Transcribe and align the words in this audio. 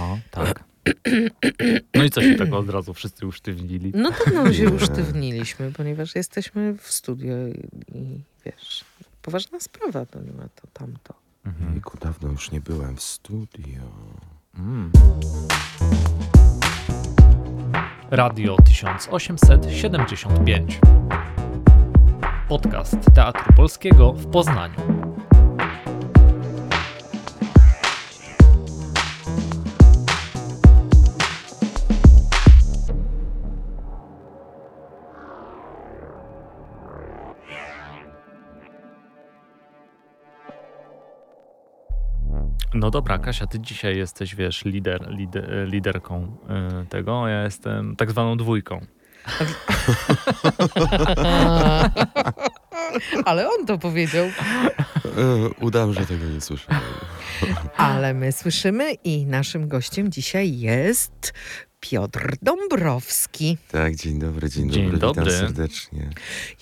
Aha, 0.00 0.18
tak. 0.30 0.64
No 1.94 2.04
i 2.04 2.10
co 2.10 2.22
się 2.22 2.34
tak 2.34 2.52
od 2.52 2.70
razu 2.70 2.94
wszyscy 2.94 3.26
usztywnili? 3.26 3.92
No 3.94 4.10
to 4.10 4.30
no 4.34 4.52
się 4.52 4.70
usztywniliśmy, 4.70 5.72
ponieważ 5.72 6.14
jesteśmy 6.14 6.76
w 6.78 6.90
studio 6.90 7.34
i, 7.48 7.68
i 7.98 8.20
wiesz, 8.44 8.84
poważna 9.22 9.60
sprawa, 9.60 10.06
to 10.06 10.20
nie 10.20 10.32
ma 10.32 10.48
to 10.48 10.66
tamto. 10.72 11.14
Mhm. 11.46 11.72
Jejku, 11.72 11.98
dawno 11.98 12.28
już 12.28 12.50
nie 12.50 12.60
byłem 12.60 12.96
w 12.96 13.02
studio. 13.02 13.82
Mm. 14.58 14.92
Radio 18.10 18.56
1875. 18.64 20.80
Podcast 22.48 22.96
Teatru 23.14 23.52
Polskiego 23.56 24.12
w 24.12 24.26
Poznaniu. 24.26 24.99
No 42.74 42.90
dobra, 42.90 43.18
Kasia, 43.18 43.46
ty 43.46 43.60
dzisiaj 43.60 43.96
jesteś, 43.96 44.34
wiesz, 44.34 44.64
lider, 44.64 45.10
lider 45.10 45.68
liderką 45.68 46.36
y, 46.82 46.86
tego, 46.86 47.28
ja 47.28 47.42
jestem 47.42 47.96
tak 47.96 48.10
zwaną 48.10 48.36
dwójką. 48.36 48.80
Ale 53.24 53.48
on 53.48 53.66
to 53.66 53.78
powiedział. 53.78 54.26
E, 54.26 54.30
udam, 55.60 55.94
że 55.94 56.06
tego 56.06 56.24
nie 56.24 56.40
słyszałem. 56.40 56.82
Ale 57.76 58.14
my 58.14 58.32
słyszymy 58.32 58.92
i 58.92 59.26
naszym 59.26 59.68
gościem 59.68 60.12
dzisiaj 60.12 60.58
jest 60.58 61.32
Piotr 61.80 62.36
Dąbrowski. 62.42 63.56
Tak, 63.70 63.96
dzień 63.96 64.18
dobry, 64.18 64.50
dzień, 64.50 64.70
dzień 64.70 64.84
dobry, 64.84 64.98
dobry. 64.98 65.24
witam 65.24 65.38
serdecznie. 65.38 66.10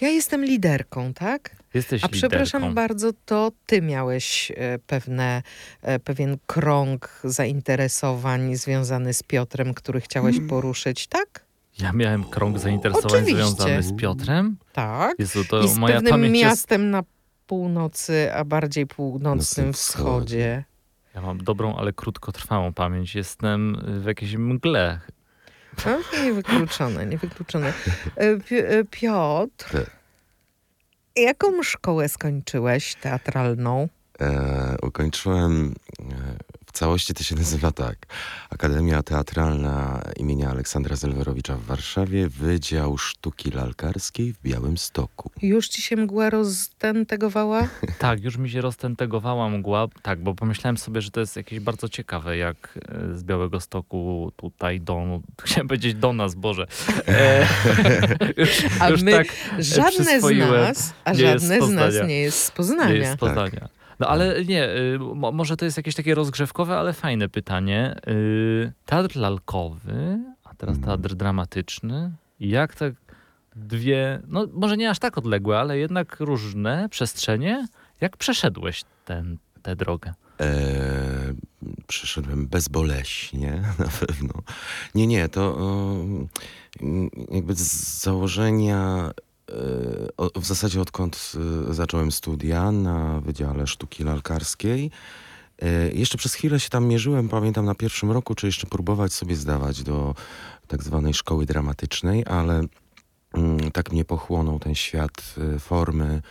Ja 0.01 0.09
jestem 0.09 0.45
liderką, 0.45 1.15
tak? 1.15 1.57
Jesteś 1.75 2.05
A 2.05 2.09
przepraszam 2.09 2.75
bardzo, 2.75 3.11
to 3.27 3.53
ty 3.67 3.83
miałeś 3.83 4.53
e, 4.57 4.79
pewne, 4.79 5.43
e, 5.83 5.99
pewien 5.99 6.39
krąg 6.47 7.21
zainteresowań 7.25 8.57
związany 8.57 9.15
z 9.15 9.23
Piotrem, 9.23 9.75
który 9.75 10.01
chciałeś 10.01 10.35
hmm. 10.35 10.49
poruszyć, 10.49 11.07
tak? 11.07 11.45
Ja 11.81 11.93
miałem 11.93 12.25
krąg 12.25 12.59
zainteresowań 12.59 13.11
Oczywiście. 13.11 13.37
związany 13.37 13.83
z 13.83 13.97
Piotrem? 13.97 14.57
Tak. 14.73 15.19
Jezu, 15.19 15.45
to 15.45 15.63
I 15.63 15.69
z 15.69 15.79
moja 15.79 16.01
pewnym 16.01 16.33
miastem 16.33 16.83
jest... 16.83 16.93
na 16.93 17.03
północy, 17.47 18.33
a 18.35 18.45
bardziej 18.45 18.87
północnym 18.87 19.73
wschodzie. 19.73 20.65
Ja 21.19 21.23
mam 21.23 21.39
dobrą, 21.39 21.77
ale 21.77 21.93
krótkotrwałą 21.93 22.73
pamięć. 22.73 23.15
Jestem 23.15 23.77
w 24.03 24.05
jakiejś 24.05 24.35
mgle. 24.37 25.01
No, 25.87 25.99
niewykluczone, 26.25 27.07
niewykluczone. 27.07 27.73
E, 28.17 28.85
Piotr, 28.91 29.87
jaką 31.17 31.63
szkołę 31.63 32.09
skończyłeś 32.09 32.95
teatralną? 32.95 33.89
E, 34.21 34.77
ukończyłem 34.83 35.75
e, 36.01 36.05
całości 36.79 37.15
to 37.15 37.23
się 37.23 37.35
nazywa 37.35 37.73
tak. 37.73 38.07
Akademia 38.51 39.03
Teatralna 39.03 40.03
imienia 40.17 40.51
Aleksandra 40.51 40.97
Zelwerowicza 40.97 41.57
w 41.57 41.63
Warszawie, 41.63 42.29
Wydział 42.29 42.99
Sztuki 42.99 43.51
Lalkarskiej 43.51 44.33
w 44.33 44.43
Białymstoku. 44.43 45.31
Już 45.43 45.69
ci 45.69 45.83
się 45.83 45.97
mgła 45.97 46.31
roztentegowała? 46.31 47.69
tak, 47.99 48.25
już 48.25 48.37
mi 48.37 48.51
się 48.51 48.61
roztentegowała 48.61 49.49
mgła, 49.49 49.89
tak, 50.03 50.23
bo 50.23 50.35
pomyślałem 50.35 50.77
sobie, 50.77 51.01
że 51.01 51.11
to 51.11 51.21
jest 51.21 51.37
jakieś 51.37 51.61
bardzo 51.61 51.89
ciekawe, 51.89 52.37
jak 52.37 52.79
e, 52.89 53.19
z 53.19 53.25
Białego 53.25 53.61
Stoku 53.61 54.33
tutaj 54.37 54.81
do, 54.81 55.21
chciałem 55.45 55.69
powiedzieć 55.69 55.95
do 55.95 56.13
nas, 56.13 56.35
Boże. 56.35 56.67
E, 57.09 57.47
już, 58.41 58.63
a 58.81 58.89
już 58.89 59.03
my, 59.03 59.13
tak 59.13 59.27
żadne 59.59 60.21
z 60.21 60.39
nas, 60.39 60.95
a 61.05 61.15
żadne 61.15 61.61
z, 61.61 61.65
z 61.65 61.71
nas 61.71 61.95
nie 62.07 62.21
jest 62.21 62.45
z 62.45 62.51
Poznania. 62.51 62.93
Nie 62.93 62.99
jest 62.99 63.13
z 63.13 63.17
Poznania. 63.17 63.61
Tak. 63.61 63.78
No 64.01 64.09
ale 64.09 64.45
nie, 64.45 64.69
y, 64.69 64.99
może 65.33 65.57
to 65.57 65.65
jest 65.65 65.77
jakieś 65.77 65.95
takie 65.95 66.15
rozgrzewkowe, 66.15 66.79
ale 66.79 66.93
fajne 66.93 67.29
pytanie. 67.29 67.97
Y, 68.09 68.73
teatr 68.87 69.17
lalkowy, 69.17 70.19
a 70.45 70.55
teraz 70.55 70.77
mhm. 70.77 71.01
teatr 71.01 71.15
dramatyczny. 71.15 72.13
Jak 72.41 72.75
te 72.75 72.93
dwie, 73.57 74.21
no 74.27 74.47
może 74.53 74.77
nie 74.77 74.91
aż 74.91 74.99
tak 74.99 75.19
odległe, 75.19 75.59
ale 75.59 75.79
jednak 75.79 76.17
różne 76.21 76.89
przestrzenie, 76.89 77.69
jak 78.01 78.17
przeszedłeś 78.17 78.85
ten, 79.05 79.39
tę 79.63 79.77
drogę? 79.77 80.15
Eee, 80.39 81.35
przeszedłem 81.87 82.47
bezboleśnie, 82.47 83.63
na 83.79 83.89
pewno. 84.01 84.33
Nie, 84.95 85.07
nie, 85.07 85.29
to 85.29 85.59
jakby 87.31 87.55
z 87.55 88.03
założenia 88.03 89.11
w 90.37 90.47
zasadzie 90.47 90.81
odkąd 90.81 91.33
y, 91.71 91.75
zacząłem 91.75 92.13
studia 92.13 92.73
na 92.73 93.21
Wydziale 93.21 93.67
Sztuki 93.67 94.05
Lalkarskiej. 94.05 94.91
Y, 95.63 95.93
jeszcze 95.95 96.19
przez 96.19 96.35
chwilę 96.35 96.61
się 96.61 96.69
tam 96.69 96.87
mierzyłem, 96.87 97.29
pamiętam 97.29 97.65
na 97.65 97.75
pierwszym 97.75 98.11
roku, 98.11 98.35
czy 98.35 98.47
jeszcze 98.47 98.67
próbować 98.67 99.13
sobie 99.13 99.37
zdawać 99.37 99.83
do 99.83 100.15
tak 100.67 100.83
zwanej 100.83 101.15
szkoły 101.15 101.47
dramatycznej, 101.47 102.25
ale 102.27 102.63
mm, 103.35 103.71
tak 103.71 103.93
mnie 103.93 104.05
pochłonął 104.05 104.59
ten 104.59 104.75
świat 104.75 105.35
formy, 105.59 106.23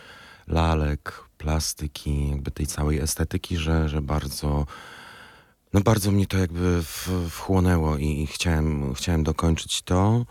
lalek, 0.46 1.24
plastyki, 1.38 2.30
jakby 2.30 2.50
tej 2.50 2.66
całej 2.66 2.98
estetyki, 2.98 3.56
że, 3.56 3.88
że 3.88 4.02
bardzo, 4.02 4.66
no 5.72 5.80
bardzo 5.80 6.10
mnie 6.10 6.26
to 6.26 6.38
jakby 6.38 6.82
wchłonęło 7.28 7.96
i, 7.96 8.26
chciałem, 8.26 8.94
chciałem 8.94 9.24
dokończyć 9.24 9.82
to. 9.82 10.26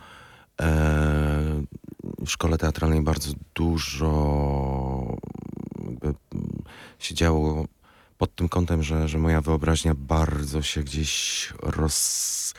E, 0.61 1.63
w 2.25 2.29
szkole 2.29 2.57
teatralnej 2.57 3.01
bardzo 3.01 3.31
dużo 3.55 5.17
się 6.99 7.15
działo 7.15 7.65
pod 8.17 8.35
tym 8.35 8.49
kątem, 8.49 8.83
że, 8.83 9.07
że 9.07 9.17
moja 9.17 9.41
wyobraźnia 9.41 9.95
bardzo 9.95 10.61
się 10.61 10.83
gdzieś 10.83 11.53
roz, 11.61 12.53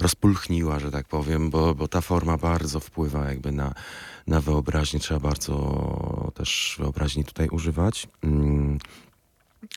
rozpulchniła, 0.00 0.78
że 0.78 0.90
tak 0.90 1.08
powiem, 1.08 1.50
bo, 1.50 1.74
bo 1.74 1.88
ta 1.88 2.00
forma 2.00 2.36
bardzo 2.36 2.80
wpływa 2.80 3.28
jakby 3.28 3.52
na, 3.52 3.74
na 4.26 4.40
wyobraźnię. 4.40 5.00
Trzeba 5.00 5.20
bardzo 5.20 6.32
też 6.34 6.76
wyobraźni 6.78 7.24
tutaj 7.24 7.48
używać. 7.48 8.08
Mm. 8.22 8.78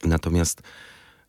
Natomiast 0.03 0.61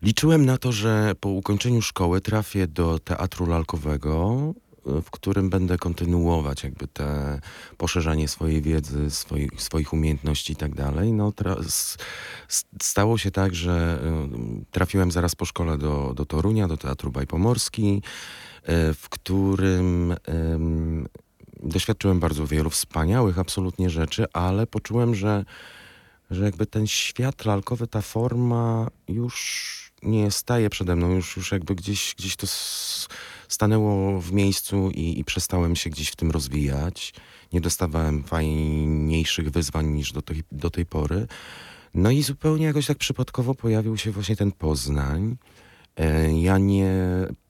liczyłem 0.02 0.44
na 0.44 0.58
to, 0.58 0.72
że 0.72 1.12
po 1.20 1.28
ukończeniu 1.28 1.82
szkoły 1.82 2.20
trafię 2.20 2.66
do 2.66 2.98
teatru 2.98 3.46
lalkowego 3.46 4.54
w 4.86 5.10
którym 5.10 5.50
będę 5.50 5.78
kontynuować 5.78 6.64
jakby 6.64 6.88
te 6.88 7.40
poszerzanie 7.76 8.28
swojej 8.28 8.62
wiedzy, 8.62 9.10
swoich, 9.10 9.62
swoich 9.62 9.92
umiejętności 9.92 10.52
i 10.52 10.56
tak 10.56 10.74
dalej. 10.74 11.12
No, 11.12 11.32
stało 12.82 13.18
się 13.18 13.30
tak, 13.30 13.54
że 13.54 14.02
y, 14.62 14.64
trafiłem 14.70 15.10
zaraz 15.10 15.34
po 15.34 15.44
szkole 15.44 15.78
do, 15.78 16.12
do 16.16 16.24
Torunia, 16.24 16.68
do 16.68 16.76
Teatru 16.76 17.10
Bajpomorski, 17.10 18.02
y, 18.68 18.94
w 18.94 19.08
którym 19.08 20.14
doświadczyłem 21.62 22.20
bardzo 22.20 22.46
wielu 22.46 22.70
wspaniałych 22.70 23.38
absolutnie 23.38 23.90
rzeczy, 23.90 24.26
ale 24.32 24.66
poczułem, 24.66 25.14
że, 25.14 25.44
że 26.30 26.44
jakby 26.44 26.66
ten 26.66 26.86
świat 26.86 27.44
lalkowy, 27.44 27.86
ta 27.86 28.00
forma 28.00 28.88
już 29.08 29.74
nie 30.02 30.30
staje 30.30 30.70
przede 30.70 30.96
mną, 30.96 31.10
już, 31.10 31.36
już 31.36 31.52
jakby 31.52 31.74
gdzieś, 31.74 32.14
gdzieś 32.18 32.36
to 32.36 32.46
stanęło 33.48 34.20
w 34.20 34.32
miejscu 34.32 34.90
i, 34.90 35.18
i 35.18 35.24
przestałem 35.24 35.76
się 35.76 35.90
gdzieś 35.90 36.08
w 36.08 36.16
tym 36.16 36.30
rozwijać. 36.30 37.14
Nie 37.52 37.60
dostawałem 37.60 38.24
fajniejszych 38.24 39.50
wyzwań 39.50 39.86
niż 39.86 40.12
do 40.12 40.22
tej, 40.22 40.42
do 40.52 40.70
tej 40.70 40.86
pory. 40.86 41.26
No 41.94 42.10
i 42.10 42.22
zupełnie 42.22 42.66
jakoś 42.66 42.86
tak 42.86 42.98
przypadkowo 42.98 43.54
pojawił 43.54 43.96
się 43.96 44.10
właśnie 44.10 44.36
ten 44.36 44.52
Poznań. 44.52 45.36
E, 45.96 46.40
ja 46.40 46.58
nie 46.58 46.92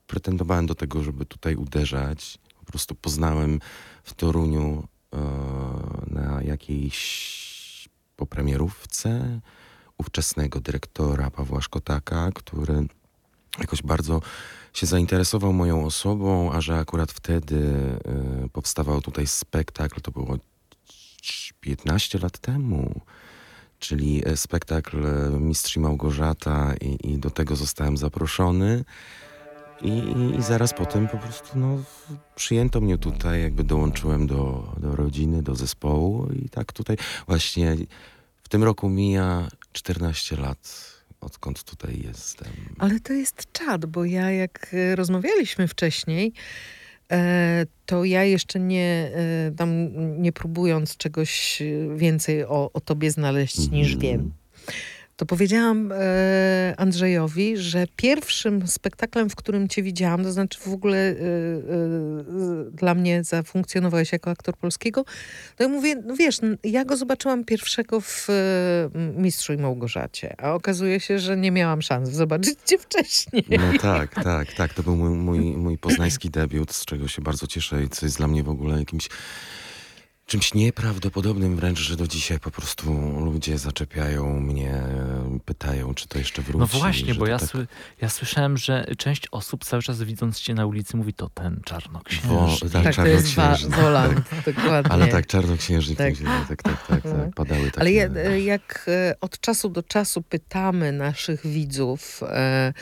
pretendowałem 0.07 0.67
do 0.67 0.75
tego, 0.75 1.03
żeby 1.03 1.27
tutaj 1.27 1.57
uderzać. 1.57 2.39
Po 2.59 2.65
prostu 2.65 2.95
poznałem 2.95 3.61
w 4.05 4.15
Toruniu 4.15 4.89
e, 5.13 5.19
na 6.07 6.43
jakiejś 6.43 7.89
popremierówce 8.17 9.41
ówczesnego 9.99 10.61
dyrektora 10.61 11.31
Pawła 11.31 11.61
Szkotaka, 11.61 12.31
który 12.35 12.87
jakoś 13.59 13.83
bardzo 13.83 14.21
się 14.73 14.87
zainteresował 14.87 15.53
moją 15.53 15.85
osobą, 15.85 16.53
a 16.53 16.61
że 16.61 16.79
akurat 16.79 17.13
wtedy 17.13 17.57
y, 18.47 18.49
powstawał 18.49 19.01
tutaj 19.01 19.27
spektakl, 19.27 20.01
to 20.01 20.11
było 20.11 20.37
15 21.61 22.19
lat 22.19 22.39
temu, 22.39 23.01
czyli 23.79 24.23
e, 24.27 24.37
spektakl 24.37 25.07
e, 25.07 25.31
Mistrz 25.31 25.77
Małgorzata 25.77 26.75
i, 26.81 27.13
i 27.13 27.19
do 27.19 27.31
tego 27.31 27.57
zostałem 27.57 27.97
zaproszony. 27.97 28.85
I, 29.83 29.89
i, 30.39 30.43
zaraz 30.43 30.75
potem 30.75 31.09
po 31.09 31.19
prostu 31.19 31.59
no, 31.59 31.83
przyjęto 32.35 32.81
mnie 32.81 32.99
tutaj, 32.99 33.43
jakby 33.43 33.65
dołączyłem 33.65 34.27
do, 34.27 34.73
do 34.77 34.97
rodziny, 34.97 35.43
do 35.43 35.55
zespołu 35.55 36.29
i 36.33 36.49
tak 36.49 36.73
tutaj 36.73 36.97
właśnie 37.27 37.77
w 38.43 38.49
tym 38.49 38.65
roku 38.65 38.89
mija 38.89 39.49
14 39.73 40.37
lat 40.37 40.94
odkąd 41.25 41.65
tutaj 41.65 42.01
jestem. 42.05 42.49
Ale 42.79 43.01
to 43.01 43.13
jest 43.13 43.53
czad, 43.53 43.87
bo 43.87 44.05
ja 44.05 44.31
jak 44.31 44.71
e, 44.75 44.97
rozmawialiśmy 44.97 45.69
wcześniej, 45.69 46.33
e, 47.13 47.67
to 47.87 48.05
ja 48.05 48.25
jeszcze 48.25 48.61
nie, 48.61 49.11
e, 49.15 49.53
tam 49.57 49.71
nie 50.23 50.33
próbując 50.33 50.97
czegoś 50.97 51.63
więcej 51.97 52.45
o, 52.45 52.71
o 52.73 52.81
tobie 52.81 53.11
znaleźć 53.11 53.71
niż 53.71 53.95
Mhm. 53.95 54.01
wiem, 54.01 54.33
to 55.17 55.27
powiedziałam 55.27 55.93
e, 55.93 56.75
Andrzejowi, 56.77 57.57
że 57.57 57.87
pierwszym 57.97 58.67
spektaklem, 58.67 59.31
w 59.31 59.37
którym 59.37 59.69
cię 59.69 59.83
widziałam, 59.83 60.25
to 60.25 60.33
znaczy 60.33 60.59
w 60.61 60.69
ogóle 60.69 60.99
e, 60.99 61.13
e, 61.13 61.17
dla 62.73 62.95
mnie 62.95 63.25
zafunkcjonowałeś 63.25 64.13
jako 64.13 64.31
aktor 64.31 64.57
polskiego, 64.57 65.05
to 65.57 65.63
ja 65.65 65.69
mówię, 65.69 65.97
no 66.07 66.17
wiesz, 66.17 66.41
ja 66.65 66.85
go 66.85 66.97
zobaczyłam 66.97 67.45
pierwszego 67.45 68.01
w 68.01 68.27
e, 68.31 68.99
Mistrzu 69.17 69.53
i 69.53 69.57
Małgorzacie, 69.57 70.35
a 70.39 70.53
okazuje 70.53 71.01
się, 71.01 71.19
że 71.19 71.37
nie 71.37 71.51
miałam 71.51 71.83
szans 71.83 72.11
zobaczyć 72.11 72.59
cię 72.65 72.79
wcześniej. 72.79 73.45
No 73.51 73.79
tak, 73.81 74.25
tak, 74.25 74.53
tak. 74.53 74.75
To 74.75 74.83
był 74.83 74.97
mój, 74.97 75.11
mój, 75.11 75.39
mój 75.57 75.79
poznański 75.79 76.31
debiut, 76.31 76.73
z 76.73 76.85
czego 76.85 77.09
się 77.09 77.23
bardzo 77.23 77.47
cieszę 77.47 77.83
i 77.83 77.89
co 77.89 78.07
jest 78.07 78.17
dla 78.19 78.29
mnie 78.29 78.43
w 78.43 78.49
ogóle 78.49 78.79
jakimś 78.79 79.09
czymś 80.27 80.55
nieprawdopodobnym 80.55 81.57
wręcz, 81.57 81.79
że 81.79 81.97
do 81.97 82.07
dzisiaj 82.07 82.41
po 82.41 82.51
prostu 82.51 82.93
ludzie 83.25 83.59
zaczepiają 83.59 84.41
mnie, 84.41 84.83
pytają, 85.45 85.95
czy 85.95 86.09
to 86.09 86.19
jeszcze 86.19 86.43
wróci. 86.43 86.59
No 86.59 86.67
właśnie, 86.67 87.15
bo 87.15 87.27
ja, 87.27 87.39
tak- 87.39 87.49
sły, 87.49 87.67
ja 88.01 88.09
słyszałem, 88.09 88.57
że 88.57 88.85
część 88.99 89.29
osób 89.31 89.65
cały 89.65 89.83
czas 89.83 90.03
widząc 90.03 90.41
cię 90.41 90.55
na 90.55 90.67
ulicy 90.67 90.97
mówi 90.97 91.15
to 91.15 91.29
ten 91.29 91.61
czarnoksiężnik. 91.65 92.73
tak, 92.73 92.83
Tak, 92.85 92.95
to 92.97 93.07
jest 93.07 93.35
wa- 93.35 93.43
czarnoksiężnik. 93.43 93.77
Woland, 93.81 94.21
dokładnie. 94.47 94.93
Ale 94.93 95.09
tak, 95.09 95.27
czarnoksiężnik, 95.27 95.99
Tak. 95.99 96.15
tak, 96.19 96.49
tak, 96.49 96.63
tak, 96.63 96.87
tak, 96.87 97.05
Mhm. 97.07 97.25
tak, 97.27 97.35
padały 97.35 97.67
takie... 97.67 97.81
Ale 97.81 97.93
ja, 97.93 98.07
e, 98.07 98.41
jak 98.41 98.85
e, 98.89 99.15
od 99.21 99.41
czasu 99.41 99.69
do 99.69 99.83
czasu 99.83 100.23
pytamy 100.23 100.93
naszych 100.93 101.47
widzów, 101.47 102.21
e, 102.23 102.73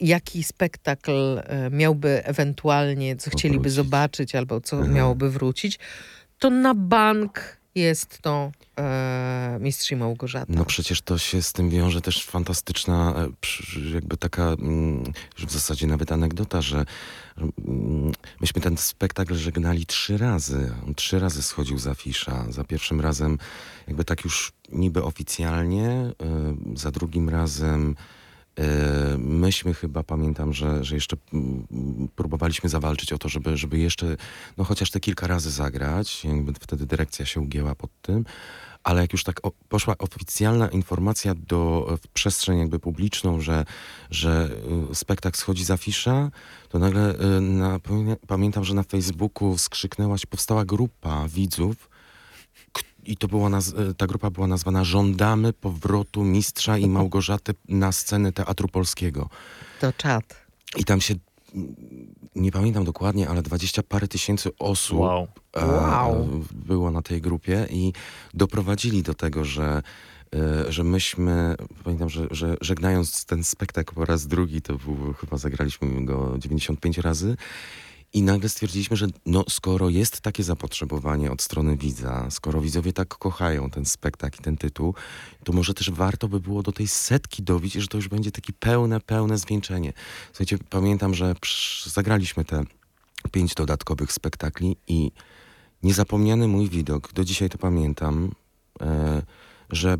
jaki 0.00 0.42
spektakl 0.44 1.42
miałby 1.70 2.24
ewentualnie, 2.24 3.16
co 3.16 3.30
chcieliby 3.30 3.58
Powrócić. 3.58 3.76
zobaczyć 3.76 4.34
albo 4.34 4.60
co 4.60 4.76
Mhm. 4.76 4.94
miałoby 4.94 5.30
wrócić, 5.30 5.78
to 6.38 6.50
na 6.50 6.74
bank 6.74 7.56
jest 7.74 8.18
to 8.22 8.52
e, 8.78 9.58
Mistrz 9.60 9.92
Małgorzata. 9.92 10.52
No 10.52 10.64
przecież 10.64 11.02
to 11.02 11.18
się 11.18 11.42
z 11.42 11.52
tym 11.52 11.70
wiąże 11.70 12.00
też 12.00 12.24
fantastyczna, 12.24 13.14
e, 13.16 13.94
jakby 13.94 14.16
taka, 14.16 14.42
mm, 14.42 15.12
w 15.36 15.52
zasadzie 15.52 15.86
nawet 15.86 16.12
anegdota, 16.12 16.62
że 16.62 16.84
mm, 17.38 18.12
myśmy 18.40 18.60
ten 18.62 18.76
spektakl 18.76 19.34
żegnali 19.34 19.86
trzy 19.86 20.18
razy. 20.18 20.72
On 20.86 20.94
trzy 20.94 21.18
razy 21.18 21.42
schodził 21.42 21.78
z 21.78 21.86
afisza. 21.86 22.46
Za 22.50 22.64
pierwszym 22.64 23.00
razem 23.00 23.38
jakby 23.86 24.04
tak 24.04 24.24
już 24.24 24.52
niby 24.72 25.02
oficjalnie, 25.02 25.88
e, 25.88 26.14
za 26.74 26.90
drugim 26.90 27.28
razem 27.28 27.96
myśmy 29.18 29.74
chyba, 29.74 30.02
pamiętam, 30.02 30.52
że, 30.52 30.84
że 30.84 30.94
jeszcze 30.94 31.16
mm, 31.32 32.08
próbowaliśmy 32.16 32.68
zawalczyć 32.68 33.12
o 33.12 33.18
to, 33.18 33.28
żeby, 33.28 33.56
żeby 33.56 33.78
jeszcze, 33.78 34.16
no 34.56 34.64
chociaż 34.64 34.90
te 34.90 35.00
kilka 35.00 35.26
razy 35.26 35.50
zagrać. 35.50 36.26
Wtedy 36.60 36.86
dyrekcja 36.86 37.26
się 37.26 37.40
ugięła 37.40 37.74
pod 37.74 37.90
tym. 38.02 38.24
Ale 38.82 39.00
jak 39.00 39.12
już 39.12 39.24
tak 39.24 39.40
poszła 39.68 39.98
oficjalna 39.98 40.68
informacja 40.68 41.34
do, 41.34 41.86
w 42.02 42.08
przestrzeń 42.08 42.58
jakby 42.58 42.78
publiczną, 42.78 43.40
że, 43.40 43.64
że 44.10 44.50
y, 44.90 44.94
spektakl 44.94 45.38
schodzi 45.38 45.64
z 45.64 45.70
afisza, 45.70 46.30
to 46.68 46.78
nagle 46.78 47.14
y, 47.14 47.40
na, 47.40 47.78
pamię- 47.78 48.16
pamiętam, 48.26 48.64
że 48.64 48.74
na 48.74 48.82
Facebooku 48.82 49.58
skrzyknęłaś, 49.58 50.26
powstała 50.26 50.64
grupa 50.64 51.28
widzów 51.28 51.88
i 53.06 53.16
to 53.16 53.28
była 53.28 53.48
naz- 53.48 53.90
y, 53.90 53.94
ta 53.94 54.06
grupa 54.06 54.30
była 54.30 54.46
nazwana 54.46 54.84
Żądamy 54.84 55.52
powrotu 55.52 56.24
mistrza 56.24 56.78
i 56.78 56.88
Małgorzaty 56.88 57.54
na 57.68 57.92
scenę 57.92 58.32
Teatru 58.32 58.68
Polskiego. 58.68 59.28
To 59.80 59.92
czad. 59.92 60.46
I 60.76 60.84
tam 60.84 61.00
się, 61.00 61.14
mm, 61.54 61.74
nie 62.36 62.52
pamiętam 62.52 62.84
dokładnie, 62.84 63.28
ale 63.28 63.42
dwadzieścia 63.42 63.82
parę 63.82 64.08
tysięcy 64.08 64.50
osób 64.58 64.98
Wow. 64.98 65.26
e, 65.56 65.66
Wow. 65.66 66.28
było 66.54 66.90
na 66.90 67.02
tej 67.02 67.20
grupie 67.20 67.66
i 67.70 67.92
doprowadzili 68.34 69.02
do 69.02 69.14
tego, 69.14 69.44
że, 69.44 69.82
e, 70.34 70.72
że 70.72 70.84
myśmy, 70.84 71.54
pamiętam, 71.84 72.08
że, 72.08 72.26
że 72.30 72.56
żegnając 72.60 73.24
ten 73.24 73.44
spektakl 73.44 73.94
po 73.94 74.04
raz 74.04 74.26
drugi, 74.26 74.62
to 74.62 74.76
był, 74.78 75.12
chyba 75.12 75.36
zagraliśmy 75.36 76.04
go 76.04 76.34
95 76.38 76.98
razy, 76.98 77.36
i 78.16 78.22
nagle 78.22 78.48
stwierdziliśmy, 78.48 78.96
że 78.96 79.06
no, 79.26 79.44
skoro 79.48 79.88
jest 79.88 80.20
takie 80.20 80.42
zapotrzebowanie 80.42 81.32
od 81.32 81.42
strony 81.42 81.76
widza, 81.76 82.30
skoro 82.30 82.60
widzowie 82.60 82.92
tak 82.92 83.08
kochają 83.08 83.70
ten 83.70 83.84
spektakl 83.84 84.38
i 84.40 84.44
ten 84.44 84.56
tytuł, 84.56 84.94
to 85.44 85.52
może 85.52 85.74
też 85.74 85.90
warto 85.90 86.28
by 86.28 86.40
było 86.40 86.62
do 86.62 86.72
tej 86.72 86.88
setki 86.88 87.42
dobić, 87.42 87.72
że 87.72 87.86
to 87.86 87.98
już 87.98 88.08
będzie 88.08 88.30
takie 88.32 88.52
pełne, 88.52 89.00
pełne 89.00 89.38
zwieńczenie. 89.38 89.92
Słuchajcie, 90.26 90.58
pamiętam, 90.70 91.14
że 91.14 91.34
zagraliśmy 91.86 92.44
te 92.44 92.64
pięć 93.32 93.54
dodatkowych 93.54 94.12
spektakli 94.12 94.76
i 94.88 95.12
niezapomniany 95.82 96.48
mój 96.48 96.68
widok, 96.68 97.12
do 97.12 97.24
dzisiaj 97.24 97.48
to 97.48 97.58
pamiętam, 97.58 98.32
e, 98.80 99.22
że 99.70 99.96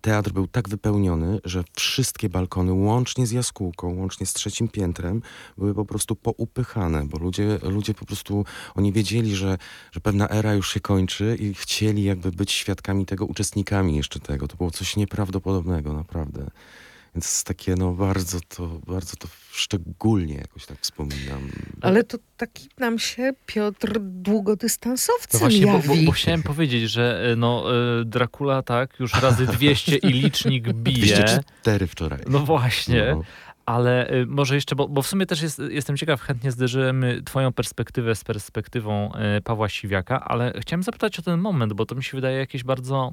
teatr 0.00 0.32
był 0.32 0.46
tak 0.46 0.68
wypełniony, 0.68 1.38
że 1.44 1.64
wszystkie 1.72 2.28
balkony, 2.28 2.72
łącznie 2.72 3.26
z 3.26 3.30
jaskółką, 3.30 3.94
łącznie 3.94 4.26
z 4.26 4.32
trzecim 4.32 4.68
piętrem, 4.68 5.22
były 5.58 5.74
po 5.74 5.84
prostu 5.84 6.16
poupychane, 6.16 7.06
bo 7.06 7.18
ludzie, 7.18 7.58
ludzie 7.62 7.94
po 7.94 8.06
prostu, 8.06 8.44
oni 8.74 8.92
wiedzieli, 8.92 9.36
że, 9.36 9.58
że 9.92 10.00
pewna 10.00 10.28
era 10.28 10.54
już 10.54 10.72
się 10.72 10.80
kończy 10.80 11.36
i 11.40 11.54
chcieli 11.54 12.04
jakby 12.04 12.32
być 12.32 12.52
świadkami 12.52 13.06
tego, 13.06 13.26
uczestnikami 13.26 13.96
jeszcze 13.96 14.20
tego. 14.20 14.48
To 14.48 14.56
było 14.56 14.70
coś 14.70 14.96
nieprawdopodobnego, 14.96 15.92
naprawdę. 15.92 16.50
Więc 17.18 17.44
takie, 17.44 17.74
no 17.74 17.92
bardzo 17.92 18.38
to, 18.48 18.80
bardzo 18.86 19.16
to 19.16 19.28
szczególnie 19.52 20.34
jakoś 20.34 20.66
tak 20.66 20.78
wspominam. 20.80 21.50
Ale 21.80 22.04
to 22.04 22.18
taki 22.36 22.68
nam 22.78 22.98
się 22.98 23.32
Piotr 23.46 23.98
długodystansowcem 24.00 25.30
No 25.32 25.38
właśnie, 25.38 25.66
bo, 25.66 25.72
jawi. 25.72 25.88
bo, 25.88 25.94
bo 26.06 26.12
chciałem 26.12 26.42
powiedzieć, 26.42 26.90
że 26.90 27.30
e, 27.32 27.36
no, 27.36 27.64
e, 28.00 28.04
Dracula 28.04 28.62
tak, 28.62 29.00
już 29.00 29.14
razy 29.14 29.46
200 29.46 29.96
i 29.96 30.08
licznik 30.08 30.72
bije. 30.82 31.16
204 31.16 31.86
wczoraj. 31.86 32.20
No 32.28 32.38
właśnie. 32.38 33.06
No. 33.16 33.22
Ale 33.66 34.10
y, 34.12 34.26
może 34.26 34.54
jeszcze, 34.54 34.76
bo, 34.76 34.88
bo 34.88 35.02
w 35.02 35.06
sumie 35.06 35.26
też 35.26 35.42
jest, 35.42 35.62
jestem 35.70 35.96
ciekaw, 35.96 36.20
chętnie 36.20 36.52
zderzymy 36.52 37.22
twoją 37.22 37.52
perspektywę 37.52 38.14
z 38.14 38.24
perspektywą 38.24 39.12
Pawła 39.44 39.68
Siwiaka, 39.68 40.24
ale 40.24 40.52
chciałem 40.60 40.82
zapytać 40.82 41.18
o 41.18 41.22
ten 41.22 41.40
moment, 41.40 41.72
bo 41.72 41.86
to 41.86 41.94
mi 41.94 42.04
się 42.04 42.16
wydaje 42.16 42.38
jakieś 42.38 42.64
bardzo 42.64 43.12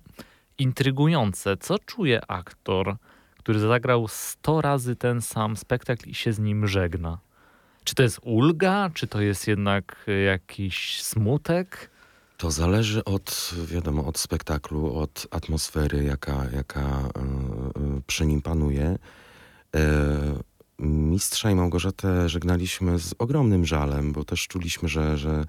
intrygujące. 0.58 1.58
Co 1.58 1.80
czuje 1.80 2.22
aktor, 2.28 2.98
który 3.46 3.60
zagrał 3.60 4.08
100 4.08 4.62
razy 4.62 4.96
ten 4.96 5.22
sam 5.22 5.58
spektakl 5.58 6.10
i 6.10 6.16
się 6.16 6.34
z 6.34 6.40
nim 6.40 6.68
żegna? 6.68 7.18
Czy 7.84 7.96
to 7.96 8.04
jest 8.04 8.20
ulga, 8.24 8.90
czy 8.94 9.08
to 9.08 9.22
jest 9.22 9.48
jednak 9.48 10.06
y, 10.08 10.22
jakiś 10.22 11.04
smutek? 11.04 11.90
To 12.38 12.52
zależy 12.52 13.04
od, 13.04 13.54
wiadomo, 13.66 14.06
od 14.06 14.20
spektaklu, 14.20 14.96
od 14.96 15.28
atmosfery, 15.32 16.04
jaka, 16.04 16.46
jaka 16.54 16.80
e, 16.80 16.82
e, 16.82 18.02
przy 18.08 18.26
nim 18.26 18.42
panuje. 18.42 18.98
E, 19.76 19.80
Mistrza 20.80 21.52
i 21.52 21.56
Małgorzatę 21.56 22.30
żegnaliśmy 22.30 23.00
z 23.00 23.16
ogromnym 23.20 23.66
żalem, 23.66 24.12
bo 24.12 24.24
też 24.24 24.48
czuliśmy, 24.48 24.90
że, 24.90 25.18
że 25.18 25.46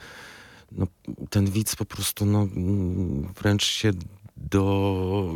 no, 0.73 0.87
ten 1.31 1.47
widz 1.47 1.77
po 1.77 1.85
prostu 1.85 2.27
no, 2.27 2.43
mm, 2.43 3.33
wręcz 3.41 3.65
się 3.65 3.91
do, 4.37 5.35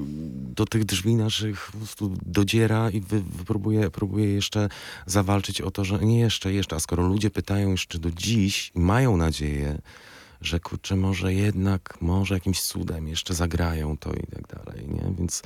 do 0.54 0.66
tych 0.66 0.84
drzwi 0.84 1.14
naszych 1.14 1.70
po 1.72 1.78
prostu 1.78 2.16
dodziera 2.26 2.90
i 2.90 3.00
wy, 3.00 3.22
wy 3.22 3.44
próbuje, 3.44 3.90
próbuje 3.90 4.34
jeszcze 4.34 4.68
zawalczyć 5.06 5.60
o 5.60 5.70
to, 5.70 5.84
że 5.84 5.98
nie 5.98 6.20
jeszcze, 6.20 6.52
jeszcze, 6.52 6.76
a 6.76 6.80
skoro 6.80 7.06
ludzie 7.06 7.30
pytają 7.30 7.70
jeszcze 7.70 7.98
do 7.98 8.10
dziś 8.10 8.72
i 8.74 8.80
mają 8.80 9.16
nadzieję, 9.16 9.78
że 10.40 10.60
kurczę, 10.60 10.96
może 10.96 11.34
jednak, 11.34 11.98
może 12.00 12.34
jakimś 12.34 12.62
cudem 12.62 13.08
jeszcze 13.08 13.34
zagrają 13.34 13.96
to 13.96 14.12
i 14.12 14.26
tak 14.26 14.64
dalej, 14.64 14.88
nie? 14.88 15.14
Więc, 15.18 15.42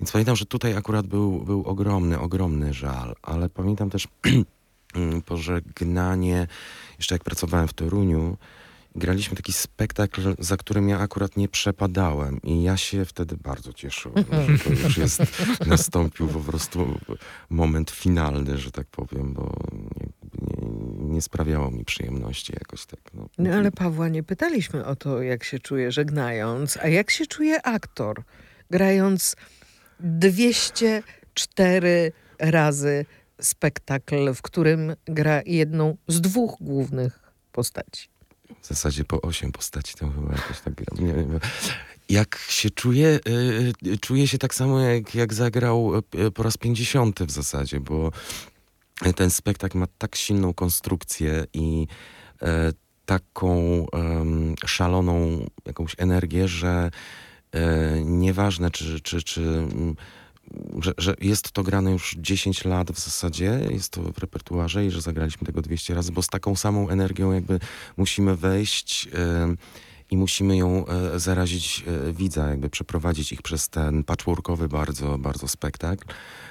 więc 0.00 0.12
pamiętam, 0.12 0.36
że 0.36 0.46
tutaj 0.46 0.76
akurat 0.76 1.06
był, 1.06 1.40
był 1.40 1.62
ogromny, 1.62 2.20
ogromny 2.20 2.74
żal, 2.74 3.14
ale 3.22 3.48
pamiętam 3.48 3.90
też 3.90 4.08
pożegnanie, 5.26 6.46
jeszcze 6.98 7.14
jak 7.14 7.24
pracowałem 7.24 7.68
w 7.68 7.72
Toruniu, 7.72 8.36
graliśmy 8.94 9.36
taki 9.36 9.52
spektakl, 9.52 10.34
za 10.38 10.56
którym 10.56 10.88
ja 10.88 10.98
akurat 10.98 11.36
nie 11.36 11.48
przepadałem 11.48 12.42
i 12.42 12.62
ja 12.62 12.76
się 12.76 13.04
wtedy 13.04 13.36
bardzo 13.36 13.72
cieszyłem, 13.72 14.24
że 14.48 14.58
to 14.64 14.70
już 14.70 14.96
jest, 14.96 15.22
nastąpił 15.66 16.28
po 16.28 16.40
prostu 16.40 17.00
moment 17.50 17.90
finalny, 17.90 18.58
że 18.58 18.70
tak 18.70 18.86
powiem, 18.86 19.34
bo 19.34 19.56
nie, 19.72 19.88
nie, 20.68 21.14
nie 21.14 21.22
sprawiało 21.22 21.70
mi 21.70 21.84
przyjemności 21.84 22.52
jakoś 22.52 22.86
tak. 22.86 23.00
No. 23.14 23.28
No 23.38 23.54
ale 23.54 23.72
Pawła 23.72 24.08
nie 24.08 24.22
pytaliśmy 24.22 24.84
o 24.84 24.96
to, 24.96 25.22
jak 25.22 25.44
się 25.44 25.58
czuje 25.58 25.92
żegnając, 25.92 26.76
a 26.76 26.88
jak 26.88 27.10
się 27.10 27.26
czuje 27.26 27.66
aktor, 27.66 28.22
grając 28.70 29.36
204 30.00 32.12
razy 32.38 33.06
spektakl, 33.40 34.34
w 34.34 34.42
którym 34.42 34.96
gra 35.04 35.42
jedną 35.46 35.96
z 36.08 36.20
dwóch 36.20 36.56
głównych 36.60 37.32
postaci. 37.52 38.13
W 38.62 38.66
zasadzie 38.66 39.04
po 39.04 39.20
osiem 39.20 39.52
postaci 39.52 39.94
tam 39.94 40.12
chyba 40.12 40.32
jakoś 40.32 40.60
tak 40.60 40.74
gram. 40.74 41.06
Nie, 41.06 41.14
wiem. 41.14 41.40
Jak 42.08 42.38
się 42.48 42.70
czuję, 42.70 43.20
y, 43.28 43.72
y, 43.86 43.98
czuję 43.98 44.28
się 44.28 44.38
tak 44.38 44.54
samo 44.54 44.80
jak, 44.80 45.14
jak 45.14 45.34
zagrał 45.34 45.92
y, 45.98 46.30
po 46.30 46.42
raz 46.42 46.56
50 46.56 47.22
w 47.22 47.30
zasadzie, 47.30 47.80
bo 47.80 48.10
ten 49.16 49.30
spektakl 49.30 49.78
ma 49.78 49.86
tak 49.98 50.16
silną 50.16 50.54
konstrukcję 50.54 51.44
i 51.52 51.86
e, 52.42 52.72
taką 53.06 53.86
em, 53.92 54.54
szaloną 54.66 55.46
jakąś 55.64 55.94
energię, 55.98 56.48
że 56.48 56.90
e, 57.52 57.60
nieważne 58.04 58.70
czy, 58.70 59.00
czy, 59.00 59.22
czy 59.22 59.66
że, 60.78 60.92
że 60.98 61.14
jest 61.20 61.52
to 61.52 61.62
grane 61.62 61.90
już 61.90 62.16
10 62.18 62.64
lat 62.64 62.92
w 62.92 62.98
zasadzie, 62.98 63.60
jest 63.70 63.92
to 63.92 64.02
w 64.02 64.18
repertuarze 64.18 64.86
i 64.86 64.90
że 64.90 65.00
zagraliśmy 65.00 65.46
tego 65.46 65.62
200 65.62 65.94
razy, 65.94 66.12
bo 66.12 66.22
z 66.22 66.26
taką 66.26 66.56
samą 66.56 66.88
energią 66.88 67.32
jakby 67.32 67.60
musimy 67.96 68.36
wejść 68.36 69.08
i 70.10 70.16
musimy 70.16 70.56
ją 70.56 70.86
e, 70.86 71.20
zarazić 71.20 71.84
e, 71.86 72.12
widza, 72.12 72.48
jakby 72.48 72.70
przeprowadzić 72.70 73.32
ich 73.32 73.42
przez 73.42 73.68
ten 73.68 74.04
patchworkowy 74.04 74.68
bardzo, 74.68 75.18
bardzo 75.18 75.48
spektakl, 75.48 76.04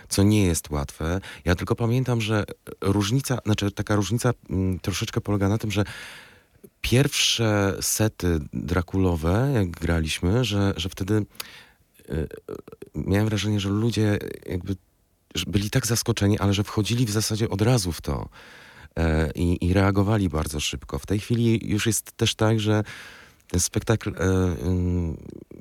co 0.10 0.24
nie 0.24 0.46
jest 0.46 0.70
łatwe. 0.70 1.22
Ja 1.46 1.56
tylko 1.56 1.76
pamiętam, 1.76 2.22
że 2.22 2.44
różnica, 2.82 3.38
znaczy 3.46 3.72
taka 3.72 3.96
różnica 3.96 4.34
mm, 4.50 4.80
troszeczkę 4.80 5.22
polega 5.22 5.50
na 5.50 5.58
tym, 5.58 5.72
że 5.72 5.84
pierwsze 6.82 7.78
sety 7.82 8.40
drakulowe, 8.54 9.52
jak 9.54 9.70
graliśmy, 9.70 10.46
że, 10.46 10.74
że 10.78 10.90
wtedy 10.90 11.26
miałem 12.96 13.26
wrażenie, 13.26 13.60
że 13.60 13.70
ludzie 13.70 14.20
jakby 14.46 14.76
byli 15.48 15.70
tak 15.70 15.88
zaskoczeni, 15.88 16.40
ale 16.40 16.54
że 16.54 16.64
wchodzili 16.64 17.06
w 17.06 17.12
zasadzie 17.12 17.50
od 17.50 17.62
razu 17.62 17.92
w 17.92 18.02
to 18.02 18.30
e, 18.96 19.32
i, 19.36 19.66
i 19.66 19.74
reagowali 19.74 20.30
bardzo 20.30 20.60
szybko. 20.60 21.00
W 21.00 21.06
tej 21.06 21.20
chwili 21.20 21.70
już 21.70 21.86
jest 21.86 22.12
też 22.12 22.36
tak, 22.36 22.60
że 22.60 22.84
ten 23.48 23.60
spektakl 23.60 24.14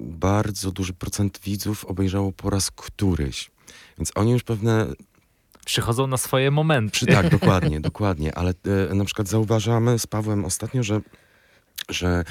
bardzo 0.00 0.72
duży 0.72 0.92
procent 0.92 1.40
widzów 1.44 1.84
obejrzało 1.84 2.32
po 2.32 2.50
raz 2.50 2.70
któryś. 2.70 3.50
Więc 3.98 4.12
oni 4.14 4.32
już 4.32 4.42
pewne 4.42 4.86
Przychodzą 5.64 6.06
na 6.06 6.16
swoje 6.16 6.50
momenty. 6.50 6.92
przy, 6.92 7.06
tak, 7.06 7.28
dokładnie, 7.28 7.80
dokładnie. 7.80 8.34
Ale 8.34 8.54
e, 8.90 8.94
na 8.94 9.04
przykład 9.04 9.28
zauważamy 9.28 9.98
z 9.98 10.06
Pawłem 10.06 10.44
ostatnio, 10.44 10.82
że, 10.82 11.00
że 11.88 12.24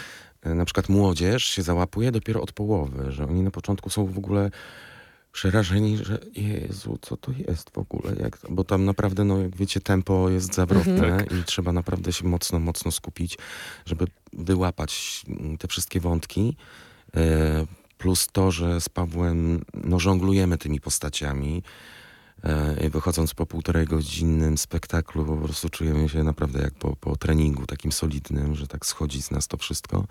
na 0.46 0.66
przykład 0.66 0.90
młodzież 0.90 1.46
się 1.46 1.62
załapuje 1.62 2.12
dopiero 2.12 2.42
od 2.42 2.52
połowy, 2.52 3.12
że 3.12 3.28
oni 3.28 3.42
na 3.42 3.52
początku 3.52 3.90
są 3.90 4.06
w 4.06 4.18
ogóle 4.18 4.52
przerażeni, 5.32 5.98
że 5.98 6.20
Jezu, 6.36 6.98
co 7.02 7.18
to 7.18 7.32
jest 7.48 7.70
w 7.70 7.78
ogóle? 7.78 8.16
Jak, 8.20 8.38
bo 8.50 8.64
tam 8.64 8.86
naprawdę, 8.86 9.24
no 9.24 9.40
jak 9.40 9.56
wiecie, 9.56 9.82
tempo 9.82 10.30
jest 10.30 10.56
zawrotne 10.56 11.26
i 11.40 11.44
trzeba 11.44 11.72
naprawdę 11.72 12.14
się 12.14 12.28
mocno, 12.28 12.60
mocno 12.60 12.92
skupić, 12.92 13.38
żeby 13.86 14.08
wyłapać 14.34 15.24
mm, 15.28 15.58
te 15.58 15.68
wszystkie 15.68 16.00
wątki. 16.00 16.58
E, 17.16 17.66
plus 17.98 18.28
to, 18.32 18.52
że 18.52 18.82
z 18.82 18.90
Pawłem 18.90 19.62
no, 19.74 20.00
żonglujemy 20.00 20.58
tymi 20.58 20.80
postaciami. 20.80 21.64
E, 22.44 22.86
i 22.88 22.90
wychodząc 22.90 23.34
po 23.34 23.46
półtorej 23.46 23.86
godzinnym 23.86 24.58
spektaklu, 24.58 25.26
po 25.26 25.38
prostu 25.38 25.70
czujemy 25.70 26.10
się 26.10 26.24
naprawdę 26.24 26.62
jak 26.62 26.74
po, 26.74 26.96
po 26.96 27.16
treningu 27.16 27.66
takim 27.66 27.92
solidnym, 27.92 28.56
że 28.56 28.68
tak 28.68 28.86
schodzi 28.86 29.22
z 29.22 29.32
nas 29.32 29.48
to 29.48 29.58
wszystko. 29.58 30.06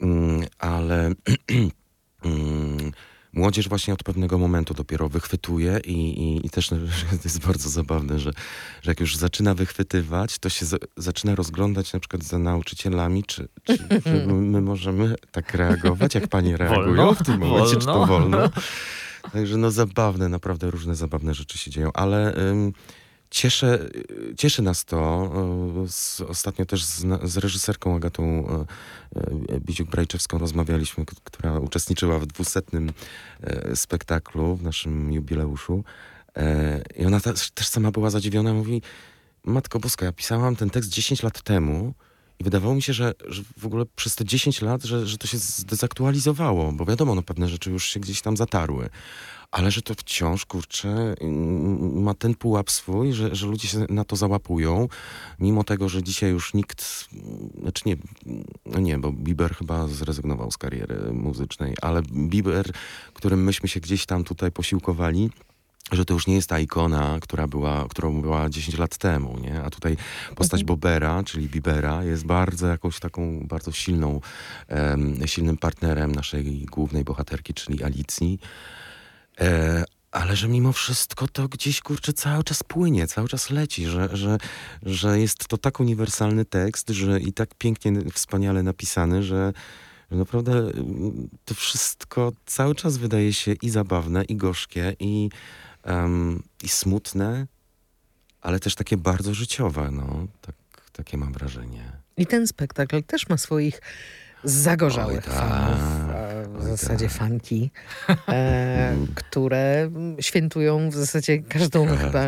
Mm, 0.00 0.46
ale 0.58 1.04
mm, 2.24 2.92
młodzież 3.32 3.68
właśnie 3.68 3.94
od 3.94 4.02
pewnego 4.02 4.38
momentu 4.38 4.74
dopiero 4.74 5.08
wychwytuje 5.08 5.80
i, 5.84 6.22
i, 6.22 6.46
i 6.46 6.50
też 6.50 6.68
to 6.68 6.76
jest 7.24 7.46
bardzo 7.46 7.68
zabawne, 7.68 8.18
że, 8.18 8.30
że 8.82 8.90
jak 8.90 9.00
już 9.00 9.16
zaczyna 9.16 9.54
wychwytywać, 9.54 10.38
to 10.38 10.48
się 10.48 10.66
za, 10.66 10.76
zaczyna 10.96 11.34
rozglądać 11.34 11.92
na 11.92 12.00
przykład 12.00 12.22
za 12.22 12.38
nauczycielami, 12.38 13.24
czy, 13.24 13.48
czy, 13.64 13.78
czy 14.02 14.26
my 14.26 14.60
możemy 14.60 15.14
tak 15.32 15.54
reagować, 15.54 16.14
jak 16.14 16.28
panie 16.28 16.56
reagują 16.56 16.96
Wolno? 16.96 17.14
w 17.14 17.22
tym 17.22 17.38
momencie, 17.38 17.76
czy 17.76 17.86
to 17.86 18.06
Wolno? 18.06 18.38
Także 19.32 19.56
no 19.56 19.70
zabawne, 19.70 20.28
naprawdę 20.28 20.70
różne 20.70 20.94
zabawne 20.94 21.34
rzeczy 21.34 21.58
się 21.58 21.70
dzieją, 21.70 21.90
ale 21.92 22.36
ym, 22.36 22.72
cieszę, 23.30 23.88
y, 24.30 24.34
cieszy 24.36 24.62
nas 24.62 24.84
to. 24.84 25.30
y, 25.84 25.88
Z, 25.88 26.20
ostatnio 26.20 26.66
też 26.66 26.84
z, 26.84 27.06
z 27.24 27.36
reżyserką 27.36 27.96
Agatą 27.96 28.44
y, 29.16 29.60
Biziuk-Brajczewską 29.60 30.38
rozmawialiśmy, 30.38 31.04
która 31.24 31.58
uczestniczyła 31.58 32.18
w 32.18 32.26
dwusetnym 32.26 32.92
spektaklu 33.74 34.56
w 34.56 34.62
naszym 34.62 35.12
jubileuszu. 35.12 35.84
I 36.96 37.04
ona 37.06 37.20
też, 37.20 37.50
też 37.50 37.68
sama 37.68 37.90
była 37.90 38.10
zadziwiona, 38.10 38.54
mówi 38.54 38.82
Matko 39.44 39.80
Boska, 39.80 40.06
ja 40.06 40.12
pisałam 40.12 40.56
ten 40.56 40.70
tekst 40.70 40.90
10 40.90 41.22
lat 41.22 41.42
temu 41.42 41.94
i 42.40 42.44
wydawało 42.44 42.74
mi 42.74 42.82
się, 42.82 42.92
że, 42.92 43.14
że 43.28 43.42
w 43.58 43.66
ogóle 43.66 43.84
przez 43.96 44.16
te 44.16 44.24
10 44.24 44.62
lat, 44.62 44.82
że, 44.82 45.06
że 45.06 45.18
to 45.18 45.26
się 45.26 45.38
zdezaktualizowało, 45.38 46.72
bo 46.72 46.84
wiadomo, 46.84 47.14
no 47.14 47.22
pewne 47.22 47.48
rzeczy 47.48 47.70
już 47.70 47.84
się 47.84 48.00
gdzieś 48.00 48.22
tam 48.22 48.36
zatarły. 48.36 48.90
Ale 49.50 49.70
że 49.70 49.82
to 49.82 49.94
wciąż, 49.94 50.46
kurczę, 50.46 51.14
ma 51.94 52.14
ten 52.14 52.34
pułap 52.34 52.70
swój, 52.70 53.12
że, 53.12 53.34
że 53.34 53.46
ludzie 53.46 53.68
się 53.68 53.86
na 53.88 54.04
to 54.04 54.16
załapują, 54.16 54.88
mimo 55.38 55.64
tego, 55.64 55.88
że 55.88 56.02
dzisiaj 56.02 56.30
już 56.30 56.54
nikt, 56.54 57.08
znaczy 57.60 57.82
nie, 57.86 57.96
no 58.66 58.80
nie, 58.80 58.98
bo 58.98 59.12
Bieber 59.12 59.54
chyba 59.54 59.86
zrezygnował 59.86 60.50
z 60.50 60.58
kariery 60.58 61.12
muzycznej, 61.12 61.74
ale 61.82 62.02
Bieber, 62.02 62.70
którym 63.14 63.44
myśmy 63.44 63.68
się 63.68 63.80
gdzieś 63.80 64.06
tam 64.06 64.24
tutaj 64.24 64.52
posiłkowali, 64.52 65.30
że 65.92 66.04
to 66.04 66.14
już 66.14 66.26
nie 66.26 66.34
jest 66.34 66.48
ta 66.48 66.58
ikona, 66.58 67.18
która 67.20 67.46
była, 67.46 67.86
którą 67.88 68.22
była 68.22 68.48
10 68.48 68.78
lat 68.78 68.98
temu, 68.98 69.38
nie? 69.38 69.62
A 69.62 69.70
tutaj 69.70 69.96
postać 70.36 70.64
Bobera, 70.64 71.22
czyli 71.22 71.48
Bibera, 71.48 72.04
jest 72.04 72.26
bardzo 72.26 72.66
jakąś 72.66 73.00
taką 73.00 73.46
bardzo 73.46 73.72
silną, 73.72 74.20
em, 74.68 75.26
silnym 75.26 75.56
partnerem 75.56 76.12
naszej 76.12 76.66
głównej 76.66 77.04
bohaterki, 77.04 77.54
czyli 77.54 77.84
Alicji. 77.84 78.38
E, 79.40 79.84
ale 80.12 80.36
że 80.36 80.48
mimo 80.48 80.72
wszystko 80.72 81.28
to 81.28 81.48
gdzieś, 81.48 81.80
kurczę, 81.80 82.12
cały 82.12 82.44
czas 82.44 82.62
płynie, 82.62 83.06
cały 83.06 83.28
czas 83.28 83.50
leci, 83.50 83.86
że, 83.86 84.08
że, 84.12 84.38
że 84.82 85.20
jest 85.20 85.48
to 85.48 85.58
tak 85.58 85.80
uniwersalny 85.80 86.44
tekst, 86.44 86.88
że 86.90 87.20
i 87.20 87.32
tak 87.32 87.54
pięknie, 87.54 87.92
wspaniale 88.12 88.62
napisany, 88.62 89.22
że, 89.22 89.52
że 90.10 90.16
naprawdę 90.16 90.52
mm, 90.52 91.28
to 91.44 91.54
wszystko 91.54 92.32
cały 92.46 92.74
czas 92.74 92.96
wydaje 92.96 93.32
się 93.32 93.52
i 93.62 93.70
zabawne, 93.70 94.24
i 94.24 94.36
gorzkie, 94.36 94.96
i, 95.00 95.30
em, 95.84 96.42
i 96.62 96.68
smutne, 96.68 97.46
ale 98.40 98.60
też 98.60 98.74
takie 98.74 98.96
bardzo 98.96 99.34
życiowe, 99.34 99.90
no. 99.92 100.26
Tak, 100.40 100.54
takie 100.92 101.16
mam 101.18 101.32
wrażenie. 101.32 101.92
I 102.16 102.26
ten 102.26 102.46
spektakl 102.46 103.02
też 103.02 103.28
ma 103.28 103.36
swoich 103.36 103.80
zagorzałych 104.44 105.28
Oj, 105.28 105.34
tak. 105.34 105.34
fanów, 105.34 105.78
w 106.52 106.64
Oj, 106.64 106.70
zasadzie 106.70 107.08
tak. 107.08 107.16
fanki, 107.16 107.70
e, 108.28 108.96
które 109.14 109.90
świętują 110.20 110.90
w 110.90 110.94
zasadzie 110.94 111.38
każdą 111.38 111.88
Tak. 111.88 111.98
chyba 112.00 112.20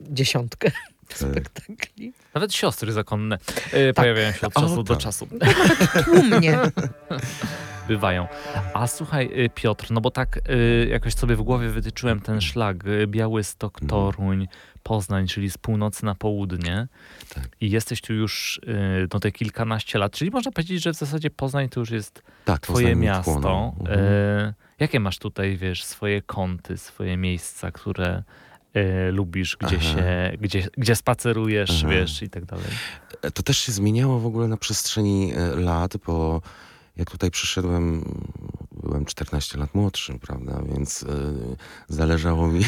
dziesiątkę 0.00 0.70
spektakli. 1.14 2.12
Nawet 2.34 2.54
siostry 2.54 2.92
zakonne 2.92 3.38
y, 3.74 3.94
pojawiają 3.94 4.32
się 4.32 4.46
od 4.46 4.56
O, 4.56 4.60
czasu 4.60 4.82
do 4.82 4.94
tak. 4.94 5.02
czasu. 5.02 5.28
Tłumnie. 6.04 6.58
Bywają. 7.88 8.26
A 8.74 8.86
słuchaj, 8.86 9.30
y, 9.44 9.50
Piotr, 9.54 9.86
no 9.90 10.00
bo 10.00 10.10
tak 10.10 10.36
y, 10.50 10.88
jakoś 10.90 11.14
sobie 11.14 11.36
w 11.36 11.42
głowie 11.42 11.68
wytyczyłem 11.68 12.20
ten 12.20 12.40
szlag 12.40 12.86
y, 12.86 13.06
Białystok, 13.06 13.82
Mhm. 13.82 13.88
Toruń, 13.88 14.48
Poznań, 14.82 15.26
czyli 15.26 15.50
z 15.50 15.58
północy 15.58 16.04
na 16.04 16.14
południe. 16.14 16.86
Tak. 17.34 17.48
I 17.60 17.70
jesteś 17.70 18.00
tu 18.00 18.12
już 18.14 18.60
no 19.14 19.20
te 19.20 19.32
kilkanaście 19.32 19.98
lat, 19.98 20.12
czyli 20.12 20.30
można 20.30 20.52
powiedzieć, 20.52 20.82
że 20.82 20.92
w 20.92 20.96
zasadzie 20.96 21.30
Poznań 21.30 21.68
to 21.68 21.80
już 21.80 21.90
jest 21.90 22.22
Tak, 22.44 22.60
twoje 22.60 22.86
Poznań 22.86 23.02
miasto. 23.04 23.72
Mhm. 23.80 24.52
Jakie 24.80 25.00
masz 25.00 25.18
tutaj, 25.18 25.56
wiesz, 25.56 25.84
swoje 25.84 26.22
kąty, 26.22 26.78
swoje 26.78 27.16
miejsca, 27.16 27.70
które 27.70 28.22
lubisz, 29.12 29.56
gdzie 29.56 29.76
Aha. 29.80 29.84
się, 29.92 30.32
gdzie, 30.40 30.68
gdzie 30.78 30.96
spacerujesz, 30.96 31.82
Aha. 31.84 31.92
wiesz, 31.94 32.22
i 32.22 32.30
tak 32.30 32.44
dalej. 32.44 32.66
E, 33.22 33.30
To 33.30 33.42
też 33.42 33.58
się 33.58 33.72
zmieniało 33.72 34.20
w 34.20 34.26
ogóle 34.26 34.48
na 34.48 34.56
przestrzeni 34.56 35.32
e, 35.36 35.56
lat, 35.56 35.96
bo 36.06 36.42
jak 36.96 37.10
tutaj 37.10 37.30
przyszedłem, 37.30 38.04
byłem 38.82 39.04
14 39.04 39.58
lat 39.58 39.74
młodszy, 39.74 40.18
prawda, 40.18 40.62
więc 40.74 41.02
e, 41.02 41.06
zależało 41.88 42.48
mi, 42.48 42.64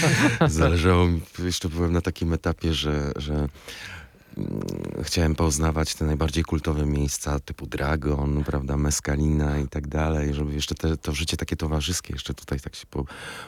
zależało 0.48 1.06
mi, 1.06 1.20
jeszcze 1.38 1.68
byłem 1.68 1.92
na 1.92 2.00
takim 2.00 2.32
etapie, 2.32 2.74
że, 2.74 3.12
że 3.16 3.34
mm, 3.34 4.60
chciałem 5.02 5.34
poznawać 5.34 5.94
te 5.94 6.04
najbardziej 6.04 6.44
kultowe 6.44 6.86
miejsca 6.86 7.40
typu 7.40 7.66
Dragon, 7.66 8.44
prawda, 8.44 8.76
Meskalina 8.76 9.58
i 9.58 9.68
tak 9.68 9.88
dalej, 9.88 10.34
żeby 10.34 10.52
jeszcze 10.52 10.74
te, 10.74 10.96
to 10.96 11.12
życie 11.12 11.36
takie 11.36 11.56
towarzyskie 11.56 12.12
jeszcze 12.12 12.34
tutaj 12.34 12.60
tak 12.60 12.76
się 12.76 12.86
po, 12.86 13.04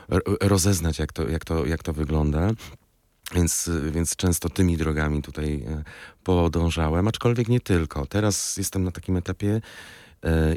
ro- 0.08 0.36
rozeznać, 0.40 0.98
jak 0.98 1.12
to, 1.12 1.28
jak 1.28 1.44
to, 1.44 1.66
jak 1.66 1.82
to 1.82 1.92
wygląda. 1.92 2.50
Więc, 3.34 3.70
więc 3.90 4.16
często 4.16 4.48
tymi 4.48 4.76
drogami 4.76 5.22
tutaj 5.22 5.64
e, 5.68 5.84
podążałem, 6.24 7.08
aczkolwiek 7.08 7.48
nie 7.48 7.60
tylko. 7.60 8.06
Teraz 8.06 8.56
jestem 8.56 8.84
na 8.84 8.90
takim 8.90 9.16
etapie, 9.16 9.60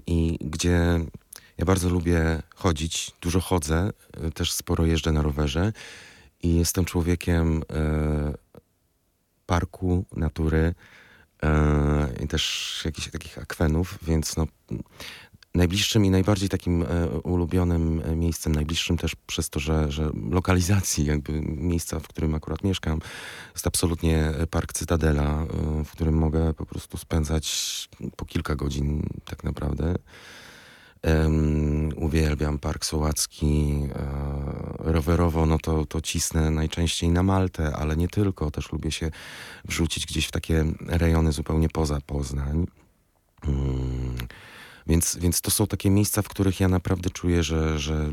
i 0.07 0.38
gdzie 0.41 1.00
ja 1.57 1.65
bardzo 1.65 1.89
lubię 1.89 2.41
chodzić, 2.55 3.12
dużo 3.22 3.39
chodzę, 3.39 3.91
e, 4.13 4.31
też 4.31 4.51
sporo 4.51 4.86
jeżdżę 4.86 5.12
na 5.12 5.22
rowerze 5.22 5.74
i 6.43 6.55
jestem 6.55 6.86
człowiekiem 6.86 7.63
e, 7.74 8.34
parku, 9.45 10.05
natury 10.15 10.74
i 12.24 12.27
też 12.27 12.81
jakichś 12.86 13.10
takich 13.12 13.38
akwenów, 13.38 14.00
więc 14.01 14.38
no, 14.38 14.48
Najbliższym 15.55 16.05
i 16.05 16.09
najbardziej 16.09 16.50
takim 16.50 16.83
e, 16.83 17.09
ulubionym 17.24 18.01
e, 18.05 18.15
miejscem, 18.15 18.55
najbliższym 18.55 18.97
też 18.97 19.15
przez 19.27 19.50
to, 19.50 19.59
że, 19.59 19.91
że 19.91 20.12
lokalizacji 20.29 21.05
jakby 21.05 21.41
miejsca, 21.41 22.00
w 22.00 22.07
którym 22.07 22.35
akurat 22.35 22.63
mieszkam, 22.63 23.00
jest 23.53 23.67
absolutnie 23.67 24.31
Park 24.50 24.74
Cytadela, 24.74 25.43
e, 25.43 25.83
w 25.83 25.91
którym 25.91 26.15
mogę 26.17 26.53
po 26.53 26.65
prostu 26.65 26.97
spędzać 26.97 27.88
po 28.15 28.25
kilka 28.25 28.55
godzin 28.55 29.09
tak 29.25 29.43
naprawdę. 29.43 29.95
Uwielbiam 31.95 32.59
Park 32.59 32.85
Sołacki. 32.85 33.79
E, 33.95 34.91
rowerowo, 34.91 35.45
no 35.45 35.57
to, 35.57 35.85
to 35.85 36.01
cisnę 36.01 36.51
najczęściej 36.51 37.09
na 37.09 37.24
Maltę, 37.24 37.75
ale 37.75 37.97
nie 37.97 38.07
tylko. 38.07 38.51
Też 38.51 38.71
lubię 38.71 38.91
się 38.91 39.12
wrzucić 39.65 40.05
gdzieś 40.05 40.27
w 40.27 40.31
takie 40.31 40.65
rejony 40.88 41.31
zupełnie 41.31 41.69
poza 41.69 42.01
Poznań. 42.01 42.67
Mm, 43.47 44.17
więc, 44.88 45.18
więc 45.22 45.42
to 45.42 45.51
są 45.51 45.68
takie 45.68 45.89
miejsca, 45.89 46.22
w 46.22 46.27
których 46.30 46.60
ja 46.60 46.68
naprawdę 46.68 47.10
czuję, 47.10 47.44
że, 47.44 47.80
że 47.80 48.12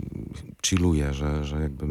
chilluję, 0.67 1.15
że, 1.15 1.45
że 1.45 1.61
jakby 1.63 1.87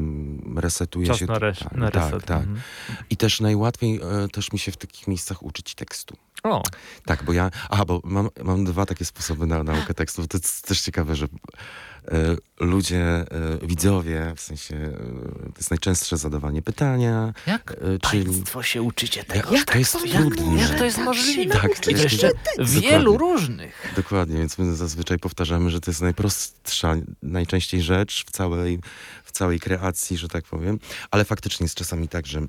resetuję 0.62 1.08
Czas 1.08 1.18
się. 1.18 1.26
na, 1.26 1.40
res- 1.40 1.60
tak, 1.64 1.76
na 1.78 1.90
reset. 1.90 2.12
tak, 2.12 2.24
tak. 2.24 2.40
Mhm. 2.40 2.62
I 3.10 3.18
też 3.18 3.42
najłatwiej 3.42 3.96
e, 4.24 4.28
też 4.28 4.52
mi 4.54 4.60
się 4.60 4.72
w 4.72 4.78
takich 4.78 5.08
miejscach 5.08 5.44
uczyć 5.44 5.76
tekstu. 5.76 6.16
O, 6.44 6.64
Tak, 7.06 7.24
bo 7.24 7.34
ja. 7.34 7.52
Aha, 7.70 7.86
bo 7.86 8.02
mam, 8.04 8.30
mam 8.44 8.66
dwa 8.66 8.86
takie 8.86 9.06
sposoby 9.06 9.48
na 9.48 9.64
naukę 9.64 9.94
tekstów. 9.94 10.28
To 10.28 10.38
jest 10.38 10.68
też 10.68 10.82
ciekawe, 10.82 11.16
że 11.16 11.28
ludzie, 12.60 13.02
e, 13.04 13.26
widzowie, 13.68 14.34
w 14.36 14.42
sensie 14.42 14.76
e, 14.76 14.92
to 15.52 15.58
jest 15.58 15.72
najczęstsze 15.72 16.18
zadawanie 16.18 16.62
pytania. 16.62 17.34
jak 17.48 17.72
E, 17.72 17.76
czyli. 18.12 18.26
państwo 18.26 18.64
się 18.64 18.82
uczycie 18.82 19.24
tego? 19.24 19.52
Jak, 19.56 19.72
to 19.72 19.78
jest 19.78 19.98
trudne. 20.16 20.62
Jak 20.62 20.78
to 20.78 20.86
jest 20.86 20.98
możliwe? 20.98 21.54
Tak, 21.54 21.80
to 21.80 21.92
jest- 21.92 22.04
jeszcze 22.04 22.32
wielu 22.60 23.18
różnych. 23.18 23.94
Dokładnie, 23.96 24.38
więc 24.38 24.58
my 24.58 24.76
zazwyczaj 24.76 25.20
powtarzamy, 25.20 25.70
że 25.70 25.82
to 25.82 25.92
jest 25.92 26.02
najprostsza, 26.02 26.96
najczęściej 27.24 27.82
rzecz 27.82 28.26
w 28.28 28.32
całej, 28.32 28.80
w 29.24 29.32
całej 29.32 29.60
kreacji, 29.60 30.18
że 30.18 30.28
tak 30.28 30.44
powiem. 30.46 30.80
Ale 31.12 31.26
faktycznie 31.26 31.64
jest 31.64 31.76
czasami 31.76 32.08
tak, 32.08 32.28
że 32.28 32.42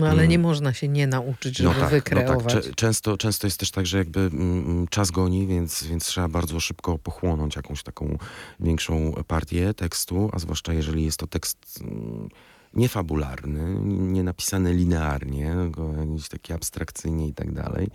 No 0.00 0.06
ale 0.06 0.22
Mm. 0.22 0.30
nie 0.30 0.38
można 0.38 0.72
się 0.72 0.88
nie 0.88 1.06
nauczyć, 1.06 1.56
żeby 1.56 1.74
no 1.74 1.80
tak, 1.80 1.90
wykreować. 1.90 2.54
No 2.54 2.60
tak. 2.60 2.74
Często, 2.74 3.16
często 3.16 3.46
jest 3.46 3.60
też 3.60 3.70
tak, 3.70 3.86
że 3.86 3.98
jakby 3.98 4.20
mm, 4.20 4.88
czas 4.88 5.10
goni, 5.10 5.46
więc, 5.46 5.84
więc 5.84 6.06
trzeba 6.06 6.28
bardzo 6.28 6.60
szybko 6.60 6.98
pochłonąć 6.98 7.56
jakąś 7.56 7.82
taką 7.82 8.18
większą 8.60 9.12
partię 9.26 9.74
tekstu, 9.74 10.30
a 10.32 10.38
zwłaszcza 10.38 10.72
jeżeli 10.72 11.04
jest 11.04 11.18
to 11.18 11.26
tekst 11.26 11.58
mm, 11.80 12.28
niefabularny, 12.74 13.80
nie 13.84 14.22
napisany 14.22 14.72
linearnie, 14.72 15.56
jakiś 15.98 16.28
taki 16.28 16.52
abstrakcyjnie 16.52 17.28
i 17.28 17.34
tak 17.34 17.52
dalej. 17.52 17.88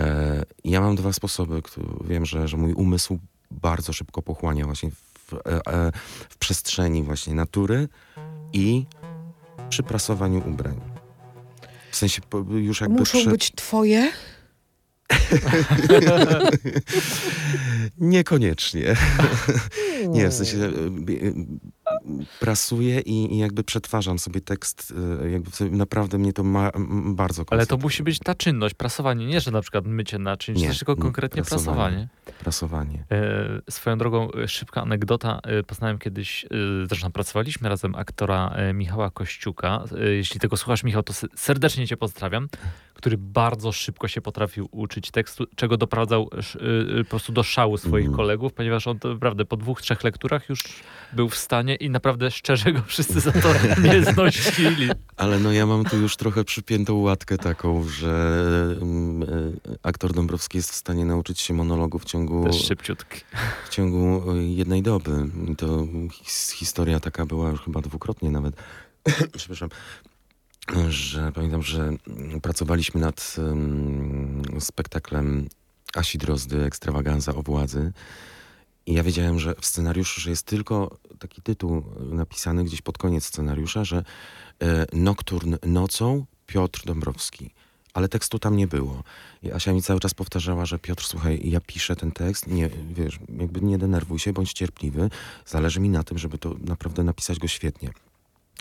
E, 0.00 0.42
ja 0.64 0.80
mam 0.80 0.96
dwa 0.96 1.12
sposoby, 1.12 1.62
które 1.62 1.86
wiem, 2.04 2.26
że, 2.26 2.48
że 2.48 2.56
mój 2.56 2.72
umysł 2.72 3.18
bardzo 3.50 3.92
szybko 3.92 4.22
pochłania 4.22 4.64
właśnie 4.64 4.90
w, 4.90 5.32
e, 5.34 5.60
e, 5.66 5.92
w 6.28 6.36
przestrzeni 6.36 7.02
właśnie 7.02 7.34
natury 7.34 7.88
i 8.52 8.86
przy 9.68 9.82
prasowaniu 9.82 10.48
ubrań. 10.48 10.91
W 11.92 11.96
sensie 11.96 12.22
już 12.50 12.80
jakby 12.80 12.98
Muszą 12.98 13.18
przy... 13.18 13.30
być 13.30 13.50
twoje? 13.50 14.12
Niekoniecznie. 17.98 18.96
Nie, 20.08 20.28
w 20.28 20.34
sensie 20.34 20.56
e, 20.56 20.66
e, 20.66 20.70
prasuję 22.40 23.00
i, 23.00 23.34
i 23.34 23.38
jakby 23.38 23.64
przetwarzam 23.64 24.18
sobie 24.18 24.40
tekst, 24.40 24.94
e, 25.22 25.30
jakby 25.30 25.50
sobie 25.50 25.70
naprawdę 25.70 26.18
mnie 26.18 26.32
to 26.32 26.42
ma, 26.44 26.70
m, 26.70 27.14
bardzo 27.16 27.44
Ale 27.50 27.66
to 27.66 27.76
musi 27.76 28.02
być 28.02 28.18
ta 28.18 28.34
czynność, 28.34 28.74
prasowanie, 28.74 29.26
nie, 29.26 29.40
że 29.40 29.50
na 29.50 29.60
przykład 29.60 29.86
mycie 29.86 30.18
naczyń, 30.18 30.56
Nie, 30.56 30.74
tylko 30.74 30.94
nie, 30.94 31.02
konkretnie 31.02 31.42
prasowanie. 31.42 32.08
prasowanie. 32.38 32.38
Prasowanie. 32.38 33.04
E, 33.66 33.72
swoją 33.72 33.98
drogą, 33.98 34.28
e, 34.32 34.48
szybka 34.48 34.82
anegdota. 34.82 35.40
E, 35.42 35.62
poznałem 35.62 35.98
kiedyś, 35.98 36.44
e, 36.44 36.48
zresztą 36.88 37.12
pracowaliśmy 37.12 37.68
razem, 37.68 37.94
aktora 37.94 38.48
e, 38.48 38.72
Michała 38.72 39.10
Kościuka. 39.10 39.84
E, 40.00 40.08
jeśli 40.08 40.40
tego 40.40 40.56
słuchasz, 40.56 40.84
Michał, 40.84 41.02
to 41.02 41.12
se- 41.12 41.26
serdecznie 41.36 41.86
cię 41.86 41.96
pozdrawiam. 41.96 42.48
Który 42.94 43.18
bardzo 43.18 43.72
szybko 43.72 44.08
się 44.08 44.20
potrafił 44.20 44.68
uczyć 44.70 45.10
tekstu, 45.10 45.44
czego 45.56 45.76
doprowadzał 45.76 46.30
po 47.04 47.10
prostu 47.10 47.32
do 47.32 47.42
szału 47.42 47.76
swoich 47.78 48.06
Mhm. 48.06 48.16
kolegów, 48.16 48.52
ponieważ 48.52 48.86
on 48.86 48.98
naprawdę 49.04 49.44
po 49.44 49.56
dwóch, 49.56 49.82
trzech 49.82 50.04
lekturach 50.04 50.48
już 50.48 50.62
był 51.12 51.28
w 51.28 51.36
stanie 51.36 51.74
i 51.74 51.90
naprawdę 51.90 52.30
szczerze 52.30 52.72
go 52.72 52.82
wszyscy 52.86 53.20
za 53.20 53.32
to 53.32 53.48
nie 53.84 54.04
znosili. 54.04 54.90
Ale 55.16 55.38
no 55.38 55.52
ja 55.52 55.66
mam 55.66 55.84
tu 55.84 55.96
już 55.96 56.16
trochę 56.16 56.44
przypiętą 56.44 56.94
łatkę 56.94 57.38
taką, 57.38 57.84
że 57.84 58.46
mm, 58.82 59.22
e, 59.22 59.26
aktor 59.82 60.12
Dąbrowski 60.12 60.58
jest 60.58 60.70
w 60.70 60.74
stanie 60.74 61.04
nauczyć 61.04 61.40
się 61.40 61.54
monologu 61.54 61.98
w 61.98 62.04
ciągu, 62.04 62.44
Też 62.44 62.64
szybciutki. 62.64 63.20
w 63.64 63.68
ciągu 63.68 64.32
e, 64.32 64.42
jednej 64.42 64.82
doby. 64.82 65.28
I 65.52 65.56
to 65.56 65.86
his, 66.12 66.50
historia 66.50 67.00
taka 67.00 67.26
była 67.26 67.50
już 67.50 67.60
chyba 67.60 67.80
dwukrotnie 67.80 68.30
nawet. 68.30 68.54
Przepraszam. 69.36 69.68
Że 70.88 71.32
pamiętam, 71.32 71.62
że 71.62 71.82
mm, 71.82 72.40
pracowaliśmy 72.40 73.00
nad 73.00 73.36
um, 73.38 74.42
spektaklem 74.60 75.48
Asi 75.94 76.18
Drozdy, 76.18 76.64
Ekstrawaganza 76.64 77.34
o 77.34 77.42
władzy. 77.42 77.92
I 78.86 78.92
ja 78.92 79.02
wiedziałem, 79.02 79.38
że 79.38 79.54
w 79.60 79.66
scenariuszu, 79.66 80.20
że 80.20 80.30
jest 80.30 80.46
tylko 80.46 80.96
taki 81.22 81.42
tytuł 81.42 81.76
e, 81.76 82.14
napisany 82.14 82.64
gdzieś 82.64 82.82
pod 82.82 82.98
koniec 82.98 83.24
scenariusza, 83.24 83.84
że 83.84 84.04
e, 84.62 84.86
Nokturn 84.92 85.54
nocą 85.66 86.26
Piotr 86.46 86.84
Dąbrowski. 86.84 87.50
Ale 87.94 88.08
tekstu 88.08 88.38
tam 88.38 88.56
nie 88.56 88.66
było. 88.66 89.02
I 89.42 89.52
Asia 89.52 89.72
mi 89.72 89.82
cały 89.82 90.00
czas 90.00 90.14
powtarzała, 90.14 90.66
że 90.66 90.78
Piotr, 90.78 91.04
słuchaj, 91.04 91.40
ja 91.44 91.60
piszę 91.60 91.96
ten 91.96 92.12
tekst, 92.12 92.46
nie, 92.46 92.70
wiesz, 92.92 93.18
jakby 93.38 93.60
nie 93.60 93.78
denerwuj 93.78 94.18
się, 94.18 94.32
bądź 94.32 94.52
cierpliwy. 94.52 95.10
Zależy 95.46 95.80
mi 95.80 95.88
na 95.88 96.02
tym, 96.02 96.18
żeby 96.18 96.38
to 96.38 96.56
naprawdę 96.64 97.04
napisać 97.04 97.38
go 97.38 97.48
świetnie. 97.48 97.90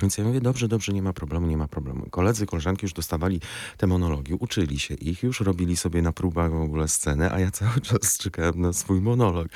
Więc 0.02 0.18
ja 0.18 0.24
mówię, 0.24 0.42
dobrze, 0.42 0.68
dobrze, 0.68 0.94
nie 0.94 1.02
ma 1.02 1.14
problemu, 1.14 1.48
nie 1.48 1.58
ma 1.58 1.68
problemu. 1.68 2.10
Koledzy, 2.10 2.46
koleżanki 2.46 2.86
już 2.86 2.94
dostawali 2.94 3.42
te 3.78 3.88
monologi, 3.88 4.34
uczyli 4.34 4.80
się 4.80 4.94
ich, 4.94 5.24
już 5.24 5.40
robili 5.40 5.78
sobie 5.78 6.02
na 6.02 6.12
próbach 6.12 6.52
w 6.52 6.62
ogóle 6.62 6.88
scenę, 6.88 7.32
a 7.32 7.40
ja 7.40 7.52
cały 7.52 7.82
czas 7.90 8.18
czekałem 8.18 8.62
na 8.62 8.74
swój 8.74 9.02
monolog. 9.02 9.48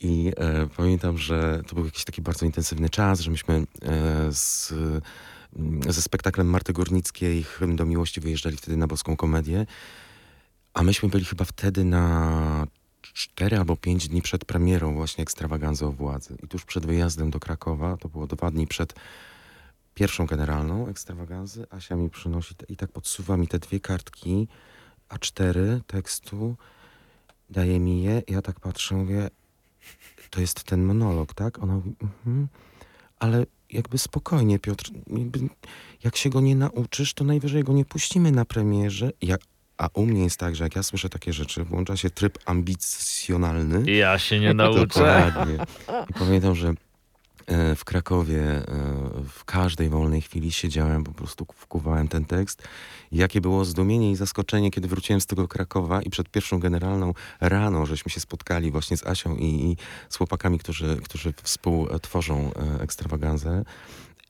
I 0.00 0.32
e, 0.36 0.66
pamiętam, 0.76 1.18
że 1.18 1.62
to 1.66 1.74
był 1.74 1.84
jakiś 1.84 2.04
taki 2.04 2.22
bardzo 2.22 2.46
intensywny 2.46 2.90
czas, 2.90 3.20
że 3.20 3.30
myśmy 3.30 3.54
e, 3.54 4.32
z, 4.32 4.72
mm, 5.56 5.92
ze 5.92 6.02
spektaklem 6.02 6.46
Marty 6.46 6.72
Górnickiej 6.72 7.42
Hymn 7.42 7.76
do 7.76 7.86
Miłości 7.86 8.20
wyjeżdżali 8.20 8.56
wtedy 8.56 8.76
na 8.76 8.86
Boską 8.86 9.16
Komedię, 9.16 9.66
a 10.74 10.82
myśmy 10.82 11.08
byli 11.08 11.24
chyba 11.24 11.44
wtedy 11.44 11.84
na 11.84 12.66
cztery 13.02 13.58
albo 13.58 13.76
pięć 13.76 14.08
dni 14.08 14.22
przed 14.22 14.44
premierą 14.44 14.94
właśnie 14.94 15.22
Ekstrawaganzy 15.22 15.86
o 15.86 15.92
władzy. 15.92 16.36
I 16.42 16.48
tuż 16.48 16.64
przed 16.64 16.86
wyjazdem 16.86 17.30
do 17.30 17.40
Krakowa, 17.40 17.96
to 17.96 18.08
było 18.08 18.26
dwa 18.26 18.50
dni 18.50 18.66
przed 18.66 18.94
pierwszą 19.94 20.26
generalną 20.26 20.88
Ekstrawaganzy, 20.88 21.66
Asia 21.70 21.96
mi 21.96 22.10
przynosi 22.10 22.54
te, 22.54 22.66
i 22.66 22.76
tak 22.76 22.92
podsuwa 22.92 23.36
mi 23.36 23.48
te 23.48 23.58
dwie 23.58 23.80
kartki 23.80 24.48
A4 25.08 25.80
tekstu, 25.86 26.56
daje 27.50 27.80
mi 27.80 28.02
je, 28.02 28.22
ja 28.28 28.42
tak 28.42 28.60
patrzę, 28.60 28.94
mówię, 28.94 29.30
to 30.30 30.40
jest 30.40 30.64
ten 30.64 30.84
monolog, 30.84 31.34
tak? 31.34 31.62
Ona 31.62 31.74
mówi, 31.74 31.94
mhm, 32.02 32.48
ale 33.18 33.46
jakby 33.70 33.98
spokojnie, 33.98 34.58
Piotr, 34.58 34.90
jakby, 35.06 35.38
jak 36.04 36.16
się 36.16 36.30
go 36.30 36.40
nie 36.40 36.56
nauczysz, 36.56 37.14
to 37.14 37.24
najwyżej 37.24 37.64
go 37.64 37.72
nie 37.72 37.84
puścimy 37.84 38.32
na 38.32 38.44
premierze. 38.44 39.10
Ja, 39.22 39.36
a 39.78 39.88
u 39.94 40.06
mnie 40.06 40.22
jest 40.22 40.40
tak, 40.40 40.56
że 40.56 40.64
jak 40.64 40.76
ja 40.76 40.82
słyszę 40.82 41.08
takie 41.08 41.32
rzeczy, 41.32 41.64
włącza 41.64 41.96
się 41.96 42.10
tryb 42.10 42.38
ambicjonalny. 42.44 43.92
Ja 43.92 44.18
się 44.18 44.40
nie 44.40 44.54
nauczę. 44.64 44.86
Dokładnie. 44.86 45.58
I 46.10 46.12
pamiętam, 46.12 46.54
że 46.54 46.74
w 47.76 47.84
Krakowie 47.84 48.42
e, 48.42 48.64
w 49.28 49.44
każdej 49.44 49.88
wolnej 49.88 50.20
chwili 50.20 50.52
siedziałem, 50.52 51.04
po 51.04 51.12
prostu 51.12 51.46
wkuwałem 51.56 52.08
ten 52.08 52.24
tekst. 52.24 52.62
Jakie 53.12 53.40
było 53.40 53.64
zdumienie 53.64 54.10
i 54.10 54.16
zaskoczenie, 54.16 54.70
kiedy 54.70 54.88
wróciłem 54.88 55.20
z 55.20 55.26
tego 55.26 55.48
Krakowa 55.48 56.02
i 56.02 56.10
przed 56.10 56.28
pierwszą 56.28 56.60
generalną 56.60 57.14
rano, 57.40 57.86
żeśmy 57.86 58.10
się 58.10 58.20
spotkali 58.20 58.70
właśnie 58.70 58.96
z 58.96 59.06
Asią 59.06 59.36
i, 59.36 59.44
i 59.44 59.76
z 60.08 60.16
chłopakami, 60.16 60.58
którzy, 60.58 60.96
którzy 61.04 61.34
współtworzą 61.42 62.50
e, 62.56 62.80
ekstrawaganzę. 62.80 63.64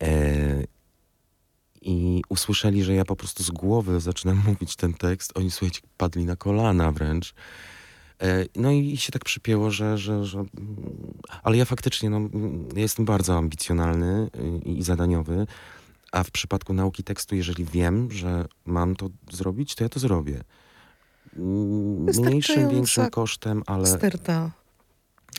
E, 0.03 0.65
i 1.83 2.23
usłyszeli, 2.29 2.85
że 2.85 2.95
ja 2.95 3.05
po 3.05 3.17
prostu 3.17 3.43
z 3.43 3.51
głowy 3.51 4.01
zaczynam 4.01 4.43
mówić 4.47 4.77
ten 4.77 4.95
tekst. 4.95 5.33
Oni, 5.35 5.51
słuchajcie, 5.51 5.81
padli 5.97 6.25
na 6.25 6.37
kolana 6.37 6.93
wręcz. 6.93 7.35
E, 8.23 8.45
No 8.57 8.71
i 8.71 8.97
się 8.97 9.13
tak 9.13 9.25
przypięło, 9.25 9.71
że, 9.71 9.99
że, 9.99 10.25
że... 10.25 10.45
Ale 11.43 11.57
ja 11.57 11.65
faktycznie, 11.65 12.11
no, 12.11 12.21
ja 12.75 12.83
jestem 12.83 13.05
bardzo 13.05 13.37
ambicjonalny 13.39 14.31
y, 14.65 14.69
i 14.69 14.83
zadaniowy, 14.83 15.47
a 16.13 16.23
w 16.23 16.31
przypadku 16.31 16.73
nauki 16.73 17.05
tekstu, 17.05 17.37
jeżeli 17.37 17.65
wiem, 17.65 18.11
że 18.11 18.45
mam 18.65 18.97
to 18.97 19.09
zrobić, 19.31 19.75
to 19.75 19.85
ja 19.85 19.89
to 19.89 20.01
zrobię. 20.01 20.41
Mniejszym, 21.37 22.71
większym 22.71 23.11
kosztem, 23.11 23.63
ale... 23.67 23.87
Sterta 23.87 24.51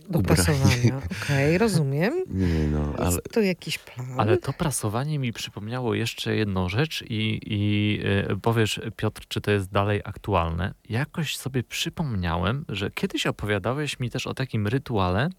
Do 0.10 0.22
prasowania. 0.22 1.02
Okej, 1.24 1.58
rozumiem. 1.58 2.24
Nie 2.30 2.68
no, 2.68 2.94
ale 2.98 3.06
Jest 3.06 3.32
to 3.32 3.42
jakiś 3.42 3.78
plan? 3.78 4.08
Ale 4.18 4.38
to 4.38 4.54
prasowanie 4.54 5.20
mi 5.20 5.34
przypomniało 5.34 5.94
jeszcze 5.94 6.36
jedną 6.36 6.70
rzecz 6.70 7.04
i, 7.10 7.40
i 7.46 8.00
y, 8.32 8.38
powiesz, 8.42 8.82
Piotr, 8.96 9.22
czy 9.28 9.42
to 9.42 9.52
jest 9.52 9.72
dalej 9.72 10.02
aktualne. 10.06 10.74
Jakoś 10.90 11.38
sobie 11.38 11.64
przypomniałem, 11.64 12.66
że 12.70 12.92
kiedyś 12.92 13.28
opowiadałeś 13.28 14.00
mi 14.00 14.10
też 14.10 14.28
o 14.28 14.34
takim 14.34 14.68
rytuale, 14.68 15.30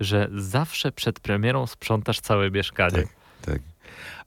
że 0.00 0.28
zawsze 0.36 0.92
przed 0.92 1.20
premierą 1.20 1.66
sprzątasz 1.66 2.20
całe 2.20 2.50
mieszkanie. 2.50 3.02
Tak. 3.02 3.06
Tak, 3.42 3.60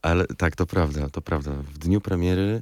ale 0.02 0.26
tak, 0.28 0.56
to 0.56 0.66
prawda, 0.66 1.10
to 1.10 1.22
prawda. 1.22 1.52
W 1.52 1.78
dniu 1.78 2.02
premiery, 2.02 2.62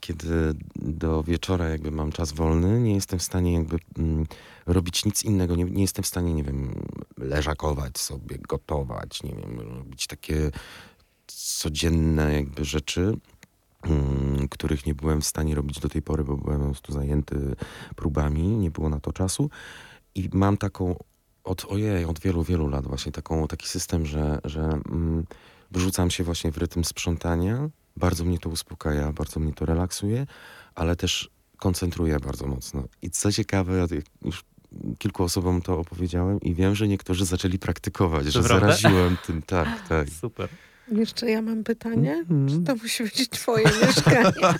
kiedy 0.00 0.54
do 0.76 1.22
wieczora 1.22 1.68
jakby 1.68 1.90
mam 1.90 2.12
czas 2.12 2.32
wolny, 2.32 2.80
nie 2.80 2.94
jestem 2.94 3.18
w 3.18 3.22
stanie 3.22 3.52
jakby 3.52 3.78
mm, 3.98 4.26
robić 4.66 5.04
nic 5.04 5.24
innego. 5.24 5.56
Nie, 5.56 5.64
nie 5.64 5.82
jestem 5.82 6.02
w 6.02 6.06
stanie, 6.06 6.34
nie 6.34 6.44
wiem, 6.44 6.74
leżakować 7.18 7.98
sobie, 7.98 8.38
gotować, 8.38 9.22
nie 9.22 9.34
wiem, 9.34 9.60
robić 9.60 10.06
takie 10.06 10.50
codzienne 11.26 12.34
jakby 12.34 12.64
rzeczy, 12.64 13.16
mm, 13.82 14.48
których 14.48 14.86
nie 14.86 14.94
byłem 14.94 15.20
w 15.20 15.26
stanie 15.26 15.54
robić 15.54 15.80
do 15.80 15.88
tej 15.88 16.02
pory, 16.02 16.24
bo 16.24 16.36
byłem 16.36 16.58
po 16.58 16.66
prostu 16.66 16.92
zajęty 16.92 17.56
próbami, 17.96 18.42
nie 18.42 18.70
było 18.70 18.88
na 18.88 19.00
to 19.00 19.12
czasu. 19.12 19.50
I 20.14 20.30
mam 20.32 20.56
taką 20.56 20.96
od, 21.44 21.64
ojej, 21.64 22.04
od 22.04 22.20
wielu, 22.20 22.42
wielu 22.42 22.68
lat 22.68 22.86
właśnie 22.86 23.12
taką, 23.12 23.48
taki 23.48 23.68
system, 23.68 24.06
że, 24.06 24.38
że 24.44 24.60
mm, 24.60 25.24
wrzucam 25.70 26.10
się 26.10 26.24
właśnie 26.24 26.52
w 26.52 26.58
rytm 26.58 26.84
sprzątania. 26.84 27.68
Bardzo 27.96 28.24
mnie 28.24 28.38
to 28.38 28.48
uspokaja, 28.50 29.12
bardzo 29.12 29.40
mnie 29.40 29.52
to 29.52 29.66
relaksuje, 29.66 30.26
ale 30.74 30.96
też 30.96 31.30
koncentruje 31.56 32.20
bardzo 32.20 32.46
mocno. 32.46 32.84
I 33.02 33.10
co 33.10 33.32
ciekawe, 33.32 33.86
już 34.24 34.44
kilku 34.98 35.22
osobom 35.22 35.62
to 35.62 35.78
opowiedziałem 35.78 36.40
i 36.40 36.54
wiem, 36.54 36.74
że 36.74 36.88
niektórzy 36.88 37.24
zaczęli 37.24 37.58
praktykować, 37.58 38.26
że 38.26 38.42
prawda? 38.42 38.60
zaraziłem 38.60 39.16
tym, 39.26 39.42
tak, 39.56 39.88
tak. 39.88 40.08
Super. 40.20 40.48
Jeszcze 40.92 41.30
ja 41.30 41.42
mam 41.42 41.64
pytanie. 41.64 42.12
Mhm. 42.12 42.48
Czy 42.48 42.60
to 42.66 42.76
musi 42.82 43.02
być 43.02 43.28
twoje 43.28 43.64
mieszkanie? 43.86 44.32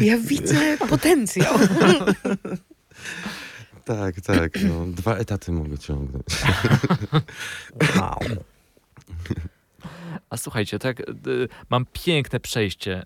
Ja 0.00 0.18
widzę 0.18 0.78
potencjał. 0.88 1.54
Tak, 3.84 4.20
tak. 4.20 4.52
No, 4.62 4.86
dwa 4.86 5.16
etaty 5.16 5.52
mogę 5.52 5.78
ciągnąć. 5.78 6.24
Wow. 7.96 8.18
A 10.30 10.36
słuchajcie, 10.36 10.78
tak, 10.78 11.00
y, 11.00 11.48
mam 11.70 11.86
piękne 11.92 12.40
przejście, 12.40 13.02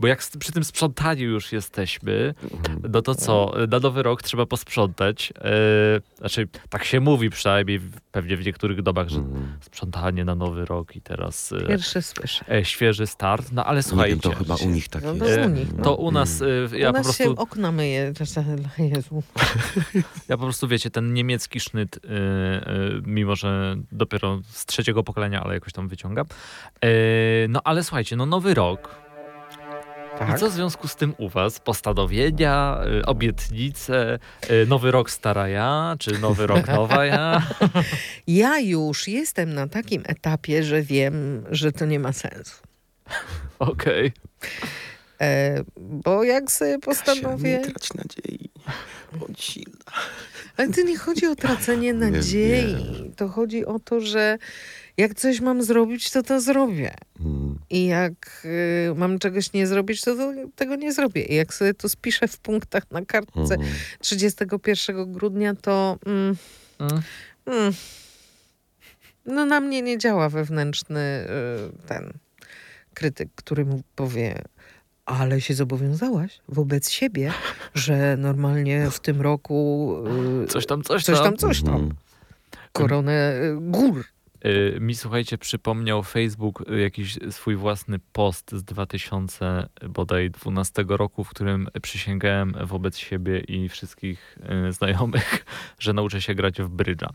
bo 0.00 0.06
jak 0.06 0.18
przy 0.38 0.52
tym 0.52 0.64
sprzątaniu 0.64 1.24
już 1.30 1.52
jesteśmy, 1.52 2.34
no 2.92 3.02
to 3.02 3.14
co, 3.14 3.52
na 3.68 3.78
nowy 3.78 4.02
rok 4.02 4.22
trzeba 4.22 4.46
posprzątać. 4.46 5.32
y, 5.36 6.18
znaczy, 6.18 6.48
tak 6.68 6.84
się 6.84 7.00
mówi 7.00 7.30
przynajmniej 7.30 7.80
pewnie 8.12 8.36
w 8.36 8.46
niektórych 8.46 8.82
domach, 8.82 9.08
że 9.08 9.16
Mhm. 9.18 9.58
sprzątanie 9.60 10.24
na 10.24 10.34
nowy 10.34 10.64
rok 10.64 10.96
i 10.96 11.00
teraz 11.00 11.52
y, 11.52 11.64
Pierwsze 11.68 12.02
słyszę. 12.02 12.44
e, 12.52 12.64
świeży 12.64 13.06
start, 13.06 13.52
no 13.52 13.64
ale 13.64 13.76
Nie 13.78 13.82
słuchajcie. 13.82 14.10
wiem, 14.14 14.20
to 14.20 14.38
chyba 14.38 14.54
u 14.54 14.68
nich 14.68 14.88
tak 14.88 15.02
No 15.04 15.12
jest. 15.12 15.24
to 15.36 15.40
u 15.40 15.44
e, 15.44 15.48
nich, 15.48 15.72
no. 15.76 15.84
To 15.84 15.96
u 15.96 16.10
nas, 16.10 16.40
y, 16.40 16.68
ja 16.72 16.88
U 16.90 16.92
po 16.92 16.98
nas 16.98 17.06
prostu, 17.06 17.22
się 17.22 17.30
okna 17.36 17.72
myje. 17.72 18.12
Jezu. 18.94 19.22
ja 20.28 20.36
po 20.36 20.42
prostu, 20.44 20.68
wiecie, 20.68 20.90
ten 20.90 21.14
niemiecki 21.14 21.60
sznyt, 21.60 21.98
mimo 23.06 23.36
że 23.36 23.76
dopiero 23.92 24.40
z 24.50 24.66
trzeciego 24.66 25.02
pokolenia, 25.04 25.42
ale 25.44 25.54
jakoś 25.54 25.72
tam 25.72 25.88
wyciągam. 25.88 26.26
No 27.48 27.60
ale 27.64 27.84
słuchajcie, 27.84 28.16
no 28.16 28.26
nowy 28.26 28.54
rok, 28.54 29.05
Tak. 30.18 30.36
I 30.36 30.40
co 30.40 30.50
w 30.50 30.52
związku 30.52 30.88
z 30.88 30.96
tym 30.96 31.14
u 31.18 31.28
was? 31.28 31.60
Postanowienia, 31.60 32.80
y, 33.00 33.06
obietnice, 33.06 34.18
y, 34.50 34.66
nowy 34.66 34.90
rok 34.90 35.10
stara 35.10 35.48
ja, 35.48 35.96
czy 35.98 36.18
nowy 36.18 36.46
rok 36.46 36.68
nowa 36.78 37.04
ja? 37.06 37.42
Ja 38.26 38.58
już 38.58 39.08
jestem 39.08 39.54
na 39.54 39.68
takim 39.68 40.02
etapie, 40.06 40.62
że 40.62 40.82
wiem, 40.82 41.44
że 41.50 41.72
to 41.72 41.86
nie 41.86 42.00
ma 42.00 42.12
sensu. 42.12 42.62
Okej. 43.58 44.12
E, 45.20 45.62
bo 45.76 46.24
jak 46.24 46.52
sobie 46.52 46.78
Kasia, 46.78 46.86
postanowię... 46.86 47.58
nie 47.58 47.64
trać 47.64 47.94
nadziei. 47.94 48.50
Bądź 49.12 49.44
silna. 49.44 49.92
Ale 50.56 50.68
to 50.68 50.82
nie 50.82 50.98
chodzi 50.98 51.26
o 51.26 51.36
tracenie 51.36 51.94
nadziei. 51.94 53.12
To 53.16 53.28
chodzi 53.28 53.66
o 53.66 53.78
to, 53.78 54.00
że 54.00 54.38
jak 54.96 55.14
coś 55.14 55.40
mam 55.40 55.62
zrobić, 55.62 56.10
to 56.10 56.22
to 56.22 56.40
zrobię. 56.40 56.94
Mm. 57.20 57.58
I 57.70 57.86
jak 57.86 58.42
y, 58.90 58.94
mam 58.96 59.18
czegoś 59.18 59.52
nie 59.52 59.66
zrobić, 59.66 60.00
to, 60.00 60.16
to 60.16 60.32
tego 60.56 60.76
nie 60.76 60.92
zrobię. 60.92 61.22
I 61.22 61.34
jak 61.34 61.54
sobie 61.54 61.74
to 61.74 61.88
spiszę 61.88 62.28
w 62.28 62.38
punktach 62.38 62.90
na 62.90 63.04
kartce 63.04 63.40
Mhm. 63.54 63.62
31 64.00 65.12
grudnia, 65.12 65.54
to 65.54 65.98
mm, 66.06 66.36
Mm. 66.78 67.02
mm, 67.46 67.72
no 69.26 69.44
na 69.46 69.60
mnie 69.60 69.82
nie 69.82 69.98
działa 69.98 70.28
wewnętrzny 70.28 71.26
y, 71.80 71.86
ten 71.86 72.12
krytyk, 72.94 73.28
który 73.34 73.64
mu 73.64 73.82
powie 73.94 74.42
ale 75.04 75.40
się 75.40 75.54
zobowiązałaś 75.54 76.40
wobec 76.48 76.90
siebie, 76.90 77.32
że 77.74 78.16
normalnie 78.16 78.90
w 78.90 79.00
tym 79.00 79.20
roku 79.20 79.94
y, 80.44 80.46
Coś 80.46 80.66
tam, 80.66 80.82
coś, 80.82 81.04
coś 81.04 81.16
tam. 81.16 81.24
tam, 81.24 81.36
coś 81.36 81.62
tam. 81.62 81.74
Mhm. 81.74 81.94
Koronę 82.72 83.34
y, 83.42 83.56
gór. 83.60 84.04
Y, 84.46 84.78
mi 84.80 84.94
słuchajcie, 84.94 85.38
przypomniał 85.38 86.02
Facebook 86.02 86.64
y, 86.70 86.80
jakiś 86.80 87.18
swój 87.30 87.56
własny 87.56 87.98
post 88.12 88.52
z 88.52 88.64
2000 88.64 89.68
bodaj 89.88 90.30
12 90.30 90.84
roku, 90.88 91.24
w 91.24 91.28
którym 91.28 91.68
przysięgałem 91.82 92.54
wobec 92.64 92.96
siebie 92.98 93.40
i 93.40 93.68
wszystkich 93.68 94.38
y, 94.68 94.72
znajomych, 94.72 95.44
że 95.78 95.92
nauczę 95.92 96.22
się 96.22 96.34
grać 96.34 96.62
w 96.62 96.68
brydża. 96.68 97.10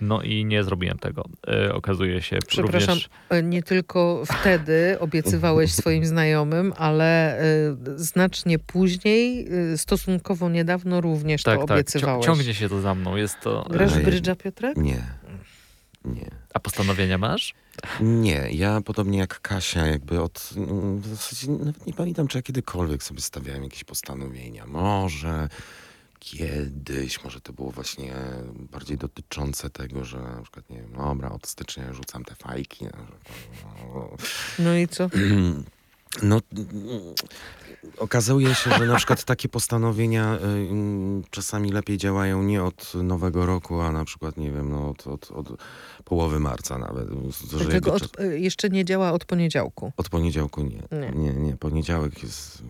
No 0.00 0.22
i 0.22 0.44
nie 0.44 0.64
zrobiłem 0.64 0.98
tego. 0.98 1.24
Y, 1.66 1.74
okazuje 1.74 2.22
się 2.22 2.38
Przepraszam, 2.46 2.88
również... 2.88 3.08
y, 3.32 3.42
nie 3.42 3.62
tylko 3.62 4.22
wtedy 4.26 4.96
obiecywałeś 5.00 5.72
swoim 5.82 6.06
znajomym, 6.06 6.72
ale 6.76 7.40
y, 7.42 7.76
znacznie 7.96 8.58
później, 8.58 9.48
y, 9.72 9.78
stosunkowo 9.78 10.48
niedawno 10.48 11.00
również 11.00 11.42
Tak, 11.42 11.60
to 11.60 11.66
tak, 11.66 11.68
cią- 11.68 11.74
obiecywałeś. 11.74 12.26
ciągnie 12.26 12.54
się 12.54 12.68
to 12.68 12.80
za 12.80 12.94
mną. 12.94 13.16
Jest 13.16 13.40
to... 13.40 13.66
Grasz 13.70 13.98
brydża, 13.98 14.36
Piotrek? 14.36 14.76
Nie. 14.76 15.02
Nie. 16.04 16.30
A 16.54 16.60
postanowienia 16.60 17.18
masz? 17.18 17.54
Nie, 18.00 18.48
ja 18.52 18.80
podobnie 18.80 19.18
jak 19.18 19.40
Kasia, 19.40 19.86
jakby 19.86 20.22
od. 20.22 20.50
mm, 20.56 21.00
W 21.00 21.06
zasadzie 21.06 21.50
nawet 21.52 21.86
nie 21.86 21.92
pamiętam, 21.92 22.28
czy 22.28 22.38
ja 22.38 22.42
kiedykolwiek 22.42 23.02
sobie 23.02 23.20
stawiałem 23.20 23.62
jakieś 23.62 23.84
postanowienia. 23.84 24.66
Może 24.66 25.48
kiedyś, 26.18 27.24
może 27.24 27.40
to 27.40 27.52
było 27.52 27.70
właśnie 27.70 28.14
bardziej 28.72 28.98
dotyczące 28.98 29.70
tego, 29.70 30.04
że 30.04 30.18
na 30.22 30.42
przykład, 30.42 30.70
nie 30.70 30.76
wiem, 30.76 30.92
dobra, 30.92 31.30
od 31.30 31.46
stycznia 31.46 31.92
rzucam 31.92 32.24
te 32.24 32.34
fajki. 32.34 32.84
no, 32.84 34.08
No 34.58 34.76
i 34.76 34.88
co? 34.88 35.08
No, 36.22 36.40
okazuje 37.98 38.54
się, 38.54 38.70
że 38.78 38.86
na 38.86 38.96
przykład 38.96 39.24
takie 39.24 39.48
postanowienia 39.48 40.34
y, 40.34 41.28
czasami 41.30 41.72
lepiej 41.72 41.98
działają 41.98 42.42
nie 42.42 42.64
od 42.64 42.94
nowego 42.94 43.46
roku, 43.46 43.80
a 43.80 43.92
na 43.92 44.04
przykład, 44.04 44.36
nie 44.36 44.52
wiem, 44.52 44.70
no, 44.70 44.88
od, 44.88 45.06
od, 45.06 45.30
od 45.30 45.48
połowy 46.04 46.40
marca 46.40 46.78
nawet. 46.78 47.08
Tego 47.70 47.90
czas- 47.90 48.02
od, 48.02 48.20
y, 48.20 48.40
jeszcze 48.40 48.68
nie 48.68 48.84
działa 48.84 49.12
od 49.12 49.24
poniedziałku. 49.24 49.92
od 49.96 50.08
poniedziałku 50.08 50.62
nie. 50.62 50.82
Nie. 51.00 51.12
Nie, 51.14 51.32
nie, 51.32 51.56
poniedziałek 51.56 52.22
jest. 52.22 52.62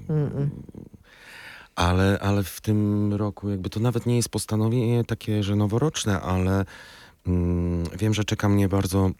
Ale, 1.74 2.18
ale 2.20 2.42
w 2.44 2.60
tym 2.60 3.12
roku 3.14 3.50
jakby 3.50 3.70
to 3.70 3.80
nawet 3.80 4.06
nie 4.06 4.16
jest 4.16 4.28
postanowienie 4.28 5.04
takie, 5.04 5.42
że 5.42 5.56
noworoczne, 5.56 6.20
ale 6.20 6.64
mm, 7.26 7.84
wiem, 7.98 8.14
że 8.14 8.24
czeka 8.24 8.48
mnie 8.48 8.68
bardzo 8.68 9.10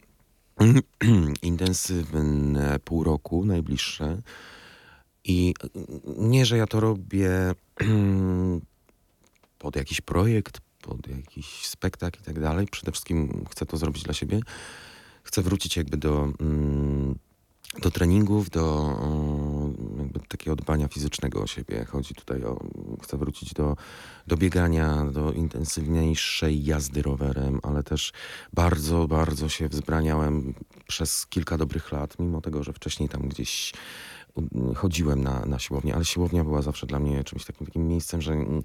intensywne 1.41 2.79
pół 2.79 3.03
roku, 3.03 3.45
najbliższe. 3.45 4.21
I 5.23 5.53
nie, 6.17 6.45
że 6.45 6.57
ja 6.57 6.67
to 6.67 6.79
robię 6.79 7.31
pod 9.59 9.75
jakiś 9.75 10.01
projekt, 10.01 10.61
pod 10.81 11.07
jakiś 11.07 11.65
spektakl 11.65 12.19
i 12.21 12.23
tak 12.23 12.39
dalej. 12.39 12.67
Przede 12.71 12.91
wszystkim 12.91 13.45
chcę 13.51 13.65
to 13.65 13.77
zrobić 13.77 14.03
dla 14.03 14.13
siebie. 14.13 14.39
Chcę 15.23 15.41
wrócić 15.41 15.77
jakby 15.77 15.97
do, 15.97 16.33
mm, 16.39 17.15
do 17.81 17.91
treningów, 17.91 18.49
do 18.49 18.97
takiego 20.19 20.55
dbania 20.55 20.87
fizycznego 20.87 21.41
o 21.41 21.47
siebie. 21.47 21.85
Chodzi 21.85 22.15
tutaj 22.15 22.43
o, 22.43 22.59
chcę 23.03 23.17
wrócić 23.17 23.53
do, 23.53 23.77
do 24.27 24.37
biegania, 24.37 25.05
do 25.05 25.31
intensywniejszej 25.31 26.65
jazdy 26.65 27.01
rowerem, 27.01 27.59
ale 27.63 27.83
też 27.83 28.13
bardzo, 28.53 29.07
bardzo 29.07 29.49
się 29.49 29.69
wzbraniałem 29.69 30.53
przez 30.87 31.25
kilka 31.27 31.57
dobrych 31.57 31.91
lat, 31.91 32.19
mimo 32.19 32.41
tego, 32.41 32.63
że 32.63 32.73
wcześniej 32.73 33.09
tam 33.09 33.21
gdzieś 33.21 33.73
chodziłem 34.75 35.23
na, 35.23 35.45
na 35.45 35.59
siłownię, 35.59 35.95
ale 35.95 36.05
siłownia 36.05 36.43
była 36.43 36.61
zawsze 36.61 36.87
dla 36.87 36.99
mnie 36.99 37.23
czymś 37.23 37.45
takim, 37.45 37.67
takim 37.67 37.87
miejscem, 37.87 38.21
że 38.21 38.33
mm, 38.33 38.63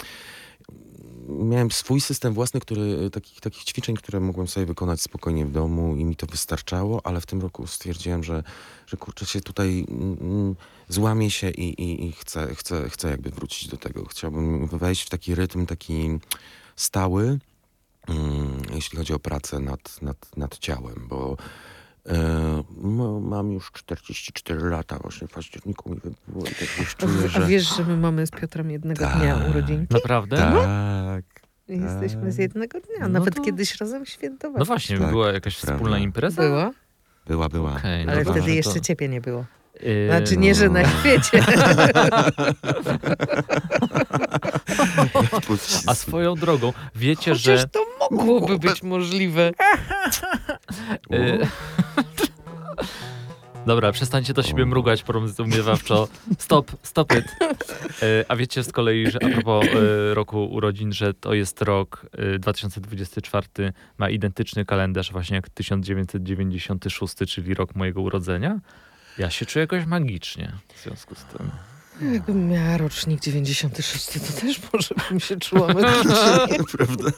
miałem 1.28 1.70
swój 1.70 2.00
system 2.00 2.34
własny, 2.34 2.60
który, 2.60 3.10
takich, 3.10 3.40
takich 3.40 3.64
ćwiczeń, 3.64 3.96
które 3.96 4.20
mogłem 4.20 4.48
sobie 4.48 4.66
wykonać 4.66 5.00
spokojnie 5.00 5.46
w 5.46 5.52
domu 5.52 5.96
i 5.96 6.04
mi 6.04 6.16
to 6.16 6.26
wystarczało, 6.26 7.06
ale 7.06 7.20
w 7.20 7.26
tym 7.26 7.40
roku 7.40 7.66
stwierdziłem, 7.66 8.24
że, 8.24 8.42
że 8.86 8.96
kurczę 8.96 9.26
się 9.26 9.40
tutaj 9.40 9.86
mm, 9.88 10.56
złamię 10.88 11.30
się 11.30 11.50
i, 11.50 11.82
i, 11.82 12.06
i 12.06 12.12
chcę, 12.12 12.54
chcę, 12.54 12.90
chcę 12.90 13.10
jakby 13.10 13.30
wrócić 13.30 13.68
do 13.68 13.76
tego. 13.76 14.04
Chciałbym 14.04 14.66
wejść 14.66 15.02
w 15.02 15.10
taki 15.10 15.34
rytm, 15.34 15.66
taki 15.66 16.18
stały, 16.76 17.38
mm, 18.08 18.62
jeśli 18.74 18.98
chodzi 18.98 19.12
o 19.12 19.18
pracę 19.18 19.60
nad, 19.60 20.02
nad, 20.02 20.36
nad 20.36 20.58
ciałem, 20.58 21.06
bo 21.08 21.36
mam 23.20 23.52
już 23.52 23.72
44 23.72 24.68
lata, 24.68 24.98
właśnie 24.98 25.28
w 25.28 25.30
październiku 25.30 25.90
mi 25.90 25.96
wybyło 25.96 26.44
i 26.46 26.54
tak 26.54 26.78
już 26.78 26.96
czuję, 26.96 27.12
A 27.24 27.28
że... 27.28 27.46
wiesz, 27.46 27.76
że 27.76 27.84
my 27.84 27.96
mamy 27.96 28.26
z 28.26 28.30
Piotrem 28.30 28.70
jednego 28.70 29.04
Tak. 29.04 29.18
dnia 29.18 29.36
urodzinki? 29.50 29.94
Naprawdę? 29.94 30.36
Tak. 30.36 31.24
Jesteśmy 31.68 32.32
z 32.32 32.38
jednego 32.38 32.80
dnia. 32.80 32.98
No 33.00 33.08
Nawet 33.08 33.34
to- 33.34 33.42
kiedyś 33.42 33.80
razem 33.80 34.06
świętowaliśmy. 34.06 34.58
No 34.58 34.64
właśnie, 34.64 34.98
Tak, 34.98 35.10
była 35.10 35.32
jakaś 35.32 35.56
prawda. 35.60 35.76
wspólna 35.76 35.98
impreza? 35.98 36.42
Była, 36.42 36.70
Była, 37.26 37.48
była. 37.48 37.70
No 38.06 38.12
ale 38.12 38.24
wtedy 38.24 38.40
to- 38.40 38.48
jeszcze 38.48 38.80
ciebie 38.80 39.08
nie 39.08 39.20
było. 39.20 39.44
Yy, 39.82 40.06
Znaczy 40.08 40.36
nie, 40.36 40.54
że 40.54 40.68
na 40.68 40.82
no. 40.82 40.88
świecie. 40.88 41.44
A 45.86 45.94
swoją 45.94 46.34
drogą, 46.34 46.72
wiecie, 46.94 47.30
Chociaż 47.32 47.60
że... 47.60 47.68
to 47.68 47.80
mogłoby 48.10 48.58
być 48.58 48.82
możliwe. 48.82 49.52
Yy, 51.10 51.46
Dobra, 53.66 53.92
przestańcie 53.92 54.34
do 54.34 54.42
siebie 54.42 54.66
mrugać 54.66 55.02
porozumiewawczo. 55.02 56.08
Stop, 56.38 56.72
stop 56.82 57.12
it. 57.12 57.24
Yy, 58.02 58.24
A 58.28 58.36
wiecie 58.36 58.64
z 58.64 58.72
kolei, 58.72 59.10
że 59.10 59.18
a 59.22 59.28
propos 59.28 59.66
yy, 59.66 60.14
roku 60.14 60.44
urodzin, 60.44 60.92
że 60.92 61.14
to 61.14 61.34
jest 61.34 61.62
rok 61.62 62.06
yy, 62.18 62.38
2024, 62.38 63.72
ma 63.98 64.10
identyczny 64.10 64.64
kalendarz 64.64 65.12
właśnie 65.12 65.36
jak 65.36 65.48
1996, 65.48 67.14
czyli 67.28 67.54
rok 67.54 67.74
mojego 67.74 68.00
urodzenia? 68.00 68.60
Ja 69.18 69.30
się 69.30 69.46
czuję 69.46 69.60
jakoś 69.60 69.86
magicznie 69.86 70.52
w 70.74 70.82
związku 70.82 71.14
z 71.14 71.24
tym. 71.24 71.50
Jakbym 72.12 72.48
miała 72.48 72.76
rocznik 72.76 73.20
96, 73.20 74.06
to 74.06 74.40
też 74.40 74.60
może 74.72 74.94
bym 75.10 75.20
się 75.20 75.36
czuła 75.36 75.74
magicznie. 75.74 76.64
Prawda? 76.76 77.10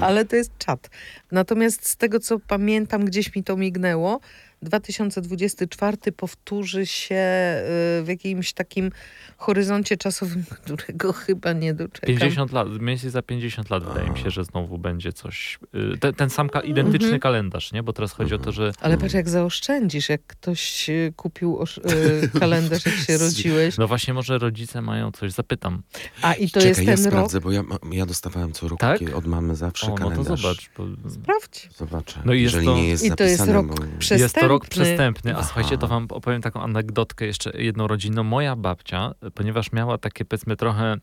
Ale 0.00 0.24
to 0.24 0.36
jest 0.36 0.58
czat. 0.58 0.90
Natomiast 1.32 1.88
z 1.88 1.96
tego, 1.96 2.20
co 2.20 2.38
pamiętam, 2.38 3.04
gdzieś 3.04 3.34
mi 3.34 3.44
to 3.44 3.56
mignęło, 3.56 4.20
2024 4.64 5.96
powtórzy 6.16 6.86
się 6.86 7.14
y, 7.14 8.04
w 8.04 8.06
jakimś 8.08 8.52
takim 8.52 8.90
horyzoncie 9.36 9.96
czasowym, 9.96 10.44
którego 10.64 11.12
chyba 11.12 11.52
nie 11.52 11.74
doczekam. 11.74 12.06
50 12.16 12.52
lat, 12.52 12.68
mniej 12.68 12.80
więcej 12.86 13.10
za 13.10 13.22
50 13.22 13.70
lat 13.70 13.84
wydaje 13.84 14.10
mi 14.10 14.18
się, 14.18 14.30
że 14.30 14.44
znowu 14.44 14.78
będzie 14.78 15.12
coś. 15.12 15.58
y, 15.94 15.98
Te, 15.98 16.12
ten 16.12 16.30
sam 16.30 16.48
ka- 16.48 16.60
identyczny 16.60 17.04
Mhm. 17.06 17.20
kalendarz, 17.20 17.72
nie? 17.72 17.82
Bo 17.82 17.92
teraz 17.92 18.12
chodzi 18.12 18.34
o 18.34 18.38
to, 18.38 18.52
że. 18.52 18.72
Ale 18.80 18.98
patrz, 18.98 19.14
jak 19.14 19.28
zaoszczędzisz, 19.28 20.08
jak 20.08 20.20
ktoś 20.26 20.88
y, 20.90 21.12
kupił 21.16 21.58
kalendarz, 22.40 22.86
jak 22.86 22.94
się 22.94 23.18
rodziłeś. 23.18 23.78
No 23.78 23.88
właśnie, 23.88 24.14
może 24.14 24.38
rodzice 24.38 24.82
mają 24.82 25.12
coś, 25.12 25.32
zapytam. 25.32 25.82
A 26.22 26.34
i 26.34 26.50
to 26.50 26.60
Czekaj, 26.60 26.68
jest 26.68 26.80
ja 26.82 26.86
ten 26.96 27.04
rok. 27.04 27.12
sprawdzę, 27.12 27.40
bo 27.40 27.52
ja, 27.52 27.62
ja 27.92 28.06
dostawałem 28.06 28.52
co 28.52 28.68
roku 28.68 28.78
Tak? 28.80 29.00
od 29.14 29.26
mamy 29.26 29.56
zawsze 29.56 29.86
O, 29.86 29.90
no 29.90 29.96
kalendarz. 29.96 30.26
to 30.26 30.36
zobacz. 30.36 30.70
Bo 30.78 31.10
Sprawdź. 31.10 31.68
Zobaczę. 31.76 32.20
No 32.24 32.32
i 32.32 32.42
jest 32.42 32.54
Jeżeli 32.54 32.66
to- 32.66 32.74
nie 32.76 32.88
jest 32.88 33.04
I 33.04 33.10
to 33.10 33.24
jest 33.24 33.46
rok 33.46 33.66
bo... 33.66 33.74
przez- 33.98 34.20
Jest 34.20 34.34
to 34.34 34.48
rok 34.54 34.68
Przestępny. 34.68 35.30
a 35.34 35.34
Aha. 35.38 35.44
słuchajcie, 35.44 35.78
to 35.78 35.86
wam 35.88 36.06
opowiem 36.10 36.42
taką 36.42 36.62
anegdotkę 36.62 37.26
jeszcze 37.26 37.50
jedną 37.62 37.86
rodzinną. 37.86 38.22
Moja 38.22 38.56
babcia, 38.56 39.12
ponieważ 39.34 39.72
miała 39.72 39.98
takie 39.98 40.24
powiedzmy 40.24 40.56
trochę 40.56 40.96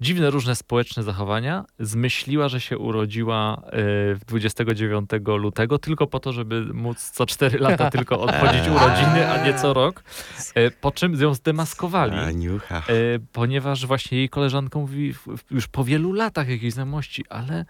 dziwne, 0.00 0.30
różne 0.30 0.54
społeczne 0.56 1.02
zachowania, 1.02 1.64
zmyśliła, 1.78 2.48
że 2.48 2.60
się 2.60 2.78
urodziła 2.78 3.56
y, 3.56 3.70
w 4.14 4.20
29 4.26 5.10
lutego 5.26 5.78
tylko 5.78 6.06
po 6.06 6.20
to, 6.20 6.32
żeby 6.32 6.64
móc 6.74 7.10
co 7.10 7.26
4 7.26 7.58
lata 7.58 7.90
tylko 7.96 8.20
odchodzić 8.20 8.68
urodziny, 8.68 9.30
a 9.30 9.46
nie 9.46 9.54
co 9.54 9.72
rok. 9.74 10.02
Y, 10.58 10.70
Po 10.80 10.90
czym 10.90 11.20
ją 11.20 11.34
zdemaskowali. 11.34 12.16
E, 12.72 12.82
ponieważ 13.32 13.86
właśnie 13.86 14.18
jej 14.18 14.28
koleżanka 14.28 14.78
mówi 14.78 15.12
w- 15.14 15.18
w- 15.36 15.50
już 15.50 15.68
po 15.68 15.84
wielu 15.84 16.12
latach 16.12 16.48
jakiejś 16.48 16.72
znajomości, 16.74 17.24
ale, 17.28 17.64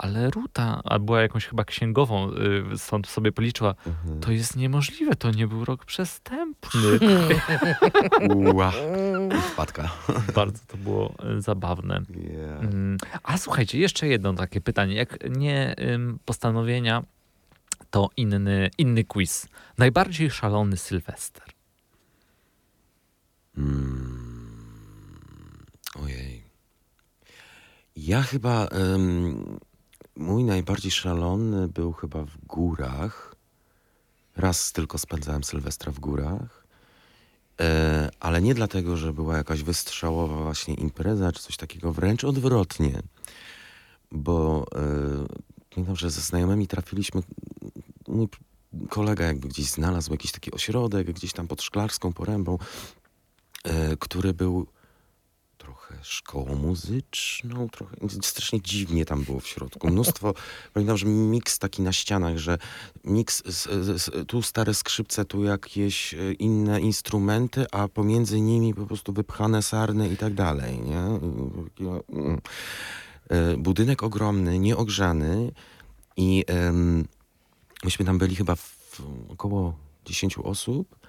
ale 0.00 0.30
Ruta, 0.30 0.80
a 0.84 0.98
była 0.98 1.20
jakąś 1.22 1.46
chyba 1.46 1.64
księgową, 1.64 2.30
y, 2.74 2.78
stąd 2.78 3.06
sobie 3.08 3.32
policzyła, 3.32 3.74
Mhm. 3.86 4.20
to 4.20 4.32
jest 4.32 4.56
niemożliwe, 4.56 5.16
to 5.16 5.30
nie 5.30 5.46
był 5.46 5.64
rok 5.64 5.84
przestępny. 5.84 6.80
Ua. 8.34 8.72
Wpadka. 9.52 9.90
Bardzo 10.34 10.58
to 10.66 10.76
było 10.76 11.14
y, 11.38 11.42
zabawne. 11.42 12.02
Yeah. 12.16 12.60
Mm, 12.64 12.98
A 13.22 13.38
słuchajcie, 13.38 13.78
jeszcze 13.78 14.06
jedno 14.08 14.32
takie 14.34 14.60
pytanie. 14.60 14.94
Jak 14.94 15.18
nie 15.30 15.74
postanowienia, 16.24 17.02
to 17.90 18.08
inny, 18.16 18.70
inny 18.78 19.04
quiz. 19.04 19.48
Najbardziej 19.78 20.30
szalony 20.30 20.76
Sylwester. 20.76 21.42
Mm. 23.58 24.20
Ojej. 26.04 26.44
Ja 27.96 28.22
chyba. 28.22 28.66
em, 28.66 29.58
mój 30.20 30.44
najbardziej 30.44 30.90
szalony 30.90 31.68
był 31.68 31.92
chyba 31.92 32.24
w 32.24 32.38
górach. 32.46 33.34
Raz 34.36 34.72
tylko 34.72 34.98
spędzałem 34.98 35.44
Sylwestra 35.44 35.92
w 35.92 35.98
górach. 36.00 36.66
E, 37.60 38.10
ale 38.20 38.42
nie 38.42 38.54
dlatego, 38.54 38.96
że 38.96 39.12
była 39.12 39.36
jakaś 39.36 39.62
wystrzałowa 39.62 40.36
właśnie 40.36 40.74
impreza 40.74 41.32
czy 41.32 41.42
coś 41.42 41.56
takiego, 41.56 41.92
wręcz 41.92 42.24
odwrotnie. 42.24 43.02
Bo 44.12 44.66
e, 44.74 45.26
pamiętam, 45.70 45.96
że 45.96 46.10
ze 46.10 46.20
znajomymi 46.20 46.66
trafiliśmy. 46.66 47.22
Mój 48.08 48.28
kolega 48.88 49.24
jakby 49.26 49.48
gdzieś 49.48 49.66
znalazł 49.66 50.12
jakiś 50.12 50.32
taki 50.32 50.52
ośrodek, 50.52 51.12
gdzieś 51.12 51.32
tam 51.32 51.48
pod 51.48 51.62
Szklarską 51.62 52.12
Porębą, 52.12 52.58
e, 53.64 53.96
który 53.96 54.34
był 54.34 54.66
szkołą 56.02 56.54
muzyczną, 56.54 57.68
trochę 57.68 57.96
strasznie 58.22 58.60
dziwnie 58.60 59.04
tam 59.04 59.24
było 59.24 59.40
w 59.40 59.46
środku. 59.46 59.88
Mnóstwo, 59.88 60.34
pamiętam, 60.74 60.96
że 60.96 61.06
miks 61.06 61.58
taki 61.58 61.82
na 61.82 61.92
ścianach, 61.92 62.38
że 62.38 62.58
miks, 63.04 63.42
z, 63.46 63.68
z, 63.84 64.02
z, 64.02 64.28
tu 64.28 64.42
stare 64.42 64.74
skrzypce, 64.74 65.24
tu 65.24 65.44
jakieś 65.44 66.14
e, 66.14 66.32
inne 66.32 66.80
instrumenty, 66.80 67.66
a 67.72 67.88
pomiędzy 67.88 68.40
nimi 68.40 68.74
po 68.74 68.86
prostu 68.86 69.12
wypchane 69.12 69.62
sarny 69.62 70.08
i 70.08 70.16
tak 70.16 70.34
dalej, 70.34 70.80
nie? 70.80 70.98
Mm. 70.98 72.40
E, 73.28 73.56
Budynek 73.56 74.02
ogromny, 74.02 74.58
nieogrzany 74.58 75.52
i 76.16 76.44
em, 76.46 77.08
myśmy 77.84 78.04
tam 78.04 78.18
byli 78.18 78.36
chyba 78.36 78.54
około 79.28 79.74
10 80.04 80.38
osób, 80.38 81.00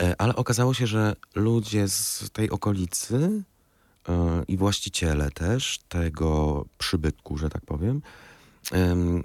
E, 0.00 0.20
Ale 0.20 0.36
okazało 0.36 0.74
się, 0.74 0.86
że 0.86 1.16
ludzie 1.34 1.88
z 1.88 2.30
tej 2.32 2.50
okolicy 2.50 3.42
i 4.48 4.56
właściciele 4.56 5.30
też 5.30 5.78
tego 5.88 6.64
przybytku, 6.78 7.38
że 7.38 7.50
tak 7.50 7.64
powiem, 7.64 8.02
em, 8.72 9.24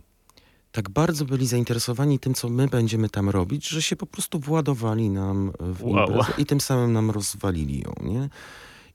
tak 0.72 0.90
bardzo 0.90 1.26
byli 1.26 1.48
zainteresowani 1.48 2.20
tym, 2.20 2.34
co 2.34 2.50
my 2.50 2.68
będziemy 2.68 3.10
tam 3.10 3.30
robić, 3.30 3.68
że 3.68 3.82
się 3.82 3.96
po 3.96 4.06
prostu 4.06 4.40
władowali 4.40 5.10
nam 5.10 5.52
w 5.60 5.84
Wow. 5.84 6.08
imprezę 6.08 6.34
i 6.38 6.46
tym 6.46 6.62
samym 6.62 6.94
nam 6.94 7.12
rozwalili 7.12 7.80
ją, 7.80 7.94
nie? 8.02 8.30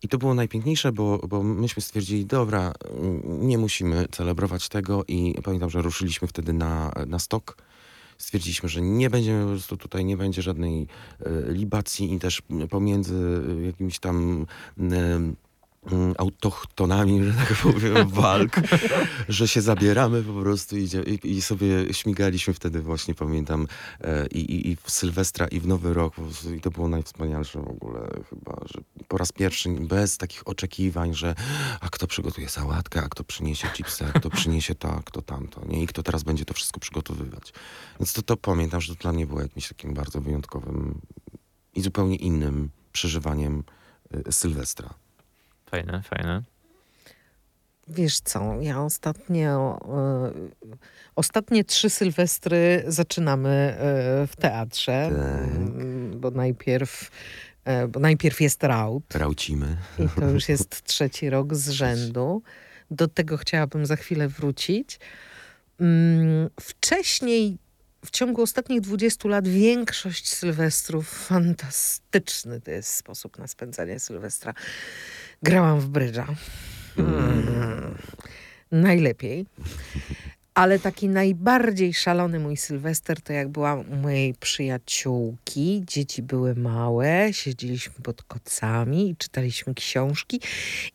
I 0.03 0.09
to 0.09 0.19
było 0.19 0.35
najpiękniejsze, 0.35 0.93
bo, 0.93 1.19
bo 1.29 1.43
myśmy 1.43 1.83
stwierdzili, 1.83 2.27
dobra, 2.27 2.73
nie 3.25 3.59
musimy 3.59 4.09
celebrować 4.11 4.69
tego 4.69 5.05
i 5.09 5.35
pamiętam, 5.45 5.71
że 5.71 5.83
ruszyliśmy 5.83 6.29
wtedy 6.29 6.53
na, 6.53 6.93
na 7.07 7.19
stok. 7.19 7.57
Stwierdziliśmy, 8.19 8.69
że 8.69 8.81
nie 8.81 9.11
będziemy 9.11 9.43
po 9.45 9.51
prostu 9.51 9.77
tutaj, 9.77 10.05
nie 10.05 10.17
będzie 10.17 10.43
żadnej 10.43 10.87
e, 11.21 11.53
libacji 11.53 12.15
i 12.15 12.19
też 12.19 12.43
pomiędzy 12.71 13.43
jakimiś 13.67 13.99
tam 13.99 14.47
em, 14.79 14.93
mm, 14.93 15.37
autochtonami, 16.19 17.25
że 17.25 17.33
tak 17.33 17.57
powiem, 17.63 18.09
walk, 18.21 18.61
że 19.29 19.49
się 19.49 19.61
zabieramy 19.61 20.23
po 20.23 20.33
prostu 20.33 20.77
i, 20.77 20.89
i 21.25 21.43
sobie 21.43 21.95
śmigaliśmy 21.95 22.55
wtedy 22.55 22.83
właśnie, 22.83 23.15
pamiętam, 23.15 23.67
e, 24.01 24.27
i, 24.27 24.39
i, 24.39 24.71
i 24.71 24.77
w 24.77 24.91
Sylwestra 24.91 25.49
i 25.49 25.61
w 25.61 25.67
Nowy 25.67 25.95
Rok 25.95 26.15
i 26.57 26.61
to 26.61 26.71
było 26.71 26.89
najwspanialsze 26.89 27.61
w 27.61 27.69
ogóle 27.69 28.09
chyba, 28.31 28.57
że 28.65 28.81
po 29.09 29.19
raz 29.19 29.33
pierwszy 29.33 29.69
bez 29.69 30.19
takich 30.19 30.49
oczekiwań, 30.49 31.15
że 31.15 31.35
a 31.81 31.89
kto 31.89 32.07
przygotuje 32.07 32.49
sałatkę, 32.49 33.03
a 33.03 33.09
kto 33.09 33.25
przyniesie 33.25 33.69
chipsy, 33.69 34.05
a 34.07 34.19
kto 34.19 34.31
przyniesie 34.31 34.75
to, 34.75 34.93
a 34.93 35.03
kto 35.03 35.23
tamto, 35.23 35.61
nie? 35.69 35.83
I 35.83 35.87
kto 35.87 36.03
teraz 36.03 36.23
będzie 36.23 36.45
to 36.45 36.55
wszystko 36.55 36.81
przygotowywać. 36.81 37.53
Więc 38.01 38.13
to, 38.13 38.23
to 38.23 38.37
pamiętam, 38.37 38.81
że 38.81 38.97
to 38.97 39.03
dla 39.03 39.13
mnie 39.13 39.27
było 39.27 39.41
jakimś 39.41 39.69
takim 39.69 39.95
bardzo 39.95 40.21
wyjątkowym 40.21 41.01
i 41.75 41.83
zupełnie 41.83 42.17
innym 42.17 42.71
przeżywaniem 42.93 43.65
y, 44.29 44.33
Sylwestra. 44.33 44.95
Fajne, 45.77 46.03
fajne. 46.03 46.43
Wiesz 47.89 48.21
co, 48.21 48.57
ja 48.61 48.83
ostatnio, 48.83 49.79
e, 49.89 50.33
ostatnie 51.17 51.65
trzy 51.65 51.91
sylwestry 51.91 52.85
zaczynamy 52.87 53.49
e, 53.49 54.27
w 54.27 54.37
teatrze, 54.37 55.11
Tak. 55.11 55.57
Mm, 55.57 56.21
bo 56.21 56.31
najpierw 56.31 57.11
E, 57.65 57.89
Bo 57.89 58.01
najpierw 58.01 58.41
jest 58.41 58.63
raut 58.65 59.15
Raucimy. 59.15 59.77
i 59.99 60.09
to 60.21 60.31
już 60.31 60.49
jest 60.49 60.83
trzeci 60.91 61.31
rok 61.31 61.55
z 61.55 61.69
rzędu. 61.71 62.43
Do 62.91 63.09
tego 63.09 63.37
chciałabym 63.37 63.87
za 63.87 63.97
chwilę 63.97 64.29
wrócić. 64.29 64.99
Mm, 65.81 66.51
Wcześniej, 66.61 67.59
w 68.07 68.11
ciągu 68.11 68.43
ostatnich 68.43 68.81
20 68.81 69.29
lat, 69.29 69.49
większość 69.49 70.29
sylwestrów, 70.29 71.09
fantastyczny 71.09 72.61
to 72.61 72.71
jest 72.71 72.95
sposób 72.95 73.39
na 73.39 73.47
spędzanie 73.47 74.01
sylwestra. 74.01 74.55
Grałam 75.43 75.81
w 75.81 75.89
brydża. 75.89 76.27
Mm. 76.99 77.99
Najlepiej. 78.73 79.47
Ale 80.55 80.79
taki 80.79 81.09
najbardziej 81.09 81.95
szalony 81.95 82.39
mój 82.39 82.57
sylwester 82.57 83.21
to 83.21 83.33
jak 83.33 83.49
byłam 83.49 83.81
u 83.93 83.97
mojej 83.97 84.35
przyjaciółki. 84.35 85.83
Dzieci 85.87 86.23
były 86.23 86.55
małe, 86.55 87.33
siedzieliśmy 87.33 87.95
pod 88.03 88.23
kocami 88.23 89.11
i 89.11 89.17
czytaliśmy 89.17 89.75
książki 89.75 90.41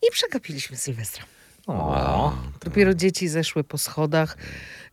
i 0.02 0.10
przegapiliśmy 0.12 0.76
sylwestra. 0.76 1.24
O, 1.66 2.34
Dopiero 2.64 2.94
dzieci 2.94 3.28
zeszły 3.28 3.64
po 3.64 3.78
schodach 3.78 4.36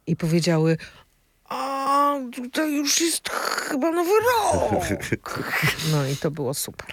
i 0.07 0.15
powiedziały: 0.15 0.77
tutaj 2.35 2.75
już 2.75 3.01
jest 3.01 3.29
chyba 3.29 3.91
nowy 3.91 4.09
rok. 4.09 4.71
No 5.91 6.07
i 6.07 6.15
to 6.15 6.31
było 6.31 6.53
super. 6.53 6.87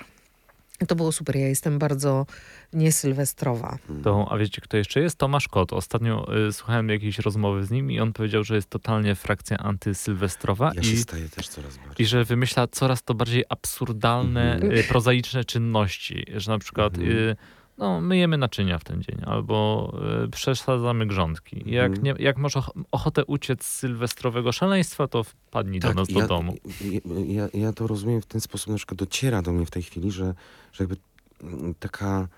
To 0.89 0.95
było 0.97 1.13
super. 1.13 1.37
Ja 1.37 1.49
jestem 1.49 1.79
bardzo 1.79 2.27
niesylwestrowa. 2.73 3.79
to, 4.05 4.27
a 4.31 4.39
wiecie, 4.39 4.61
kto 4.61 4.77
jeszcze 4.77 5.01
jest? 5.01 5.17
Tomasz 5.19 5.49
Kot. 5.49 5.73
Ostatnio 5.73 6.37
y, 6.49 6.53
słuchałem 6.53 6.89
jakiejś 6.89 7.19
rozmowy 7.19 7.65
z 7.65 7.71
nim 7.71 7.91
i 7.91 8.01
on 8.01 8.13
powiedział, 8.13 8.45
że 8.45 8.55
jest 8.55 8.71
totalnie 8.71 9.15
frakcja 9.15 9.57
antysylwestrowa 9.59 10.73
Ja 10.75 10.81
i, 10.81 10.85
się 10.85 10.97
staję 10.97 11.29
też 11.29 11.49
coraz 11.49 11.77
bardziej. 11.77 12.07
i 12.07 12.09
że 12.09 12.25
wymyśla 12.25 12.67
coraz 12.69 13.03
to 13.03 13.15
bardziej 13.15 13.45
absurdalne, 13.49 14.55
Mhm. 14.55 14.73
y, 14.73 14.85
prozaiczne 14.85 15.45
czynności. 15.45 16.25
Że 16.37 16.51
na 16.51 16.59
przykład 16.59 16.95
Mhm. 16.95 17.13
y, 17.19 17.37
no, 17.79 18.01
myjemy 18.01 18.39
naczynia 18.39 18.79
w 18.79 18.85
ten 18.85 19.03
dzień 19.03 19.17
albo 19.27 19.93
y, 20.25 20.29
przesadzamy 20.29 21.07
grządki. 21.07 21.63
Jak, 21.67 21.87
Mhm. 21.93 22.05
nie, 22.05 22.25
jak 22.25 22.37
masz 22.39 22.57
och- 22.57 22.71
ochotę 22.93 23.25
uciec 23.25 23.65
z 23.65 23.75
sylwestrowego 23.75 24.53
szaleństwa, 24.53 25.09
to 25.09 25.25
wpadnij 25.25 25.81
do 25.81 25.95
nas 25.95 26.09
do 26.09 26.15
Tak, 26.15 26.23
ja, 26.23 26.27
domu. 26.27 26.55
Ja, 26.81 27.01
ja, 27.27 27.49
ja 27.61 27.73
to 27.73 27.87
rozumiem 27.87 28.21
w 28.23 28.27
ten 28.27 28.41
sposób, 28.41 28.69
na 28.71 28.77
przykład 28.77 28.99
dociera 28.99 29.43
do 29.43 29.53
mnie 29.53 29.67
w 29.67 29.71
tej 29.71 29.83
chwili, 29.83 30.11
że, 30.11 30.35
że 30.73 30.85
jakby 30.85 30.97
mm, 31.43 31.75
taka 31.75 32.29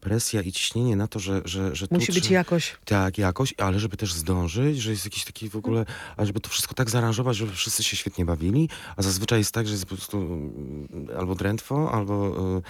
presja 0.00 0.42
i 0.42 0.52
ciśnienie 0.52 0.96
na 0.96 1.08
to, 1.08 1.18
że, 1.18 1.42
że, 1.44 1.76
że 1.76 1.86
Musi 1.90 2.12
być 2.12 2.30
jakoś. 2.30 2.76
Tak, 2.84 3.18
jakoś, 3.18 3.54
ale 3.58 3.80
żeby 3.80 3.96
też 3.96 4.12
zdążyć, 4.12 4.78
że 4.78 4.90
jest 4.90 5.04
jakiś 5.04 5.24
taki 5.24 5.48
w 5.48 5.56
ogóle, 5.56 5.86
ale 6.16 6.26
żeby 6.26 6.40
to 6.40 6.48
wszystko 6.50 6.74
tak 6.74 6.90
zaaranżować, 6.90 7.36
żeby 7.36 7.52
wszyscy 7.52 7.84
się 7.84 7.96
świetnie 7.96 8.24
bawili, 8.24 8.68
a 8.96 9.02
zazwyczaj 9.02 9.38
jest 9.38 9.52
tak, 9.52 9.66
że 9.66 9.72
jest 9.72 9.86
po 9.86 9.96
prostu 9.96 10.18
mm, 10.18 10.88
albo 11.18 11.34
drętwo, 11.34 11.92
albo 11.92 12.36
y, 12.58 12.62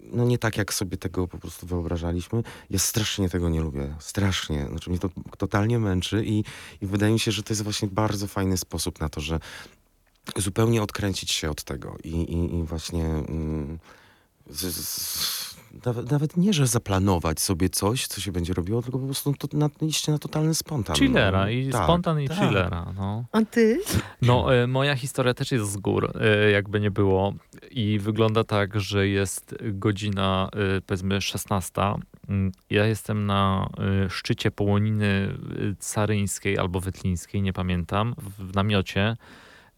no 0.00 0.24
nie 0.24 0.38
tak, 0.38 0.56
jak 0.56 0.74
sobie 0.74 0.96
tego 0.96 1.28
po 1.28 1.38
prostu 1.38 1.66
wyobrażaliśmy. 1.66 2.42
Ja 2.70 2.78
strasznie 2.78 3.28
tego 3.28 3.48
nie 3.48 3.60
lubię, 3.60 3.94
strasznie. 4.00 4.66
Znaczy 4.68 4.90
mnie 4.90 4.98
to 4.98 5.10
totalnie 5.38 5.78
męczy 5.78 6.24
i, 6.24 6.44
i 6.80 6.86
wydaje 6.86 7.12
mi 7.12 7.20
się, 7.20 7.32
że 7.32 7.42
to 7.42 7.52
jest 7.52 7.62
właśnie 7.62 7.88
bardzo 7.88 8.26
fajny 8.26 8.56
sposób 8.56 9.00
na 9.00 9.08
to, 9.08 9.20
że 9.20 9.40
zupełnie 10.36 10.82
odkręcić 10.82 11.32
się 11.32 11.50
od 11.50 11.62
tego 11.62 11.96
i, 12.04 12.08
i, 12.08 12.56
i 12.56 12.62
właśnie... 12.62 13.04
Mm, 13.04 13.78
z, 14.50 14.74
z, 14.74 15.57
nawet, 15.86 16.10
nawet 16.10 16.36
nie, 16.36 16.52
że 16.52 16.66
zaplanować 16.66 17.40
sobie 17.40 17.68
coś, 17.70 18.06
co 18.06 18.20
się 18.20 18.32
będzie 18.32 18.54
robiło, 18.54 18.82
tylko 18.82 18.98
po 18.98 19.04
prostu 19.04 19.34
to, 19.38 19.56
na, 19.56 19.70
iść 19.80 20.08
na 20.08 20.18
totalny 20.18 20.54
spontan. 20.54 20.96
Chillera 20.96 21.50
i 21.50 21.68
Tak, 21.70 21.84
spontan 21.84 22.20
i 22.20 22.28
tak. 22.28 22.38
chillera. 22.38 22.92
No. 22.96 23.24
A 23.32 23.42
ty? 23.42 23.80
No, 24.22 24.54
e, 24.56 24.66
moja 24.66 24.94
historia 24.96 25.34
też 25.34 25.52
jest 25.52 25.72
z 25.72 25.76
gór, 25.76 26.12
e, 26.20 26.50
jakby 26.50 26.80
nie 26.80 26.90
było. 26.90 27.34
I 27.70 27.98
wygląda 27.98 28.44
tak, 28.44 28.80
że 28.80 29.08
jest 29.08 29.54
godzina, 29.62 30.48
e, 30.76 30.80
powiedzmy, 30.80 31.20
16. 31.20 31.94
Mm, 32.28 32.52
Ja 32.70 32.86
jestem 32.86 33.26
na 33.26 33.68
szczycie 34.08 34.50
połoniny 34.50 35.34
caryńskiej 35.78 36.58
albo 36.58 36.80
wetlińskiej, 36.80 37.42
nie 37.42 37.52
pamiętam, 37.52 38.14
w, 38.18 38.50
w 38.50 38.54
namiocie. 38.54 39.16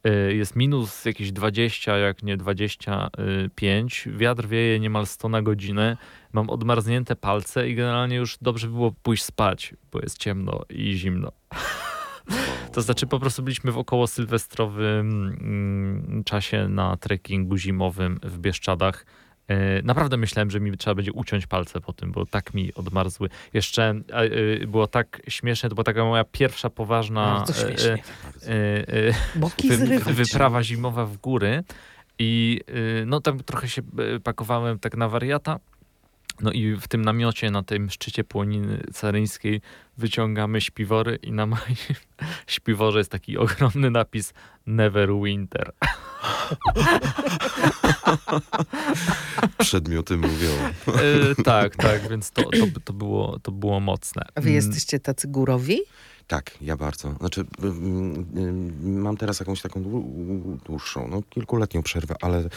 E, 0.04 0.34
Jest 0.34 0.56
minus 0.56 1.04
jakieś 1.04 1.32
20, 1.32 1.98
jak 1.98 2.22
nie 2.22 2.36
25. 2.36 4.08
Wiatr 4.16 4.46
wieje 4.46 4.80
niemal 4.80 5.06
100 5.06 5.28
na 5.28 5.42
godzinę. 5.42 5.96
Mam 6.32 6.50
odmarznięte 6.50 7.16
palce 7.16 7.68
i 7.68 7.74
generalnie 7.74 8.16
już 8.16 8.38
dobrze 8.40 8.66
by 8.66 8.72
było 8.72 8.92
pójść 9.02 9.24
spać, 9.24 9.74
bo 9.92 10.00
jest 10.00 10.18
ciemno 10.18 10.60
i 10.70 10.92
zimno. 10.92 11.32
To 12.72 12.82
znaczy 12.82 13.06
po 13.06 13.20
prostu 13.20 13.42
byliśmy 13.42 13.72
w 13.72 13.78
około 13.78 14.06
sylwestrowym 14.06 15.36
mm, 15.40 16.24
czasie 16.24 16.68
na 16.68 16.96
trekkingu 16.96 17.56
zimowym 17.56 18.18
w 18.22 18.38
Bieszczadach. 18.38 19.06
E, 19.50 19.82
Naprawdę 19.82 20.16
myślałem, 20.16 20.50
że 20.50 20.60
mi 20.60 20.76
trzeba 20.76 20.94
będzie 20.94 21.12
uciąć 21.12 21.46
palce 21.46 21.80
po 21.80 21.92
tym, 21.92 22.12
bo 22.12 22.26
tak 22.26 22.54
mi 22.54 22.74
odmarzły. 22.74 23.28
Jeszcze 23.54 23.82
e, 23.82 24.16
e, 24.62 24.66
było 24.66 24.86
tak 24.86 25.22
śmieszne, 25.28 25.68
to 25.68 25.74
była 25.74 25.84
taka 25.84 26.04
moja 26.04 26.24
pierwsza 26.24 26.70
poważna 26.70 27.44
śmiesznie. 27.66 28.02
Wy, 30.04 30.14
wyprawa 30.14 30.62
zimowa 30.62 31.06
w 31.06 31.16
góry. 31.16 31.62
I 32.18 32.60
no 33.06 33.20
tam 33.20 33.38
trochę 33.38 33.68
się 33.68 33.82
pakowałem 34.24 34.78
tak 34.78 34.96
na 34.96 35.08
wariata. 35.08 35.58
No 36.40 36.52
i 36.52 36.74
w 36.74 36.88
tym 36.88 37.04
namiocie 37.04 37.50
na 37.50 37.62
tym 37.62 37.90
szczycie 37.90 38.24
płoniny 38.24 38.82
caryńskiej 38.92 39.60
wyciągamy 39.96 40.60
śpiwory 40.60 41.18
i 41.22 41.32
na 41.32 41.46
moim 41.46 41.76
śpiworze 42.46 42.98
jest 42.98 43.10
taki 43.10 43.38
ogromny 43.38 43.90
napis 43.90 44.32
Never 44.66 45.08
Winter. 45.24 45.72
Przedmioty 49.58 50.16
mówią. 50.16 50.50
Y, 50.88 51.42
tak, 51.44 51.76
tak, 51.76 52.08
więc 52.08 52.30
to, 52.30 52.42
to, 52.42 52.66
to, 52.84 52.92
było, 52.92 53.38
to 53.38 53.52
było 53.52 53.80
mocne. 53.80 54.22
A 54.34 54.40
wy 54.40 54.50
jesteście 54.50 55.00
tacy 55.00 55.28
górowi? 55.28 55.78
Tak, 56.26 56.50
ja 56.60 56.76
bardzo. 56.76 57.14
Znaczy, 57.20 57.44
mm, 57.62 58.26
mm, 58.36 59.00
mam 59.00 59.16
teraz 59.16 59.40
jakąś 59.40 59.62
taką 59.62 59.82
dłu- 59.82 60.56
dłuższą, 60.66 61.08
no 61.08 61.22
kilkuletnią 61.30 61.82
przerwę, 61.82 62.14
ale 62.20 62.48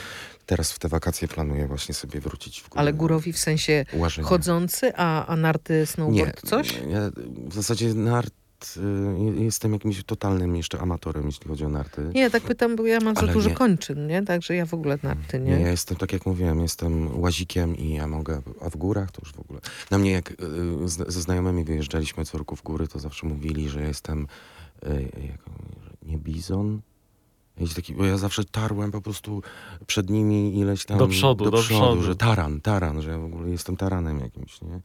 teraz 0.46 0.72
w 0.72 0.80
te 0.80 0.88
wakacje 0.88 1.28
planuję 1.28 1.68
właśnie 1.68 1.96
sobie 1.96 2.20
wrócić 2.20 2.62
w 2.62 2.70
górę. 2.70 2.80
Ale 2.80 2.94
górowi 2.94 3.34
w 3.34 3.38
sensie 3.38 3.86
chodzący, 4.24 4.92
a, 4.96 5.26
a 5.26 5.36
narty, 5.36 5.86
snowboard, 5.86 6.50
coś? 6.50 6.82
Nie, 6.82 6.92
ja 6.92 7.10
w 7.48 7.54
zasadzie 7.54 7.94
nart 7.94 8.34
y, 9.40 9.44
jestem 9.44 9.74
jakimś 9.74 10.04
totalnym 10.04 10.56
jeszcze 10.56 10.80
amatorem, 10.80 11.26
jeśli 11.26 11.48
chodzi 11.48 11.66
o 11.66 11.70
narty. 11.70 12.12
Nie, 12.14 12.22
ja 12.22 12.30
tak 12.30 12.44
pytam, 12.44 12.76
bo 12.76 12.86
ja 12.86 13.00
mam 13.00 13.16
za 13.16 13.28
dużo 13.28 13.50
nie. 13.50 13.56
kończyn, 13.56 14.08
nie? 14.08 14.24
Także 14.24 14.56
ja 14.56 14.66
w 14.66 14.74
ogóle 14.74 14.98
narty, 15.04 15.40
Nie, 15.40 15.52
ja 15.52 15.58
nie? 15.60 15.66
jestem, 15.66 15.98
tak 15.98 16.14
jak 16.14 16.26
mówiłem, 16.26 16.60
jestem 16.60 17.20
łazikiem 17.22 17.78
i 17.78 17.94
ja 17.94 18.08
mogę, 18.08 18.42
a 18.62 18.70
w 18.70 18.76
górach 18.78 19.12
to 19.12 19.22
już 19.22 19.34
w 19.34 19.40
ogóle. 19.40 19.60
Na 19.92 19.98
mnie 19.98 20.12
jak 20.12 20.32
y, 20.32 20.36
z, 20.86 21.14
ze 21.14 21.22
znajomymi 21.22 21.64
wyjeżdżaliśmy 21.64 22.26
co 22.26 22.38
roku 22.38 22.56
w 22.56 22.64
góry, 22.64 22.88
to 22.88 23.00
zawsze 23.00 23.28
mówili, 23.28 23.70
że 23.70 23.82
jestem 23.82 24.28
y, 24.88 25.02
jak, 25.28 25.42
nie 26.04 26.18
bizon. 26.18 26.82
Jakiś 27.58 27.74
taki, 27.74 27.94
bo 27.94 28.06
ja 28.06 28.18
zawsze 28.18 28.44
tarłem 28.46 28.92
po 28.92 29.02
prostu 29.02 29.42
przed 29.88 30.10
nimi 30.10 30.60
ileś 30.60 30.86
tam... 30.86 30.98
Do 30.98 31.08
przodu, 31.08 31.52
do 31.52 31.58
przodu. 31.58 32.02
że 32.04 32.16
taran, 32.16 32.62
taran, 32.62 33.02
że 33.02 33.12
ja 33.12 33.18
w 33.18 33.24
ogóle 33.26 33.50
jestem 33.50 33.78
taranem 33.78 34.20
jakimś, 34.20 34.62
nie? 34.62 34.80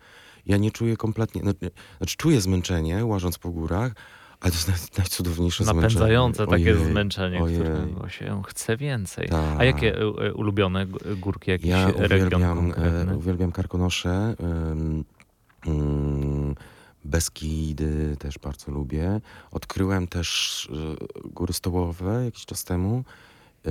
Ja 0.47 0.57
nie 0.57 0.71
czuję 0.71 0.97
kompletnie, 0.97 1.41
znaczy, 1.43 1.71
znaczy 1.99 2.17
czuję 2.17 2.41
zmęczenie 2.41 3.07
łażąc 3.07 3.39
po 3.39 3.51
górach, 3.51 3.93
ale 4.41 4.51
to 4.53 4.57
jest 4.57 4.69
naj, 4.69 4.77
najcudowniejsze 4.99 5.65
Napędzające 5.65 6.45
zmęczenie. 6.45 6.65
takie 6.65 6.81
Ojej, 6.81 6.93
zmęczenie, 6.93 7.43
ojej. 7.43 7.61
którego 7.61 8.09
się 8.09 8.43
chce 8.47 8.77
więcej. 8.77 9.29
Tak. 9.29 9.61
A 9.61 9.65
jakie 9.65 9.97
y, 9.99 10.03
y, 10.03 10.35
ulubione 10.35 10.87
g- 10.87 11.17
górki, 11.17 11.51
jakiś 11.51 11.67
Ja 11.71 11.87
region 11.87 11.99
uwielbiam, 12.59 12.73
e, 13.11 13.17
uwielbiam 13.17 13.53
Karkonosze. 13.53 14.35
ym, 14.73 15.05
ym, 15.67 16.55
Beskidy 17.09 18.17
też 18.19 18.39
bardzo 18.39 18.73
lubię. 18.73 19.21
Odkryłem 19.51 20.07
też 20.09 20.69
e, 21.25 21.29
góry 21.31 21.53
stołowe 21.53 22.25
jakiś 22.25 22.47
czas 22.47 22.65
temu. 22.65 23.05
E, 23.67 23.71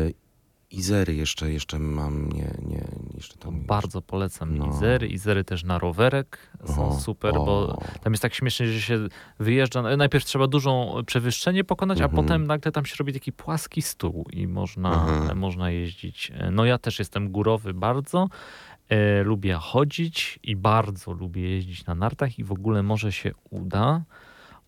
Izery 0.72 1.16
jeszcze, 1.16 1.52
jeszcze 1.52 1.80
mam, 1.80 2.30
nie, 2.32 2.52
nie, 2.66 2.88
jeszcze 3.16 3.38
tam... 3.38 3.62
Bardzo 3.62 4.02
polecam 4.02 4.58
No. 4.58 4.70
Izery. 4.70 5.08
Izery 5.08 5.44
też 5.44 5.64
na 5.64 5.80
rowerek 5.80 6.38
są 6.66 6.88
O, 6.90 7.00
super, 7.00 7.38
o. 7.38 7.46
bo 7.46 7.82
tam 8.04 8.14
jest 8.14 8.22
tak 8.22 8.34
śmiesznie, 8.34 8.68
że 8.68 8.82
się 8.82 9.08
wyjeżdża. 9.40 9.82
no, 9.82 9.98
Najpierw 9.98 10.26
trzeba 10.26 10.48
dużą 10.48 11.02
przewyższenie 11.06 11.64
pokonać, 11.64 12.02
a 12.02 12.04
Mhm. 12.04 12.24
potem 12.26 12.48
nagle 12.48 12.72
tam 12.72 12.86
się 12.86 12.96
robi 13.00 13.14
taki 13.14 13.32
płaski 13.32 13.82
stół 13.82 14.26
i 14.34 14.48
można, 14.48 15.08
Mhm. 15.08 15.38
można 15.38 15.72
jeździć. 15.72 16.32
No 16.52 16.66
ja 16.66 16.78
też 16.78 17.00
jestem 17.00 17.32
górowy 17.32 17.74
bardzo. 17.74 18.28
E, 18.90 19.24
lubię 19.24 19.54
chodzić 19.54 20.40
i 20.44 20.56
bardzo 20.56 21.14
lubię 21.14 21.50
jeździć 21.50 21.86
na 21.86 21.96
nartach 21.96 22.40
i 22.40 22.44
w 22.44 22.52
ogóle 22.52 22.84
może 22.84 23.12
się 23.12 23.32
uda 23.50 24.04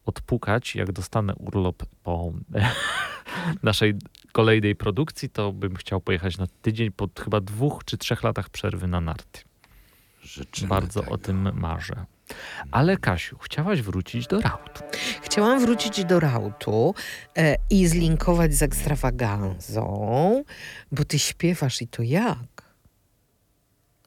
odpukać, 0.05 0.75
jak 0.75 0.91
dostanę 0.91 1.35
urlop 1.35 1.83
po 2.03 2.33
naszej 3.63 3.93
kolejnej 4.31 4.75
produkcji, 4.75 5.29
to 5.29 5.53
bym 5.53 5.75
chciał 5.75 6.01
pojechać 6.01 6.37
na 6.37 6.47
tydzień 6.61 6.91
po 6.91 7.09
chyba 7.23 7.41
dwóch 7.41 7.85
czy 7.85 7.97
trzech 7.97 8.23
latach 8.23 8.49
przerwy 8.49 8.87
na 8.87 9.01
narty. 9.01 9.41
Życzymy 10.21 10.69
Bardzo 10.69 10.99
tego. 10.99 11.13
o 11.13 11.17
tym 11.17 11.59
marzę. 11.59 12.05
Ale 12.71 12.97
Kasiu, 12.97 13.37
chciałaś 13.37 13.81
wrócić 13.81 14.27
do 14.27 14.41
raut. 14.41 14.83
Chciałam 15.21 15.59
wrócić 15.59 16.05
do 16.05 16.19
rautu 16.19 16.95
e, 17.37 17.55
i 17.69 17.87
zlinkować 17.87 18.53
z 18.53 18.63
ekstrawaganzą, 18.63 20.43
bo 20.91 21.05
ty 21.05 21.19
śpiewasz 21.19 21.81
i 21.81 21.87
to 21.87 22.03
jak? 22.03 22.37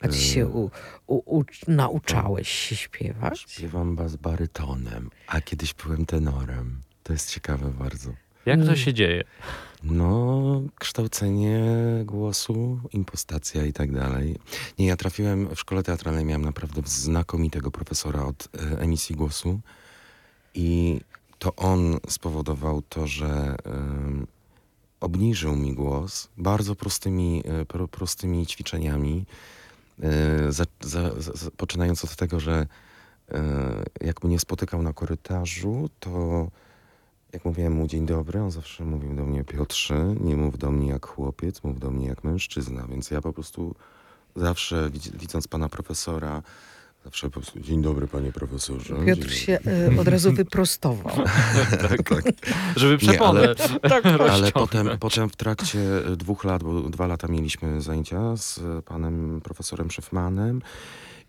A 0.02 0.08
ty 0.08 0.18
się 0.18 0.46
u, 0.48 0.70
u, 1.06 1.38
u, 1.38 1.44
nauczałeś 1.68 2.48
się 2.48 2.76
śpiewać? 2.76 3.40
Śpiewam 3.48 3.96
bas 3.96 4.16
barytonem, 4.16 5.10
a 5.26 5.40
kiedyś 5.40 5.74
byłem 5.74 6.06
tenorem. 6.06 6.80
To 7.02 7.12
jest 7.12 7.30
ciekawe 7.30 7.68
bardzo. 7.78 8.10
Jak 8.46 8.58
to 8.58 8.64
Mm. 8.64 8.76
się 8.76 8.94
dzieje? 8.94 9.24
No, 9.82 10.62
kształcenie 10.78 11.60
głosu, 12.04 12.80
impostacja 12.92 13.66
i 13.66 13.72
tak 13.72 13.92
dalej. 13.92 14.36
Nie, 14.78 14.86
ja 14.86 14.96
trafiłem 14.96 15.54
w 15.54 15.60
szkole 15.60 15.82
teatralnej, 15.82 16.24
miałem 16.24 16.42
naprawdę 16.44 16.82
znakomitego 16.84 17.70
profesora 17.70 18.24
od 18.24 18.48
e, 18.54 18.78
emisji 18.80 19.16
głosu 19.16 19.60
i 20.54 21.00
to 21.38 21.56
on 21.56 21.98
spowodował 22.08 22.82
to, 22.82 23.06
że 23.06 23.56
obniżył 25.00 25.56
mi 25.56 25.74
głos 25.74 26.28
bardzo 26.38 26.74
prostymi, 26.74 27.42
e, 27.44 27.64
pro, 27.64 27.88
prostymi 27.88 28.46
ćwiczeniami. 28.46 29.26
E, 30.02 30.52
za, 30.52 30.64
za, 30.80 31.10
za, 31.20 31.50
poczynając 31.56 32.04
od 32.04 32.16
tego, 32.16 32.40
że 32.40 32.66
e, 33.32 33.42
jak 34.00 34.24
mnie 34.24 34.38
spotykał 34.38 34.82
na 34.82 34.92
korytarzu, 34.92 35.90
to 36.00 36.48
jak 37.32 37.44
mówiłem 37.44 37.72
mu 37.72 37.86
dzień 37.86 38.06
dobry, 38.06 38.40
on 38.40 38.50
zawsze 38.50 38.84
mówił 38.84 39.14
do 39.14 39.24
mnie 39.24 39.44
Piotrze, 39.44 40.14
nie 40.20 40.36
mów 40.36 40.58
do 40.58 40.70
mnie 40.70 40.88
jak 40.88 41.06
chłopiec, 41.06 41.64
mów 41.64 41.78
do 41.78 41.90
mnie 41.90 42.06
jak 42.06 42.24
mężczyzna. 42.24 42.86
Więc 42.88 43.10
ja 43.10 43.20
po 43.20 43.32
prostu 43.32 43.74
zawsze 44.36 44.90
widz- 44.90 45.16
widząc 45.16 45.48
pana 45.48 45.68
profesora, 45.68 46.42
zawsze 47.04 47.26
po 47.26 47.40
prostu 47.40 47.60
dzień 47.60 47.82
dobry 47.82 48.06
panie 48.06 48.32
profesorze. 48.32 48.96
Piotr 49.06 49.28
dzień 49.28 49.38
się 49.38 49.58
e, 49.96 50.00
od 50.00 50.08
razu 50.08 50.32
wyprostował. 50.32 51.16
dobry. 51.16 51.98
tak. 52.08 52.22
Żeby 52.76 53.06
Nie, 53.06 53.22
ale- 53.22 53.54
przeponę 53.54 54.18
Ale 54.32 54.52
potem, 54.52 54.90
potem 55.00 55.28
w 55.28 55.36
trakcie 55.36 55.78
dwóch 56.16 56.44
lat, 56.44 56.62
bo 56.62 56.80
dwa 56.82 57.06
lata 57.06 57.28
mieliśmy 57.28 57.80
zajęcia 57.80 58.36
z 58.36 58.60
panem 58.84 59.40
profesorem 59.44 59.90
Szyfmanem 59.90 60.62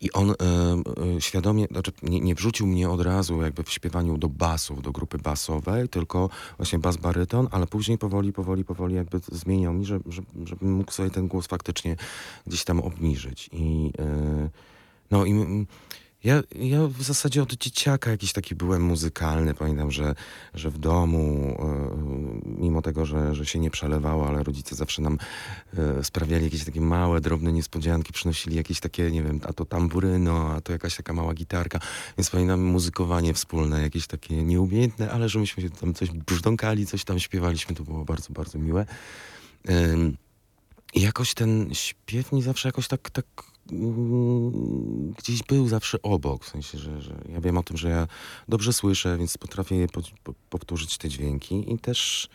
i 0.02 0.12
on 0.12 0.32
e, 0.32 0.34
e, 1.18 1.22
świadomie, 1.22 1.68
znaczy 1.72 1.92
nie, 2.04 2.20
nie 2.20 2.36
wrzucił 2.36 2.68
mnie 2.68 2.90
od 2.90 3.02
razu 3.02 3.42
jakby 3.42 3.64
w 3.64 3.72
śpiewaniu 3.72 4.18
do 4.18 4.30
basów, 4.30 4.82
do 4.82 4.92
grupy 4.92 5.18
basowej, 5.18 5.90
tylko 5.90 6.30
właśnie 6.58 6.80
bas 6.80 6.98
baryton, 6.98 7.48
ale 7.52 7.68
później 7.68 7.98
powoli, 7.98 8.34
powoli, 8.34 8.66
powoli 8.66 8.96
jakby 8.96 9.20
zmieniał 9.32 9.74
mi, 9.74 9.86
że, 9.86 10.00
że, 10.10 10.22
żebym 10.46 10.72
mógł 10.72 10.92
sobie 10.92 11.10
ten 11.10 11.28
głos 11.28 11.48
faktycznie 11.48 11.96
gdzieś 12.48 12.64
tam 12.64 12.80
obniżyć. 12.80 13.50
I 13.54 13.92
e, 14.00 14.50
no 15.14 15.26
i 15.26 15.66
ja, 16.24 16.44
ja 16.56 16.88
w 16.88 17.04
zasadzie 17.04 17.44
od 17.44 17.54
dzieciaka 17.54 18.12
jakiś 18.12 18.34
taki 18.34 18.56
byłem 18.56 18.82
muzykalny. 18.82 19.54
Pamiętam, 19.54 19.92
że, 19.92 20.16
że 20.54 20.70
w 20.70 20.78
domu, 20.78 21.58
e, 21.60 22.62
mimo 22.62 22.82
tego, 22.82 23.06
że, 23.06 23.36
że 23.36 23.46
się 23.46 23.60
nie 23.60 23.72
przelewało, 23.72 24.28
ale 24.28 24.44
rodzice 24.44 24.76
zawsze 24.76 25.02
nam 25.02 25.18
e, 25.78 26.04
sprawiali 26.04 26.44
jakieś 26.44 26.66
takie 26.66 26.82
małe, 26.82 27.22
drobne 27.22 27.54
niespodzianki, 27.54 28.14
przynosili 28.14 28.56
jakieś 28.56 28.80
takie, 28.80 29.12
nie 29.12 29.24
wiem, 29.24 29.40
a 29.44 29.54
to 29.54 29.66
tamburyno, 29.66 30.54
a 30.54 30.62
to 30.62 30.72
jakaś 30.72 30.96
taka 30.96 31.14
mała 31.14 31.34
gitarka. 31.34 31.80
Więc 32.18 32.30
pamiętam 32.30 32.62
muzykowanie 32.62 33.34
wspólne, 33.34 33.82
jakieś 33.82 34.08
takie 34.08 34.44
nieumiejętne, 34.44 35.12
ale 35.12 35.30
że 35.30 35.40
myśmy 35.40 35.64
się 35.64 35.70
tam 35.70 35.94
coś 35.94 36.12
brzdąkali, 36.12 36.86
coś 36.86 37.04
tam 37.04 37.20
śpiewaliśmy, 37.20 37.76
to 37.76 37.84
było 37.84 38.06
bardzo, 38.06 38.34
bardzo 38.34 38.60
miłe. 38.60 38.86
I 40.94 41.02
jakoś 41.02 41.34
ten 41.34 41.70
śpiew 41.74 42.32
mi 42.32 42.42
zawsze 42.42 42.68
jakoś 42.68 42.88
tak, 42.88 43.10
tak 43.10 43.26
gdzieś 45.18 45.44
był 45.44 45.68
zawsze 45.68 46.02
obok. 46.02 46.46
W 46.46 46.50
sensie, 46.50 46.78
że, 46.78 47.02
że 47.02 47.16
ja 47.30 47.42
wiem 47.42 47.58
o 47.58 47.64
tym, 47.64 47.78
że 47.78 47.90
ja 47.90 48.08
dobrze 48.48 48.74
słyszę, 48.74 49.18
więc 49.18 49.38
potrafię 49.38 49.76
je 49.76 49.88
po, 49.88 50.02
po, 50.24 50.34
powtórzyć 50.50 50.98
te 50.98 51.10
dźwięki. 51.10 51.74
I 51.74 51.80
też 51.80 52.30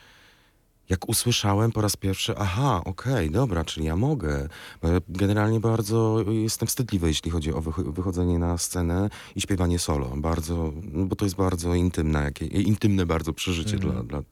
jak 0.88 1.08
usłyszałem 1.08 1.72
po 1.72 1.80
raz 1.80 1.96
pierwszy, 1.96 2.34
aha, 2.38 2.82
okej, 2.84 3.30
dobra, 3.30 3.64
czyli 3.64 3.86
ja 3.86 3.96
mogę. 3.96 4.48
Ja 4.82 4.88
generalnie 5.08 5.60
bardzo 5.60 6.24
jestem 6.30 6.68
wstydliwy, 6.68 7.08
jeśli 7.08 7.30
chodzi 7.30 7.52
o 7.52 7.60
wycho- 7.60 7.92
wychodzenie 7.92 8.38
na 8.38 8.58
scenę 8.58 9.10
i 9.36 9.40
śpiewanie 9.40 9.78
solo. 9.78 10.12
Bardzo, 10.16 10.72
no 10.82 11.04
bo 11.06 11.16
to 11.16 11.24
jest 11.24 11.36
bardzo 11.36 11.74
intymne, 11.74 12.22
jakie, 12.22 12.46
intymne 12.46 13.06
bardzo 13.06 13.32
przeżycie 13.32 13.76
Mhm. 13.76 13.92
dla, 13.92 14.02
dla 14.02 14.22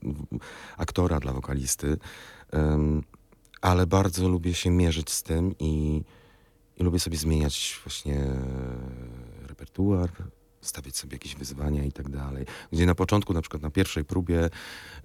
aktora, 0.76 1.20
dla 1.20 1.32
wokalisty. 1.32 1.96
Em, 2.50 3.02
ale 3.60 3.86
bardzo 3.86 4.28
lubię 4.28 4.54
się 4.54 4.70
mierzyć 4.70 5.10
z 5.10 5.22
tym 5.22 5.54
i, 5.58 6.02
i 6.76 6.84
lubię 6.84 6.98
sobie 6.98 7.16
zmieniać 7.16 7.80
właśnie 7.84 8.26
repertuar, 9.46 10.10
stawiać 10.66 10.96
sobie 10.96 11.14
jakieś 11.14 11.34
wyzwania 11.34 11.84
i 11.84 11.92
tak 11.92 12.08
dalej. 12.08 12.46
Gdzie 12.72 12.86
na 12.86 12.94
początku, 12.94 13.32
na 13.32 13.40
przykład 13.40 13.62
na 13.62 13.70
pierwszej 13.70 14.04
próbie 14.04 14.50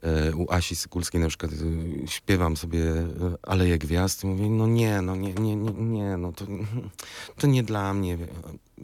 e, 0.01 0.35
u 0.35 0.51
Asi 0.51 0.75
Sykulskiej 0.75 1.21
na 1.21 1.27
przykład 1.27 1.51
e, 1.51 2.07
śpiewam 2.07 2.57
sobie 2.57 2.83
e, 2.89 3.05
Aleję 3.41 3.77
Gwiazd 3.77 4.23
i 4.23 4.27
mówię, 4.27 4.49
no 4.49 4.67
nie, 4.67 5.01
no 5.01 5.15
nie, 5.15 5.33
nie, 5.33 5.55
nie, 5.55 5.71
nie 5.71 6.17
no 6.17 6.31
to, 6.31 6.45
to 7.39 7.47
nie 7.47 7.63
dla 7.63 7.93
mnie. 7.93 8.17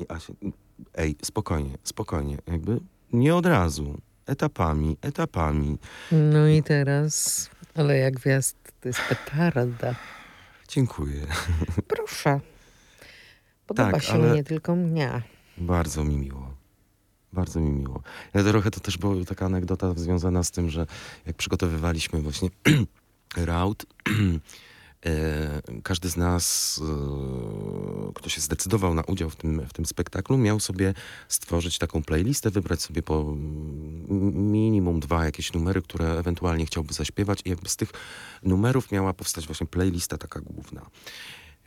Asia, 0.10 0.34
ej, 0.94 1.16
spokojnie, 1.24 1.78
spokojnie, 1.84 2.38
jakby 2.48 2.80
nie 3.14 3.36
od 3.36 3.46
razu, 3.46 3.98
etapami, 4.26 4.98
etapami. 5.02 5.78
No 6.12 6.48
i 6.48 6.64
teraz, 6.64 7.50
ale 7.76 7.98
jak 7.98 8.14
gwiazd, 8.14 8.58
to 8.82 8.88
jest 8.88 9.00
petarda. 9.10 9.96
Dziękuję. 10.68 11.28
Proszę. 11.88 12.40
Podoba 13.68 13.92
Tak, 13.92 14.04
się 14.04 14.14
ale- 14.14 14.32
mnie, 14.34 14.44
tylko 14.44 14.76
mnie. 14.76 15.22
Bardzo 15.58 16.04
mi 16.04 16.18
miło. 16.18 16.54
Bardzo 17.34 17.60
mi 17.60 17.72
miło. 17.72 18.02
Ja 18.34 18.44
trochę 18.44 18.72
to 18.72 18.80
też 18.80 18.98
była 18.98 19.26
taka 19.26 19.46
anegdota 19.46 19.94
związana 19.96 20.44
z 20.44 20.52
tym, 20.52 20.70
że 20.70 20.86
jak 21.26 21.36
przygotowywaliśmy 21.36 22.22
właśnie 22.22 22.50
raut, 23.36 23.86
e, 25.06 25.62
każdy 25.84 26.10
z 26.10 26.18
nas, 26.18 26.80
e, 28.10 28.14
kto 28.14 28.30
się 28.30 28.42
zdecydował 28.42 28.94
na 28.94 29.02
udział 29.02 29.30
w 29.30 29.36
tym, 29.36 29.62
w 29.68 29.74
tym 29.74 29.86
spektaklu, 29.86 30.38
miał 30.38 30.60
sobie 30.60 30.94
stworzyć 31.28 31.78
taką 31.78 32.04
playlistę, 32.04 32.52
wybrać 32.52 32.82
sobie 32.82 33.04
po 33.04 33.22
mm, 33.22 34.52
minimum 34.52 35.00
dwa 35.00 35.26
jakieś 35.26 35.54
numery, 35.54 35.82
które 35.82 36.20
ewentualnie 36.20 36.66
chciałby 36.66 36.94
zaśpiewać 36.94 37.40
i 37.46 37.50
jakby 37.50 37.70
z 37.70 37.76
tych 37.76 37.90
numerów 38.44 38.92
miała 38.92 39.14
powstać 39.14 39.46
właśnie 39.48 39.68
playlista 39.68 40.18
taka 40.18 40.40
główna. 40.42 40.82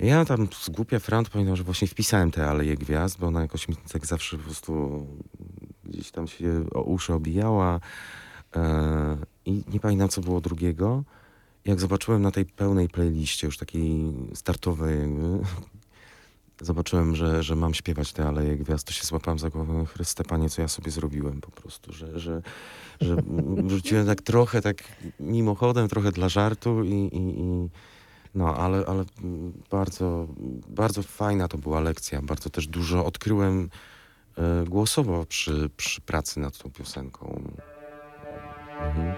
Ja 0.02 0.24
tam 0.24 0.48
z 0.52 0.70
głupia 0.70 0.98
frant 0.98 1.30
pamiętam, 1.30 1.56
że 1.56 1.62
właśnie 1.62 1.88
wpisałem 1.88 2.30
te 2.30 2.46
Aleje 2.46 2.76
Gwiazd, 2.76 3.18
bo 3.18 3.26
ona 3.26 3.40
jakoś 3.40 3.68
mi 3.68 3.76
tak 3.76 4.06
zawsze 4.06 4.36
po 4.36 4.42
prostu 4.42 5.06
gdzieś 5.84 6.10
tam 6.10 6.28
się 6.28 6.64
o 6.74 6.82
uszy 6.82 7.14
obijała. 7.14 7.80
E, 8.56 9.16
I 9.44 9.64
nie 9.72 9.80
pamiętam, 9.80 10.08
co 10.08 10.20
było 10.20 10.40
drugiego. 10.40 11.04
Jak 11.64 11.80
zobaczyłem 11.80 12.22
na 12.22 12.30
tej 12.30 12.44
pełnej 12.44 12.88
playliście, 12.88 13.46
już 13.46 13.58
takiej 13.58 14.12
startowej 14.34 15.00
jakby, 15.00 15.38
zobaczyłem, 16.60 17.16
że, 17.16 17.42
że 17.42 17.56
mam 17.56 17.74
śpiewać 17.74 18.12
te 18.12 18.28
Aleje 18.28 18.56
Gwiazd, 18.56 18.86
to 18.86 18.92
się 18.92 19.04
złapałem 19.04 19.38
za 19.38 19.50
głowę, 19.50 19.86
Chryste 19.86 20.24
Panie, 20.24 20.50
co 20.50 20.62
ja 20.62 20.68
sobie 20.68 20.90
zrobiłem 20.90 21.40
po 21.40 21.50
prostu, 21.50 21.92
że, 21.92 22.18
że, 22.18 22.42
że 23.00 23.16
wrzuciłem 23.68 24.06
tak 24.06 24.22
trochę 24.22 24.62
tak 24.62 24.82
mimochodem, 25.20 25.88
trochę 25.88 26.12
dla 26.12 26.28
żartu 26.28 26.84
i, 26.84 26.94
i, 26.94 27.40
i 27.40 27.68
no, 28.34 28.56
ale, 28.56 28.84
ale 28.86 29.04
bardzo, 29.70 30.26
bardzo 30.68 31.02
fajna 31.02 31.48
to 31.48 31.58
była 31.58 31.80
lekcja. 31.80 32.22
Bardzo 32.22 32.50
też 32.50 32.66
dużo 32.66 33.06
odkryłem 33.06 33.70
e, 34.38 34.64
głosowo 34.64 35.26
przy, 35.26 35.70
przy 35.76 36.00
pracy 36.00 36.40
nad 36.40 36.58
tą 36.58 36.70
piosenką. 36.70 37.42
Mhm. 38.80 39.14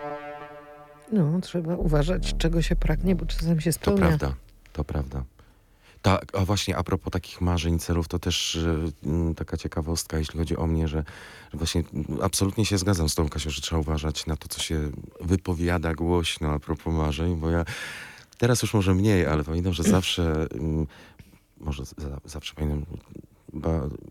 No, 1.13 1.41
trzeba 1.41 1.77
uważać, 1.77 2.35
czego 2.39 2.63
się 2.63 2.77
pragnie, 2.77 3.15
bo 3.17 3.27
czasem 3.27 3.61
się 3.61 3.73
To 3.73 3.79
spełnia. 3.79 4.01
prawda, 4.07 4.35
to 4.73 4.85
prawda. 4.85 5.25
Tak, 6.03 6.25
a 6.37 6.45
właśnie 6.45 6.77
a 6.77 6.83
propos 6.83 7.11
takich 7.13 7.41
marzeń, 7.41 7.79
celów, 7.79 8.09
to 8.09 8.19
też 8.19 8.59
mm, 9.07 9.35
taka 9.35 9.57
ciekawostka, 9.57 10.19
jeśli 10.19 10.39
chodzi 10.39 10.57
o 10.57 10.67
mnie, 10.67 10.89
że, 10.89 11.05
że 11.53 11.59
właśnie 11.59 11.83
absolutnie 12.23 12.67
się 12.67 12.79
zgadzam 12.79 13.09
z 13.09 13.15
tą 13.15 13.29
Kasią, 13.29 13.51
że 13.51 13.61
trzeba 13.61 13.81
uważać 13.81 14.27
na 14.27 14.37
to, 14.37 14.49
co 14.49 14.61
się 14.61 14.91
wypowiada 15.21 15.95
głośno 15.95 16.49
a 16.53 16.59
propos 16.59 16.95
marzeń, 16.95 17.37
bo 17.37 17.51
ja 17.51 17.65
teraz 18.43 18.62
już 18.62 18.74
może 18.74 18.95
mniej, 18.95 19.26
ale 19.26 19.45
pamiętam, 19.45 19.72
że 19.72 19.82
zawsze, 19.82 20.47
mm, 20.55 20.86
może 21.61 21.84
za, 21.84 22.20
zawsze 22.24 22.55
pamiętam, 22.55 22.84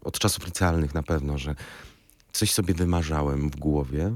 od 0.03 0.19
czasów 0.19 0.45
licealnych 0.45 0.93
na 0.93 1.03
pewno, 1.03 1.37
że 1.37 1.55
coś 2.31 2.51
sobie 2.51 2.73
wymarzałem 2.73 3.49
w 3.49 3.55
głowie, 3.55 4.11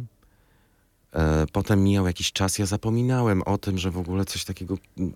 E, 1.13 1.45
Potem 1.51 1.83
mijał 1.83 2.07
jakiś 2.07 2.31
czas, 2.31 2.59
ja 2.59 2.65
zapominałem 2.65 3.41
o 3.41 3.57
tym, 3.57 3.77
że 3.77 3.91
w 3.91 3.97
ogóle 3.97 4.25
coś 4.25 4.45
takiego 4.45 4.77
mm, 4.97 5.13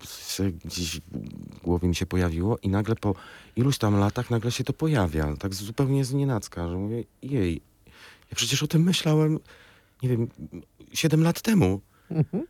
gdzieś 0.64 1.00
w 1.00 1.60
głowie 1.62 1.88
mi 1.88 1.94
się 1.94 2.06
pojawiło 2.06 2.58
i 2.58 2.68
nagle 2.68 2.96
po 2.96 3.14
iluś 3.56 3.78
tam 3.78 3.98
latach 3.98 4.30
nagle 4.30 4.52
się 4.52 4.64
to 4.64 4.72
pojawia, 4.72 5.36
tak 5.36 5.54
zupełnie 5.54 6.04
z 6.04 6.12
nienacka, 6.12 6.68
że 6.68 6.76
mówię, 6.76 7.04
jej, 7.22 7.54
ja 8.30 8.36
przecież 8.36 8.62
o 8.62 8.66
tym 8.66 8.82
myślałem, 8.82 9.38
nie 10.02 10.08
wiem, 10.08 10.28
7 10.92 11.22
lat 11.22 11.40
temu 11.40 11.80
Mhm. 12.10 12.46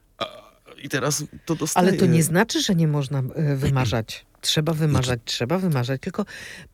I 0.80 0.88
teraz 0.88 1.24
to 1.44 1.54
dostaję. 1.54 1.88
Ale 1.88 1.96
to 1.96 2.06
nie 2.06 2.22
znaczy, 2.22 2.62
że 2.62 2.74
nie 2.74 2.88
można 2.88 3.18
e, 3.34 3.56
wymarzać. 3.56 4.26
Trzeba 4.40 4.72
wymarzać, 4.72 5.20
trzeba 5.24 5.58
wymarzać, 5.58 6.00
tylko 6.00 6.24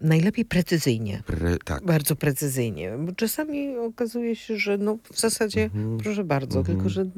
najlepiej 0.01 0.45
precyzyjnie. 0.45 1.23
Pre, 1.27 1.57
tak. 1.65 1.85
Bardzo 1.85 2.17
precyzyjnie. 2.17 2.93
Bo 2.99 3.13
czasami 3.13 3.77
okazuje 3.79 4.37
się, 4.37 4.57
że 4.59 4.79
no 4.79 4.99
w 5.13 5.21
zasadzie, 5.21 5.63
Mhm. 5.65 5.99
proszę 5.99 6.25
bardzo, 6.25 6.59
Mhm. 6.59 6.77
tylko 6.79 6.89
że 6.91 7.05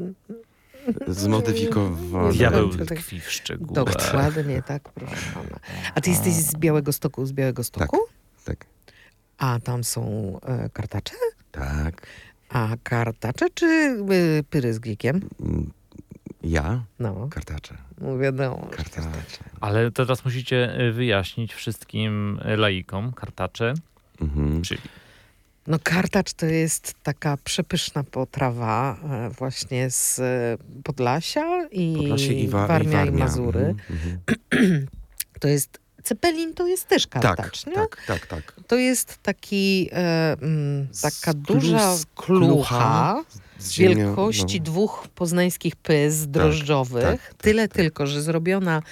Zmodyfikowane. 1.09 2.33
Diabeł 2.33 2.69
tak, 2.77 2.87
tak. 2.89 2.99
tkwi 2.99 3.21
w 3.21 3.31
szczegółach. 3.33 3.75
dokładnie 3.75 4.63
tak, 4.63 4.83
proszę 4.93 5.17
pana. 5.35 5.59
A 5.95 6.01
ty 6.01 6.11
jesteś 6.11 6.33
z 6.35 6.55
Białego 6.57 6.93
Stoku, 6.93 7.27
z 7.27 7.33
Białego 7.33 7.65
Stoku? 7.65 7.99
Tak, 8.45 8.67
A 9.39 9.59
tam 9.65 9.85
są 9.85 10.03
e, 10.47 10.71
kartacze? 10.73 11.15
tak. 11.53 12.07
A 12.49 12.69
kartacze 12.83 13.47
czy 13.55 13.67
y, 13.67 14.45
pyry 14.51 14.75
z 14.75 14.79
glikiem? 14.79 15.21
Ja? 16.43 16.85
No, 16.99 17.29
Kartacze. 17.31 17.75
no 18.01 18.19
wiadomo. 18.19 18.69
Kartacze. 18.77 19.11
Ale 19.61 19.91
teraz 19.91 20.25
musicie 20.25 20.81
y, 20.81 20.93
wyjaśnić 20.93 21.55
wszystkim 21.55 22.41
y, 22.53 22.57
laikom, 22.57 23.13
kartacze, 23.13 23.75
Mhm. 24.21 24.63
czyli 24.63 24.81
No 25.67 25.79
kartacz 25.83 26.33
to 26.33 26.47
jest 26.47 26.95
taka 27.03 27.37
przepyszna 27.45 28.05
potrawa 28.05 28.97
e, 29.11 29.31
właśnie 29.31 29.91
z 29.91 30.19
e, 30.19 30.57
Podlasia 30.85 31.67
i, 31.73 31.97
Podlasie 31.97 32.33
i, 32.33 32.49
wa- 32.49 32.67
Warmia, 32.67 32.91
i 32.91 32.95
Warmia. 32.95 33.19
i 33.19 33.23
Mazury. 33.23 33.61
Mhm, 33.91 34.19
mhm. 34.53 34.87
To 35.41 35.49
jest 35.49 35.81
Cepelin 36.09 36.55
to 36.55 36.67
jest 36.67 36.87
też 36.89 37.07
Tak, 37.07 37.23
kartacz, 37.23 37.67
nie? 37.67 37.73
tak, 37.73 38.03
tak, 38.07 38.27
tak. 38.27 38.55
To 38.67 38.77
jest 38.77 39.19
taki 39.23 39.89
e, 39.93 40.33
mm, 40.43 40.89
taka 41.03 41.35
duża 41.35 41.95
klucha 42.15 43.25
Z 43.59 43.71
ziemią, 43.73 43.97
wielkości 44.07 44.59
no. 44.59 44.65
dwóch 44.65 45.09
poznańskich 45.15 45.77
pys 45.77 46.27
drożdżowych. 46.27 47.03
tak, 47.05 47.21
tak, 47.29 47.35
Tyle 47.35 47.69
tak. 47.69 47.77
tylko, 47.77 48.07
że 48.07 48.23
zrobiona 48.23 48.83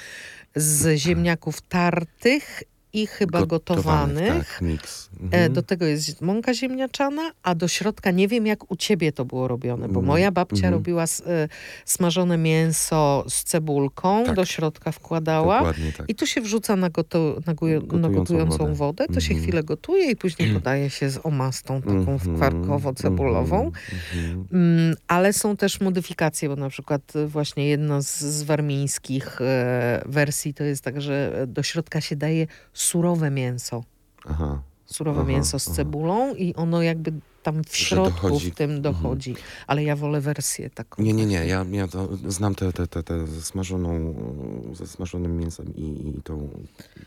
z 0.57 0.99
ziemniaków 0.99 1.61
tartych 1.61 2.63
i 2.97 3.07
chyba 3.07 3.47
gotowanych. 3.47 4.29
Tak, 4.49 4.63
miks. 4.63 5.07
E, 5.07 5.17
Mhm. 5.23 5.53
Do 5.53 5.63
tego 5.63 5.85
jest 5.87 6.21
mąka 6.21 6.55
ziemniaczana, 6.55 7.31
a 7.43 7.55
do 7.55 7.69
środka 7.69 8.11
nie 8.11 8.29
wiem, 8.29 8.47
jak 8.47 8.71
u 8.71 8.77
ciebie 8.77 9.13
to 9.13 9.25
było 9.25 9.49
robione, 9.49 9.89
bo 9.89 10.01
Mm, 10.01 10.07
moja 10.09 10.31
babcia 10.33 10.55
mhm. 10.57 10.75
robiła 10.75 11.05
e, 11.05 11.49
smażone 11.85 12.39
mięso 12.39 13.25
z 13.29 13.45
cebulką, 13.45 14.25
Tak. 14.25 14.37
do 14.37 14.45
środka 14.45 14.93
wkładała. 14.93 15.63
Tak. 15.63 15.77
I 16.09 16.15
to 16.15 16.27
się 16.27 16.41
wrzuca 16.41 16.77
na, 16.77 16.91
goto, 16.91 17.37
na, 17.47 17.55
gujo, 17.55 17.81
na 17.81 17.87
Gotującą 17.87 18.15
gotującą 18.19 18.59
wodę. 18.59 18.75
wodę. 18.75 19.07
to 19.15 19.21
się 19.21 19.31
Mhm. 19.31 19.43
chwilę 19.43 19.63
gotuje 19.65 20.11
i 20.11 20.17
później 20.17 20.53
podaje 20.55 20.91
się 20.91 21.11
z 21.11 21.19
omastą 21.23 21.81
taką 21.83 21.93
Mhm, 22.13 22.37
kwarkowo-cebulową. 22.37 23.65
mhm, 23.65 23.73
mhm. 24.15 24.47
Mm, 24.53 24.97
ale 25.09 25.33
są 25.33 25.57
też 25.57 25.81
modyfikacje, 25.81 26.49
bo 26.49 26.57
na 26.57 26.69
przykład 26.69 27.17
y, 27.17 27.27
właśnie 27.27 27.69
jedna 27.69 28.01
z, 28.03 28.21
z 28.21 28.43
warmińskich 28.43 29.41
e, 29.41 30.03
wersji 30.07 30.55
to 30.55 30.65
jest 30.65 30.85
tak, 30.85 31.01
że 31.01 31.45
do 31.49 31.63
środka 31.63 32.01
się 32.01 32.17
daje 32.17 32.47
surowe 32.87 33.31
mięso. 33.31 33.85
Aha. 34.29 34.63
Surowe 34.87 35.21
Aha, 35.21 35.29
mięso 35.29 35.59
z 35.59 35.67
aha. 35.67 35.77
cebulą 35.77 36.35
i 36.35 36.55
ono 36.55 36.83
jakby 36.83 37.13
tam 37.43 37.65
w 37.65 37.77
środku 37.77 38.39
w 38.41 38.55
tym 38.55 38.71
mhm. 38.71 38.83
dochodzi. 38.83 39.35
Ale 39.67 39.85
ja 39.85 39.97
wolę 39.97 40.21
wersję 40.21 40.71
taką. 40.71 41.03
Nie, 41.03 41.13
nie, 41.13 41.27
nie. 41.27 41.47
Ja, 41.47 41.67
ja 41.71 41.89
to 41.89 42.09
znam 42.29 42.55
tę 42.55 42.73
te, 42.73 42.87
te, 42.87 43.03
te 43.03 43.27
ze 43.27 43.43
smażoną, 43.43 44.15
ze 44.73 44.87
smażonym 44.87 45.39
mięsem 45.39 45.77
i, 45.77 46.13
i 46.19 46.23
tą, 46.23 46.49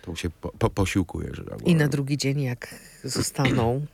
tą 0.02 0.16
się 0.16 0.30
po, 0.30 0.52
po, 0.60 0.70
posiłkuje. 0.70 1.30
Że 1.34 1.44
I 1.66 1.76
na 1.76 1.88
drugi 1.88 2.18
dzień 2.18 2.42
jak 2.42 2.76
zostaną, 3.04 3.86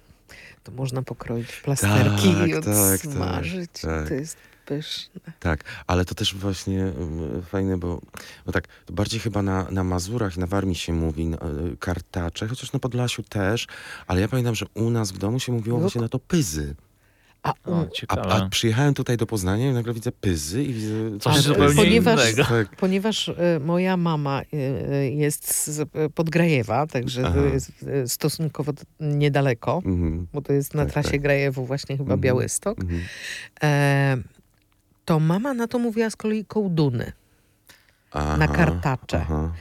to 0.64 0.72
można 0.72 1.02
pokroić 1.02 1.52
plasterki 1.52 2.34
Tak, 2.34 2.48
i 2.48 2.54
tak, 2.54 2.66
tak, 2.66 3.06
odsmażyć. 3.06 3.72
tak. 3.82 4.08
To 4.08 4.14
jest 4.14 4.38
pyszne. 4.66 5.22
Tak, 5.40 5.64
ale 5.88 6.06
to 6.06 6.16
też 6.16 6.36
właśnie 6.36 6.84
mm, 6.84 7.42
fajne, 7.42 7.78
bo, 7.78 8.02
bo 8.46 8.52
tak, 8.52 8.68
to 8.86 8.94
bardziej 8.94 9.20
chyba 9.20 9.42
na, 9.42 9.68
na 9.72 9.84
Mazurach, 9.84 10.38
na 10.38 10.48
Warmii 10.48 10.76
się 10.76 10.94
mówi 10.94 11.26
no, 11.26 11.38
y, 11.72 11.78
kartacze, 11.78 12.48
chociaż 12.48 12.74
na 12.74 12.80
Podlasiu 12.80 13.24
też, 13.24 13.68
ale 14.08 14.22
ja 14.22 14.28
pamiętam, 14.28 14.56
że 14.56 14.66
u 14.74 14.90
nas 14.90 15.12
w 15.12 15.18
domu 15.18 15.40
się 15.40 15.52
mówiło 15.52 15.78
No, 15.78 15.82
właśnie 15.82 16.02
na 16.02 16.10
to 16.10 16.20
pyzy. 16.20 16.76
A, 17.44 17.54
o, 17.66 17.88
A, 18.08 18.16
a 18.22 18.50
przyjechałem 18.50 18.94
tutaj 18.94 19.18
do 19.18 19.26
Poznania 19.26 19.70
i 19.70 19.74
nagle 19.74 19.94
widzę 19.94 20.12
pyzy 20.12 20.64
i 20.64 20.74
widzę... 20.74 21.20
Coś 21.20 21.38
zupełnie 21.38 21.76
ponieważ- 21.76 22.24
innego. 22.34 22.44
Tak, 22.50 22.76
Ponieważ 22.76 23.30
e, 23.30 23.60
moja 23.60 23.98
mama 23.98 24.42
e, 24.54 25.10
jest 25.10 25.68
z 25.68 25.90
Podgrajewa, 26.16 26.88
także 26.88 27.24
Aha. 27.28 27.40
jest 27.54 27.72
stosunkowo 28.08 28.72
niedaleko, 29.00 29.82
mhm, 29.86 30.28
bo 30.34 30.42
to 30.42 30.54
jest 30.54 30.74
na 30.74 30.84
Tak, 30.84 30.94
trasie 30.94 31.12
tak. 31.12 31.22
Grajewu 31.22 31.66
właśnie 31.66 31.98
chyba 31.98 32.04
Mhm. 32.14 32.20
Białystok. 32.22 32.80
mhm. 32.82 33.02
E, 33.64 34.18
to 35.06 35.20
mama 35.20 35.54
na 35.54 35.68
to 35.68 35.80
mówiła 35.80 36.10
z 36.10 36.16
kolei 36.16 36.46
kołduny, 36.46 37.12
Aha, 38.12 38.38
na 38.38 38.48
kartacze. 38.48 39.18
Aha, 39.22 39.54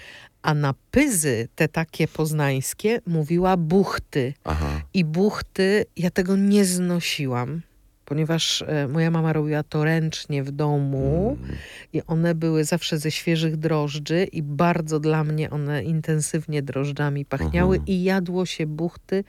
A 0.43 0.55
na 0.55 0.75
pyzy, 0.91 1.49
te 1.55 1.69
takie 1.69 2.09
poznańskie, 2.09 3.01
mówiła 3.07 3.57
buchty. 3.57 4.35
aha. 4.45 4.81
I 4.95 5.05
buchty, 5.05 5.85
ja 5.97 6.11
tego 6.11 6.37
nie 6.37 6.65
znosiłam, 6.65 7.61
ponieważ 8.05 8.63
e, 8.63 8.89
moja 8.89 9.11
mama 9.11 9.33
robiła 9.33 9.63
to 9.63 9.85
ręcznie 9.85 10.43
w 10.45 10.51
domu 10.51 11.37
Mm, 11.43 11.57
i 11.93 12.03
one 12.07 12.35
były 12.35 12.65
zawsze 12.65 12.99
ze 12.99 13.11
świeżych 13.11 13.57
drożdży 13.57 14.25
i 14.25 14.43
bardzo 14.43 15.01
dla 15.01 15.25
mnie 15.25 15.51
one 15.51 15.85
intensywnie 15.85 16.63
drożdżami 16.63 17.25
pachniały 17.25 17.77
Mhm. 17.77 17.87
i 17.89 18.03
jadło 18.05 18.47
się 18.47 18.67
buchty 18.67 19.25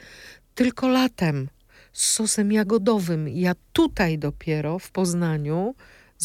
tylko 0.55 0.87
latem 0.87 1.47
z 1.93 2.05
sosem 2.11 2.51
jagodowym. 2.51 3.27
Ja 3.29 3.53
tutaj 3.73 4.17
dopiero 4.19 4.79
w 4.79 4.91
Poznaniu 4.91 5.75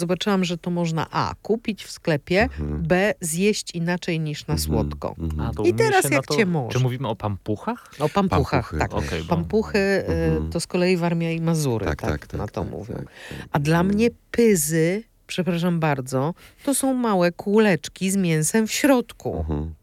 zobaczyłam, 0.01 0.44
że 0.44 0.59
to 0.59 0.70
można 0.70 1.07
A. 1.11 1.34
kupić 1.42 1.84
w 1.84 1.90
sklepie, 1.90 2.42
mhm, 2.42 2.82
B. 2.82 3.14
zjeść 3.20 3.74
inaczej 3.74 4.20
niż 4.20 4.46
na 4.46 4.55
mhm, 4.55 4.59
słodko. 4.66 5.14
mhm. 5.18 5.40
A, 5.40 5.55
to 5.55 5.62
I 5.62 5.74
teraz 5.74 6.11
jak 6.11 6.26
to- 6.26 6.36
cię 6.36 6.46
może. 6.46 6.78
Czy 6.78 6.82
mówimy 6.84 7.09
o 7.09 7.16
pampuchach? 7.16 7.90
O 7.98 8.09
pampuchach, 8.09 8.70
Pampuchy, 8.78 9.11
tak. 9.18 9.22
bo- 9.22 9.28
Pampuchy 9.36 9.78
y, 9.78 10.05
Mhm. 10.07 10.51
to 10.51 10.61
z 10.61 10.66
kolei 10.66 10.96
Warmia 10.96 11.30
i 11.32 11.40
Mazury 11.40 11.86
Tak, 11.86 12.01
tak, 12.03 12.11
tak, 12.11 12.26
tak. 12.26 12.40
na 12.40 12.46
to 12.48 12.61
tak, 12.62 12.70
mówią. 12.70 12.94
tak, 12.94 13.05
tak. 13.05 13.48
A 13.53 13.59
dla 13.59 13.82
mnie 13.82 14.09
pyzy, 14.30 15.03
przepraszam 15.26 15.80
bardzo, 15.80 16.34
to 16.64 16.74
są 16.74 16.94
małe 16.94 17.32
kuleczki 17.32 18.11
z 18.11 18.16
mięsem 18.16 18.66
w 18.66 18.72
środku. 18.72 19.36
Mhm. 19.38 19.74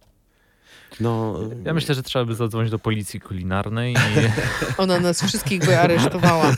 No, 0.99 1.39
Ja 1.65 1.73
myślę, 1.73 1.95
że 1.95 2.03
trzeba 2.03 2.25
by 2.25 2.35
zadzwonić 2.35 2.71
do 2.71 2.79
policji 2.79 3.19
kulinarnej 3.21 3.93
i 3.93 3.97
Ona 4.81 4.99
nas 4.99 5.23
wszystkich 5.23 5.65
by 5.65 5.79
aresztowała. 5.79 6.53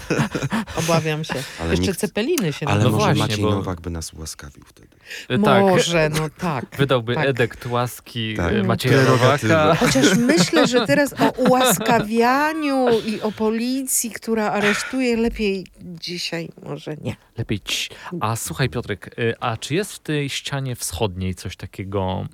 Obawiam 0.76 1.24
się. 1.24 1.34
ale 1.62 1.70
Jeszcze 1.72 1.86
nikt, 1.88 2.00
cepeliny 2.00 2.54
się 2.54 2.68
ale 2.68 2.84
No 2.84 2.90
może 2.90 3.06
właśnie, 3.06 3.22
Maciej 3.24 3.44
bo- 3.44 3.52
Nowak 3.52 3.82
by 3.82 3.90
nas 3.90 4.14
ułaskawił 4.14 4.64
wtedy. 4.68 4.88
tak, 5.28 5.62
Może, 5.62 6.10
no 6.10 6.30
tak. 6.38 6.66
wydałby 6.78 7.16
tak. 7.16 7.26
edekt 7.28 7.66
łaski 7.66 8.36
Tak. 8.38 8.66
Macieja. 8.66 9.04
Nowaka. 9.04 9.76
Chociaż 9.76 10.18
myślę, 10.18 10.68
że 10.68 10.88
teraz 10.88 11.14
o 11.14 11.30
ułaskawianiu 11.32 12.88
i 13.06 13.22
o 13.22 13.32
policji, 13.32 14.12
która 14.12 14.52
aresztuje, 14.52 15.18
lepiej 15.18 15.66
dzisiaj 15.82 16.50
może 16.64 16.96
nie. 17.02 17.16
Lepiej 17.38 17.60
ci. 17.60 17.90
A 18.20 18.36
słuchaj 18.36 18.70
Piotrek, 18.70 19.20
y, 19.20 19.34
a 19.40 19.58
czy 19.58 19.76
jest 19.76 19.94
w 19.94 20.00
tej 20.00 20.30
ścianie 20.30 20.76
wschodniej 20.76 21.36
coś 21.36 21.56
takiego, 21.56 22.26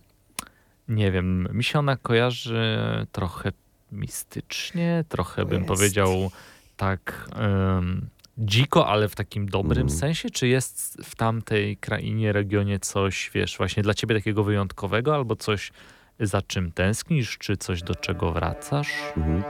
nie 0.88 1.12
wiem, 1.12 1.48
mi 1.54 1.64
się 1.64 1.80
ona 1.80 1.98
kojarzy 1.98 2.78
trochę 3.12 3.52
mistycznie, 3.92 5.04
trochę 5.10 5.46
bym 5.46 5.58
Jest. 5.58 5.68
powiedział 5.68 6.32
tak 6.78 7.30
em, 7.36 8.10
dziko, 8.38 8.88
ale 8.88 9.10
w 9.10 9.16
takim 9.16 9.46
dobrym 9.50 9.88
Mm. 9.88 9.90
sensie? 9.90 10.30
Czy 10.30 10.48
jest 10.48 10.98
w 11.04 11.16
tamtej 11.16 11.78
krainie, 11.78 12.32
regionie 12.32 12.80
coś, 12.80 13.32
wiesz, 13.34 13.58
właśnie 13.58 13.84
dla 13.84 13.94
ciebie 13.94 14.16
takiego 14.16 14.44
wyjątkowego 14.44 15.16
albo 15.16 15.36
coś 15.36 15.72
za 16.20 16.42
czym 16.42 16.72
tęsknisz, 16.72 17.38
czy 17.38 17.58
coś 17.58 17.84
do 17.84 17.96
czego 17.96 18.32
wracasz? 18.32 18.92
Mhm. 19.18 19.44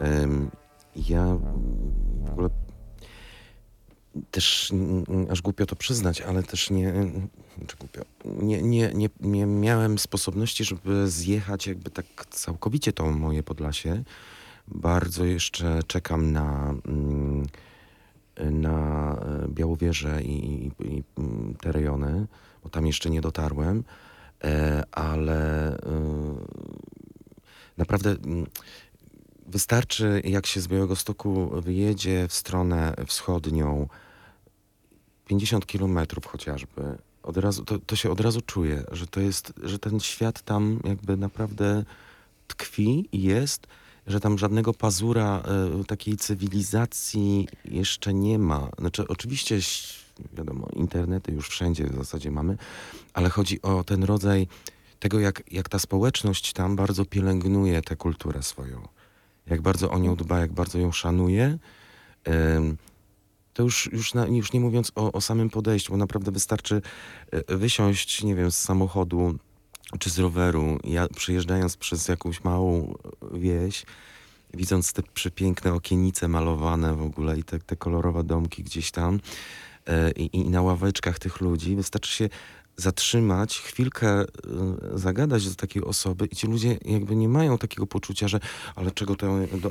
Em, 0.00 0.50
ja 0.96 1.24
w 1.24 2.30
ogóle 2.32 2.48
też 4.30 4.72
aż 5.30 5.42
głupio 5.42 5.66
to 5.66 5.76
przyznać, 5.76 6.20
ale 6.20 6.42
też 6.42 6.70
nie, 6.70 6.92
czy 7.66 7.76
głupio, 7.76 8.02
nie, 8.24 8.62
nie, 8.62 8.90
nie, 8.94 9.08
nie 9.20 9.46
miałem 9.46 9.98
sposobności, 9.98 10.64
żeby 10.64 11.10
zjechać 11.10 11.66
jakby 11.66 11.90
tak 11.90 12.06
całkowicie 12.30 12.92
to 12.92 13.10
moje 13.10 13.42
Podlasie. 13.42 14.04
Bardzo 14.68 15.24
jeszcze 15.24 15.82
czekam 15.86 16.32
na, 16.32 16.74
mm, 16.86 17.46
na 18.40 19.12
e, 19.14 19.48
Białowieżę 19.48 20.22
i, 20.22 20.66
i, 20.66 20.66
i 20.66 21.02
mm, 21.18 21.54
te 21.54 21.72
rejony, 21.72 22.26
bo 22.62 22.68
tam 22.68 22.86
jeszcze 22.86 23.10
nie 23.10 23.20
dotarłem, 23.20 23.84
e, 24.44 24.82
ale 24.92 25.68
e, 25.76 25.78
naprawdę 27.76 28.10
mm, 28.10 28.46
wystarczy, 29.46 30.22
jak 30.24 30.46
się 30.46 30.60
z 30.60 30.68
Białego 30.68 30.96
Stoku 30.96 31.50
wyjedzie 31.60 32.28
w 32.28 32.32
stronę 32.32 32.94
wschodnią, 33.06 33.88
50 35.26 35.66
kilometrów 35.66 36.26
chociażby, 36.26 36.98
od 37.22 37.36
razu, 37.36 37.64
to, 37.64 37.78
to 37.78 37.96
się 37.96 38.10
od 38.10 38.20
razu 38.20 38.40
czuje, 38.40 38.84
że 38.92 39.06
to 39.06 39.20
jest, 39.20 39.52
że 39.62 39.78
ten 39.78 40.00
świat 40.00 40.42
tam 40.42 40.80
jakby 40.84 41.16
naprawdę 41.16 41.84
tkwi 42.46 43.08
i 43.12 43.22
jest, 43.22 43.66
że 44.06 44.20
tam 44.20 44.38
żadnego 44.38 44.74
pazura 44.74 45.42
e, 45.80 45.84
takiej 45.84 46.16
cywilizacji 46.16 47.48
jeszcze 47.64 48.14
nie 48.14 48.38
ma. 48.38 48.68
Znaczy 48.78 49.08
oczywiście 49.08 49.58
wiadomo, 50.32 50.68
internety 50.72 51.32
już 51.32 51.48
wszędzie 51.48 51.86
w 51.86 51.96
zasadzie 51.96 52.30
mamy, 52.30 52.56
ale 53.14 53.30
chodzi 53.30 53.62
o 53.62 53.84
ten 53.84 54.04
rodzaj 54.04 54.46
tego, 55.00 55.20
jak, 55.20 55.42
jak 55.52 55.68
ta 55.68 55.78
społeczność 55.78 56.52
tam 56.52 56.76
bardzo 56.76 57.04
pielęgnuje 57.04 57.82
tę 57.82 57.96
kulturę 57.96 58.42
swoją. 58.42 58.88
Jak 59.46 59.62
bardzo 59.62 59.90
o 59.90 59.98
nią 59.98 60.16
dba, 60.16 60.40
jak 60.40 60.52
bardzo 60.52 60.78
ją 60.78 60.92
szanuje. 60.92 61.58
Ym, 62.28 62.76
to 63.54 63.62
już, 63.62 63.92
już, 63.92 64.14
na, 64.14 64.26
już 64.26 64.52
nie 64.52 64.60
mówiąc 64.60 64.92
o, 64.94 65.12
o 65.12 65.20
samym 65.20 65.50
podejściu, 65.50 65.92
bo 65.92 65.96
naprawdę 65.96 66.32
wystarczy 66.32 66.82
e, 67.30 67.56
wysiąść, 67.56 68.22
nie 68.22 68.34
wiem, 68.34 68.50
z 68.50 68.56
samochodu 68.56 69.38
czy 69.98 70.10
z 70.10 70.18
roweru, 70.18 70.78
ja 70.84 71.08
przejeżdżając 71.08 71.76
przez 71.76 72.08
jakąś 72.08 72.44
małą 72.44 72.94
wieś, 73.32 73.86
widząc 74.54 74.92
te 74.92 75.02
przepiękne 75.02 75.72
okienice 75.74 76.28
malowane 76.28 76.94
w 76.94 77.02
ogóle 77.02 77.38
i 77.38 77.42
te, 77.42 77.58
te 77.58 77.76
kolorowe 77.76 78.24
domki 78.24 78.62
gdzieś 78.62 78.90
tam 78.90 79.20
e, 79.86 80.10
i, 80.10 80.36
i 80.36 80.50
na 80.50 80.62
ławeczkach 80.62 81.18
tych 81.18 81.40
ludzi, 81.40 81.76
wystarczy 81.76 82.12
się 82.12 82.28
zatrzymać, 82.76 83.58
chwilkę 83.58 84.08
e, 84.20 84.24
zagadać 84.94 85.48
do 85.48 85.54
takiej 85.54 85.84
osoby 85.84 86.26
i 86.26 86.36
ci 86.36 86.46
ludzie 86.46 86.78
jakby 86.84 87.16
nie 87.16 87.28
mają 87.28 87.58
takiego 87.58 87.86
poczucia, 87.86 88.28
że 88.28 88.40
ale 88.76 88.90
czego 88.90 89.16
to 89.16 89.26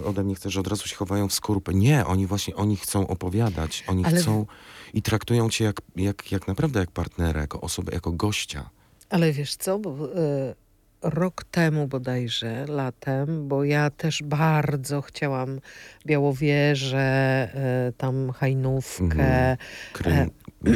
ode 0.05 0.23
mnie 0.23 0.35
chcesz, 0.35 0.53
że 0.53 0.59
od 0.59 0.67
razu 0.67 0.87
się 0.87 0.95
chowają 0.95 1.27
w 1.27 1.33
skorupę. 1.33 1.73
Nie, 1.73 2.05
oni 2.05 2.27
właśnie, 2.27 2.55
oni 2.55 2.77
chcą 2.77 3.07
opowiadać, 3.07 3.83
oni 3.87 4.05
Ale- 4.05 4.17
chcą 4.21 4.45
i 4.93 5.01
traktują 5.01 5.49
cię 5.49 5.63
jak, 5.65 5.81
jak, 5.95 6.31
jak 6.31 6.47
naprawdę 6.47 6.79
jak 6.79 6.91
partnera, 6.91 7.41
jako 7.41 7.61
osobę, 7.61 7.93
jako 7.93 8.11
gościa. 8.11 8.69
Ale 9.09 9.31
wiesz 9.31 9.55
co, 9.55 9.79
bo 9.79 10.15
e, 10.15 10.55
rok 11.01 11.43
temu 11.43 11.87
bodajże, 11.87 12.65
latem, 12.67 13.47
bo 13.47 13.63
ja 13.63 13.89
też 13.89 14.23
bardzo 14.23 15.01
chciałam 15.01 15.59
Białowieżę, 16.05 16.99
e, 16.99 17.93
tam 17.97 18.31
Hajnówkę 18.31 19.57
Mhm. 19.95 20.29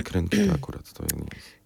Kręci 0.04 0.48
to 0.48 0.54
akurat, 0.54 0.94
to 0.94 1.04
nie 1.04 1.24
jest. 1.36 1.57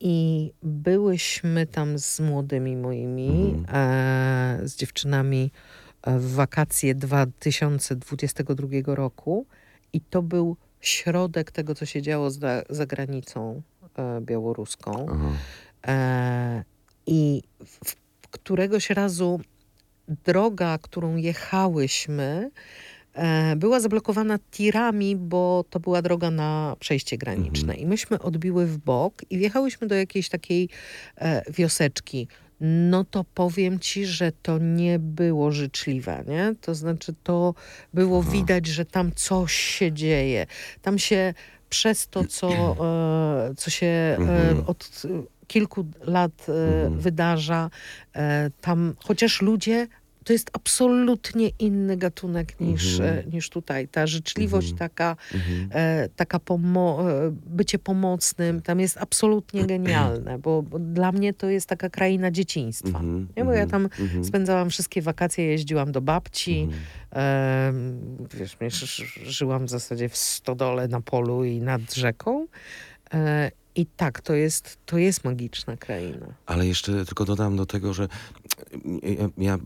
I 0.00 0.50
byłyśmy 0.62 1.66
tam 1.66 1.98
z 1.98 2.20
młodymi 2.20 2.76
moimi, 2.76 3.54
Mhm. 3.58 3.76
e, 3.76 4.68
z 4.68 4.76
dziewczynami 4.76 5.50
e, 6.02 6.18
w 6.18 6.32
wakacje 6.34 6.94
2022 6.94 8.94
roku 8.94 9.46
i 9.92 10.00
to 10.00 10.22
był 10.22 10.56
środek 10.80 11.50
tego, 11.50 11.74
co 11.74 11.86
się 11.86 12.02
działo 12.02 12.30
za, 12.30 12.62
za 12.70 12.86
granicą 12.86 13.62
e, 13.96 14.20
białoruską. 14.20 15.06
E, 15.86 16.64
I 17.06 17.42
w, 17.64 17.94
któregoś 18.30 18.90
razu 18.90 19.40
droga, 20.24 20.78
którą 20.82 21.16
jechałyśmy, 21.16 22.50
była 23.56 23.80
zablokowana 23.80 24.38
tirami, 24.50 25.16
bo 25.16 25.64
to 25.70 25.80
była 25.80 26.02
droga 26.02 26.30
na 26.30 26.76
przejście 26.80 27.18
graniczne. 27.18 27.74
I 27.74 27.86
myśmy 27.86 28.18
odbiły 28.18 28.66
w 28.66 28.78
bok 28.78 29.22
i 29.30 29.38
wjechałyśmy 29.38 29.86
do 29.86 29.94
jakiejś 29.94 30.28
takiej 30.28 30.68
e, 31.18 31.42
wioseczki. 31.52 32.28
No 32.60 33.04
to 33.04 33.24
powiem 33.34 33.78
ci, 33.78 34.06
że 34.06 34.32
to 34.42 34.58
nie 34.58 34.98
było 34.98 35.52
życzliwe, 35.52 36.24
nie? 36.28 36.54
To 36.60 36.74
znaczy 36.74 37.14
to 37.22 37.54
było 37.94 38.20
Aha. 38.20 38.30
widać, 38.30 38.66
że 38.66 38.84
tam 38.84 39.12
coś 39.14 39.52
się 39.54 39.92
dzieje. 39.92 40.46
Tam 40.82 40.98
się 40.98 41.34
przez 41.70 42.08
to, 42.08 42.24
co, 42.24 42.76
e, 43.50 43.54
co 43.56 43.70
się 43.70 43.86
e, 43.86 44.16
Mhm. 44.18 44.64
od 44.66 45.02
kilku 45.46 45.86
lat 46.00 46.46
e, 46.48 46.52
Mhm. 46.52 47.00
wydarza, 47.00 47.70
e, 48.16 48.50
tam 48.60 48.94
chociaż 49.04 49.42
ludzie 49.42 49.86
to 50.24 50.32
jest 50.32 50.50
absolutnie 50.52 51.48
inny 51.58 51.96
gatunek 51.96 52.60
niż, 52.60 53.00
Mhm. 53.00 53.18
e, 53.18 53.24
niż 53.30 53.50
tutaj. 53.50 53.88
Ta 53.88 54.06
życzliwość 54.06 54.70
Mhm. 54.70 54.78
taka, 54.90 55.16
Mhm. 55.34 55.68
e, 55.72 56.08
taka 56.16 56.38
pomo- 56.38 57.10
e, 57.10 57.30
bycie 57.46 57.78
pomocnym 57.78 58.62
tam 58.62 58.80
jest 58.80 58.98
absolutnie 58.98 59.64
genialne, 59.72 60.38
bo, 60.38 60.62
bo 60.62 60.78
dla 60.78 61.12
mnie 61.12 61.34
to 61.34 61.48
jest 61.50 61.66
taka 61.68 61.90
kraina 61.90 62.30
dzieciństwa. 62.30 63.00
Nie, 63.36 63.44
bo 63.44 63.52
ja 63.52 63.66
tam. 63.66 63.88
Spędzałam 64.22 64.70
wszystkie 64.70 65.02
wakacje, 65.02 65.44
jeździłam 65.44 65.92
do 65.92 66.00
babci, 66.00 66.68
em, 67.10 68.00
wiesz, 68.60 68.74
ży- 68.74 68.86
ży- 69.06 69.30
żyłam 69.32 69.66
w 69.66 69.70
zasadzie 69.70 70.08
w 70.08 70.16
stodole 70.16 70.88
na 70.88 71.00
polu 71.00 71.44
i 71.44 71.60
nad 71.60 71.94
rzeką. 71.94 72.46
E, 73.14 73.50
I 73.76 73.86
tak, 73.86 74.20
to 74.20 74.34
jest, 74.34 74.78
to 74.86 74.98
jest 74.98 75.24
magiczna 75.24 75.76
kraina. 75.76 76.26
Ale 76.46 76.66
jeszcze 76.66 77.04
tylko 77.04 77.24
dodam 77.24 77.56
do 77.56 77.66
tego, 77.66 77.94
że 77.94 78.08
ja, 79.38 79.58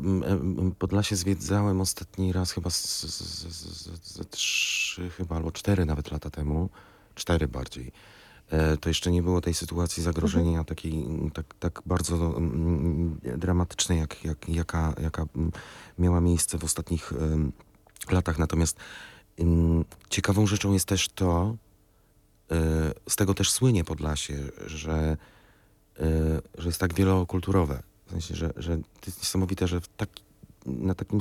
Podlasie 0.79 1.17
zwiedzałem 1.17 1.81
ostatni 1.81 2.33
raz 2.33 2.53
chyba 2.53 2.71
z, 2.71 3.01
z, 3.01 3.05
z, 3.05 3.49
z, 3.49 4.05
z 4.05 4.31
trzy 4.31 5.11
chyba 5.11 5.37
albo 5.37 5.53
cztery 5.53 5.85
nawet 5.85 6.11
lata 6.11 6.31
temu. 6.31 6.69
Cztery 7.15 7.49
bardziej. 7.49 7.93
E, 8.51 8.77
To 8.77 8.89
jeszcze 8.91 9.11
nie 9.11 9.23
było 9.23 9.41
tej 9.41 9.55
sytuacji 9.55 10.03
zagrożenia 10.03 10.65
takiej 10.65 10.93
mm, 10.93 11.31
tak, 11.31 11.55
tak 11.61 11.83
bardzo 11.87 12.41
dramatycznej, 13.37 13.99
jak, 13.99 14.25
jak, 14.25 14.49
jaka, 14.49 14.95
jaka 15.03 15.25
miała 15.99 16.21
miejsce 16.21 16.59
w 16.59 16.65
ostatnich 16.65 17.13
latach. 18.11 18.39
Natomiast 18.39 18.77
ciekawą 20.11 20.47
rzeczą 20.47 20.73
jest 20.73 20.87
też 20.87 21.09
to, 21.09 21.57
e, 22.51 22.57
z 23.09 23.17
tego 23.17 23.35
też 23.35 23.51
słynie 23.51 23.85
Podlasie, 23.85 24.39
że 24.67 25.17
y, 26.01 26.05
że 26.59 26.69
jest 26.69 26.81
tak 26.81 26.95
wielokulturowe. 26.95 27.83
W 28.09 28.11
sensie, 28.11 28.35
że, 28.35 28.53
że 28.57 28.77
to 28.77 29.07
jest 29.07 29.19
niesamowite, 29.19 29.69
że 29.69 29.81
tak, 29.97 30.09
na 30.67 30.95
takim 30.95 31.19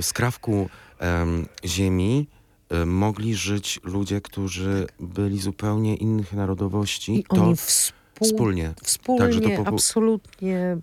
skrawku 0.00 0.68
em, 0.98 1.46
ziemi 1.64 2.26
y, 2.72 2.86
mogli 2.86 3.34
żyć 3.34 3.80
ludzie, 3.84 4.20
którzy 4.20 4.86
byli 5.00 5.40
zupełnie 5.40 5.96
innych 5.96 6.32
narodowości. 6.32 7.18
I 7.18 7.24
to 7.24 7.42
oni 7.42 7.56
współ, 8.24 8.28
wspólnie. 8.38 8.72
wspólnie, 8.82 9.20
Także 9.20 9.40
to 9.40 9.62
po- 9.64 9.68
absolutnie 9.68 10.56
e, 10.58 10.78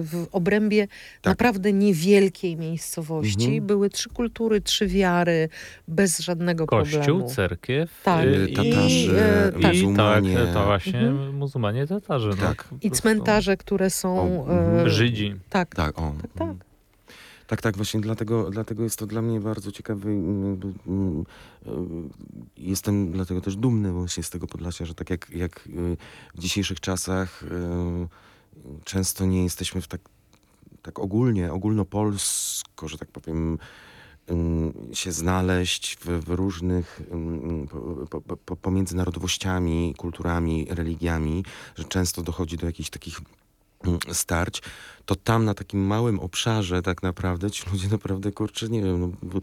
w 0.00 0.26
obrębie 0.32 0.88
Tak. 1.22 1.30
naprawdę 1.30 1.72
niewielkiej 1.72 2.56
miejscowości 2.56 3.44
Mhm. 3.44 3.66
były 3.66 3.90
trzy 3.90 4.08
kultury, 4.08 4.60
trzy 4.60 4.86
wiary, 4.86 5.48
bez 5.88 6.18
żadnego 6.18 6.66
Kościół, 6.66 7.02
problemu. 7.02 7.30
cerkiew 7.30 8.00
Tak. 8.04 8.24
y, 8.26 8.46
I, 8.48 8.54
Tatarzy, 8.54 9.16
e, 9.20 9.52
tak. 9.52 9.58
I 9.58 9.62
tak, 9.62 9.72
muzułmanie. 9.74 10.36
to 10.54 10.64
właśnie 10.64 10.98
Mhm. 11.00 11.36
muzułmanie, 11.36 11.86
Tatarzy. 11.86 12.28
No, 12.28 12.36
Tak. 12.36 12.64
po 12.64 12.76
I 12.82 12.90
cmentarze, 12.90 13.56
które 13.56 13.90
są... 13.90 14.18
O, 14.46 14.50
mhm. 14.52 14.86
e, 14.86 14.90
Żydzi. 14.90 15.34
Tak, 15.50 15.74
Tak, 15.74 15.98
o. 15.98 16.12
tak, 16.22 16.30
tak. 16.38 16.69
Tak, 17.50 17.62
tak, 17.62 17.76
właśnie 17.76 18.00
dlatego, 18.00 18.50
dlatego 18.50 18.82
jest 18.82 18.98
to 18.98 19.06
dla 19.06 19.22
mnie 19.22 19.40
bardzo 19.40 19.72
ciekawy. 19.72 20.10
y, 20.10 21.72
Jestem 22.56 23.12
dlatego 23.12 23.40
też 23.40 23.56
dumny 23.56 23.92
właśnie 23.92 24.22
z 24.22 24.30
tego 24.30 24.46
Podlasia, 24.46 24.84
że 24.84 24.94
tak 24.94 25.10
jak, 25.10 25.30
jak 25.30 25.66
y, 25.66 25.96
w 26.34 26.38
dzisiejszych 26.38 26.80
czasach 26.80 27.42
y, 27.42 27.46
często 28.84 29.26
nie 29.26 29.44
jesteśmy 29.44 29.80
w 29.80 29.88
tak, 29.88 30.00
tak 30.82 30.98
ogólnie, 30.98 31.52
ogólnopolsko, 31.52 32.88
że 32.88 32.98
tak 32.98 33.08
powiem, 33.08 33.58
się 34.92 35.12
znaleźć 35.12 35.96
w, 35.96 36.06
w 36.06 36.28
różnych, 36.28 37.00
po, 38.10 38.20
po, 38.20 38.36
po, 38.36 38.56
pomiędzy 38.56 38.96
narodowościami, 38.96 39.94
kulturami, 39.98 40.66
religiami, 40.70 41.44
że 41.76 41.84
często 41.84 42.22
dochodzi 42.22 42.56
do 42.56 42.66
jakichś 42.66 42.90
takich 42.90 43.20
starć, 44.12 44.62
to 45.04 45.16
tam 45.16 45.44
na 45.44 45.54
takim 45.54 45.80
małym 45.80 46.20
obszarze 46.20 46.82
tak 46.82 47.02
naprawdę 47.02 47.50
ci 47.50 47.70
ludzie 47.72 47.88
naprawdę, 47.88 48.32
kurczę, 48.32 48.68
nie 48.68 48.82
wiem, 48.82 49.00
no, 49.00 49.40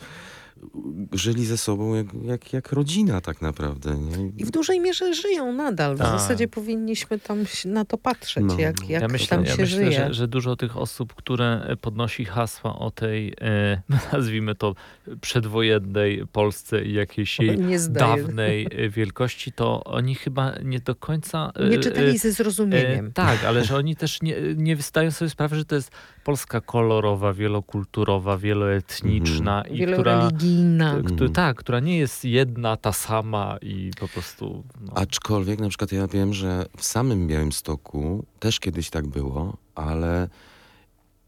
żyli 1.13 1.45
ze 1.45 1.57
sobą 1.57 1.95
jak, 1.95 2.07
jak, 2.23 2.53
jak 2.53 2.71
rodzina 2.71 3.21
tak 3.21 3.41
naprawdę. 3.41 3.95
Nie? 3.97 4.31
I 4.37 4.45
w 4.45 4.51
dużej 4.51 4.79
mierze 4.79 5.13
żyją 5.13 5.53
nadal. 5.53 5.95
W 5.95 5.99
Tak. 5.99 6.07
zasadzie 6.19 6.47
powinniśmy 6.47 7.19
tam 7.19 7.43
na 7.65 7.85
to 7.85 7.97
patrzeć, 7.97 8.43
No. 8.47 8.59
jak, 8.59 8.89
jak 8.89 9.01
ja 9.01 9.07
myślę, 9.07 9.27
tam 9.27 9.45
ja 9.45 9.55
się 9.55 9.61
myślę 9.61 9.77
żyje. 9.77 9.91
że, 9.91 10.13
że 10.13 10.27
dużo 10.27 10.55
tych 10.55 10.77
osób, 10.77 11.13
które 11.15 11.65
e, 11.67 11.75
podnosi 11.77 12.25
hasła 12.25 12.79
o 12.79 12.91
tej, 12.91 13.33
e, 13.41 13.81
nazwijmy 14.13 14.55
to, 14.55 14.75
przedwojennej 15.21 16.27
Polsce 16.31 16.85
i 16.85 16.93
jakiejś 16.93 17.39
jej 17.39 17.57
dawnej 17.89 18.67
e, 18.71 18.89
wielkości, 18.89 19.51
to 19.51 19.83
oni 19.83 20.15
chyba 20.15 20.53
nie 20.63 20.79
do 20.79 20.95
końca... 20.95 21.51
e, 21.55 21.69
Nie 21.69 21.77
e, 21.77 21.79
czytali 21.79 22.17
ze 22.17 22.31
zrozumieniem. 22.31 23.05
E, 23.07 23.11
tak, 23.11 23.43
ale 23.43 23.63
że 23.65 23.75
oni 23.75 23.95
też 23.95 24.21
nie, 24.21 24.35
nie 24.55 24.75
zdają 24.75 25.11
sobie 25.11 25.29
sprawy, 25.29 25.55
że 25.55 25.65
to 25.65 25.75
jest 25.75 25.91
Polska 26.28 26.61
kolorowa, 26.61 27.34
wielokulturowa, 27.34 28.38
wieloetniczna 28.38 29.61
i 29.61 29.82
która, 29.86 30.03
Wieloreligijna. 30.03 30.91
któ- 30.99 31.11
Mhm. 31.13 31.34
tak, 31.34 31.57
która 31.57 31.80
nie 31.80 31.97
jest 31.97 32.25
jedna, 32.25 32.78
ta 32.78 32.93
sama 32.93 33.57
i 33.61 33.91
po 33.99 34.07
prostu... 34.07 34.63
No, 34.82 34.91
Aczkolwiek 34.95 35.59
na 35.59 35.69
przykład 35.69 35.91
ja 35.91 36.07
wiem, 36.07 36.34
że 36.34 36.65
w 36.78 36.84
samym 36.84 37.28
Białymstoku 37.28 38.25
też 38.39 38.59
kiedyś 38.59 38.89
tak 38.89 39.07
było, 39.07 39.57
ale 39.75 40.30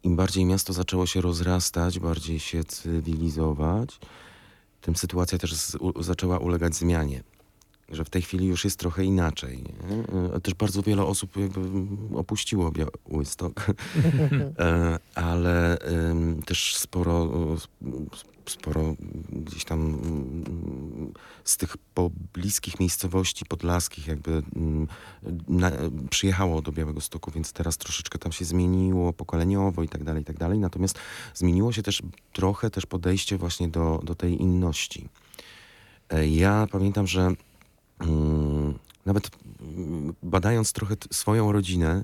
im 0.03 0.15
bardziej 0.15 0.45
miasto 0.45 0.73
zaczęło 0.73 1.05
się 1.05 1.21
rozrastać, 1.21 1.99
bardziej 1.99 2.39
się 2.39 2.63
cywilizować, 2.63 3.99
tym 4.81 4.95
sytuacja 4.95 5.37
też 5.37 5.53
z, 5.55 5.75
u, 5.75 6.03
zaczęła 6.03 6.37
ulegać 6.39 6.75
zmianie. 6.75 7.23
Że 7.91 8.05
w 8.05 8.09
tej 8.09 8.21
chwili 8.21 8.45
już 8.47 8.63
jest 8.63 8.79
trochę 8.79 9.03
inaczej. 9.05 9.63
Nie? 9.63 10.33
E, 10.35 10.39
Też 10.41 10.53
bardzo 10.53 10.81
wiele 10.81 11.03
osób 11.03 11.37
jakby 11.37 11.59
opuściło 12.17 12.71
Białystok, 12.71 13.65
E, 14.59 14.99
ale 15.15 15.77
też 16.45 16.75
sporo, 16.75 17.29
sp- 17.65 17.79
sporo 18.45 18.95
gdzieś 19.31 19.65
tam 19.65 19.97
z 21.43 21.57
tych 21.57 21.77
pobliskich 21.77 22.79
miejscowości 22.79 23.45
podlaskich 23.45 24.07
jakby 24.07 24.31
mm, 24.55 24.87
na, 25.47 25.71
przyjechało 26.09 26.61
do 26.61 26.71
Białego 26.71 27.01
Stoku, 27.01 27.31
więc 27.31 27.53
teraz 27.53 27.77
troszeczkę 27.77 28.19
tam 28.19 28.31
się 28.31 28.45
zmieniło 28.45 29.13
pokoleniowo 29.13 29.83
i 29.83 29.89
tak 29.89 30.03
dalej, 30.03 30.21
i 30.21 30.25
tak 30.25 30.37
dalej. 30.37 30.59
Natomiast 30.59 30.99
zmieniło 31.33 31.71
się 31.71 31.83
też 31.83 32.01
trochę 32.33 32.69
też 32.69 32.85
podejście 32.85 33.37
właśnie 33.37 33.67
do, 33.67 33.99
do 34.03 34.15
tej 34.15 34.41
inności. 34.41 35.09
E, 36.09 36.27
Ja 36.27 36.67
pamiętam, 36.71 37.07
że 37.07 37.31
nawet 39.05 39.29
mm, 39.61 40.13
badając 40.23 40.73
trochę 40.73 40.95
swoją 41.11 41.51
rodzinę, 41.51 42.03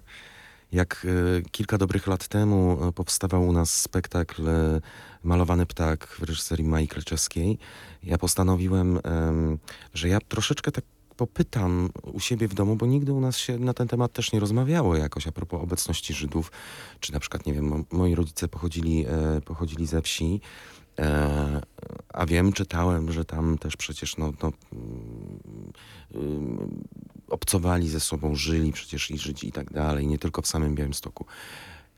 jak 0.72 1.08
e, 1.38 1.41
kilka 1.50 1.78
dobrych 1.78 2.08
lat 2.08 2.28
temu 2.28 2.78
e, 2.88 2.91
powstawał 2.91 3.48
u 3.48 3.52
nas 3.52 3.82
spektakl 3.82 4.50
e, 4.50 4.82
Malowany 5.24 5.66
Ptak 5.66 6.08
w 6.08 6.24
reżyserii 6.24 6.66
Mai 6.66 6.88
Kleczewskiej, 6.88 7.58
ja 8.04 8.18
postanowiłem, 8.18 9.00
em, 9.04 9.60
że 9.93 10.08
ja 10.08 10.20
troszeczkę 10.20 10.72
tak 10.72 10.84
popytam 11.18 11.89
u 12.14 12.20
siebie 12.20 12.48
w 12.48 12.54
domu, 12.54 12.76
bo 12.76 12.86
nigdy 12.86 13.14
u 13.14 13.20
nas 13.20 13.38
się 13.38 13.60
na 13.60 13.74
ten 13.74 13.88
temat 13.88 14.14
też 14.14 14.32
nie 14.32 14.39
rozmawiało 14.39 14.96
jakoś 14.96 15.28
a 15.28 15.32
propos 15.32 15.64
obecności 15.64 16.14
Żydów, 16.14 16.52
czy 17.00 17.14
na 17.14 17.20
przykład, 17.20 17.46
nie 17.46 17.54
wiem, 17.54 17.68
mo- 17.68 17.84
moi 17.91 18.16
rodzice 18.16 18.48
pochodzili, 18.48 19.06
pochodzili 19.46 19.88
ze 19.88 20.02
wsi, 20.02 20.41
a 22.14 22.26
wiem, 22.26 22.54
czytałem, 22.54 23.12
że 23.12 23.26
tam 23.26 23.58
też 23.58 23.78
przecież 23.78 24.18
no, 24.18 24.34
no, 24.43 24.52
mm, 24.74 25.14
obcowali 27.30 27.89
ze 27.89 27.99
sobą, 27.99 28.36
żyli 28.36 28.72
przecież 28.72 29.11
i 29.11 29.18
Żydzi 29.18 29.47
i 29.47 29.51
tak 29.51 29.74
dalej, 29.74 30.07
nie 30.07 30.20
tylko 30.20 30.41
w 30.41 30.47
samym 30.47 30.76
Białymstoku. 30.76 31.26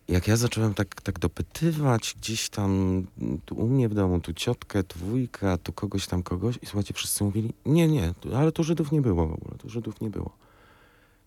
Jak 0.07 0.28
ja 0.28 0.38
zacząłem 0.38 0.74
tak, 0.74 1.01
tak 1.01 1.20
dopytywać 1.20 2.15
gdzieś 2.22 2.49
tam 2.49 3.03
mm, 3.22 3.39
tu 3.45 3.55
u 3.55 3.68
mnie 3.68 3.89
w 3.89 3.93
domu, 3.93 4.20
tu 4.20 4.34
ciotkę, 4.34 4.84
tu 4.84 4.99
wujka, 4.99 5.57
tu 5.57 5.74
kogoś 5.74 6.07
tam 6.07 6.24
kogoś 6.24 6.55
i 6.61 6.65
słuchajcie, 6.65 6.93
wszyscy 6.93 7.24
mówili, 7.24 7.53
nie, 7.65 7.88
nie, 7.88 8.13
ale 8.36 8.51
tu 8.51 8.63
Żydów 8.63 8.91
nie 8.91 9.01
było 9.01 9.28
w 9.28 9.34
ogóle, 9.34 9.57
tu 9.57 9.70
Żydów 9.70 10.01
nie 10.01 10.09
było. 10.09 10.32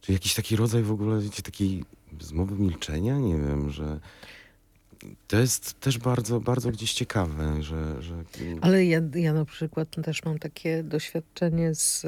Czyli 0.01 0.17
jakiś 0.17 0.35
taki 0.35 0.57
rodzaj 0.57 0.83
w 0.83 0.93
ogóle, 0.93 1.21
wiecie, 1.21 1.43
takiej 1.43 1.85
zmowy 2.21 2.57
milczenia, 2.57 3.19
nie 3.19 3.37
wiem, 3.37 3.71
że 3.71 4.01
to 5.29 5.39
jest 5.39 5.81
też 5.81 5.99
bardzo, 5.99 6.41
bardzo 6.41 6.71
gdzieś 6.71 6.93
ciekawe, 6.93 7.63
że... 7.63 8.03
że 8.03 8.15
Ale 8.61 8.85
ja, 8.85 9.01
ja 9.15 9.33
na 9.33 9.45
przykład 9.45 9.89
też 10.05 10.25
mam 10.25 10.39
takie 10.39 10.83
doświadczenie 10.83 11.75
z, 11.75 12.01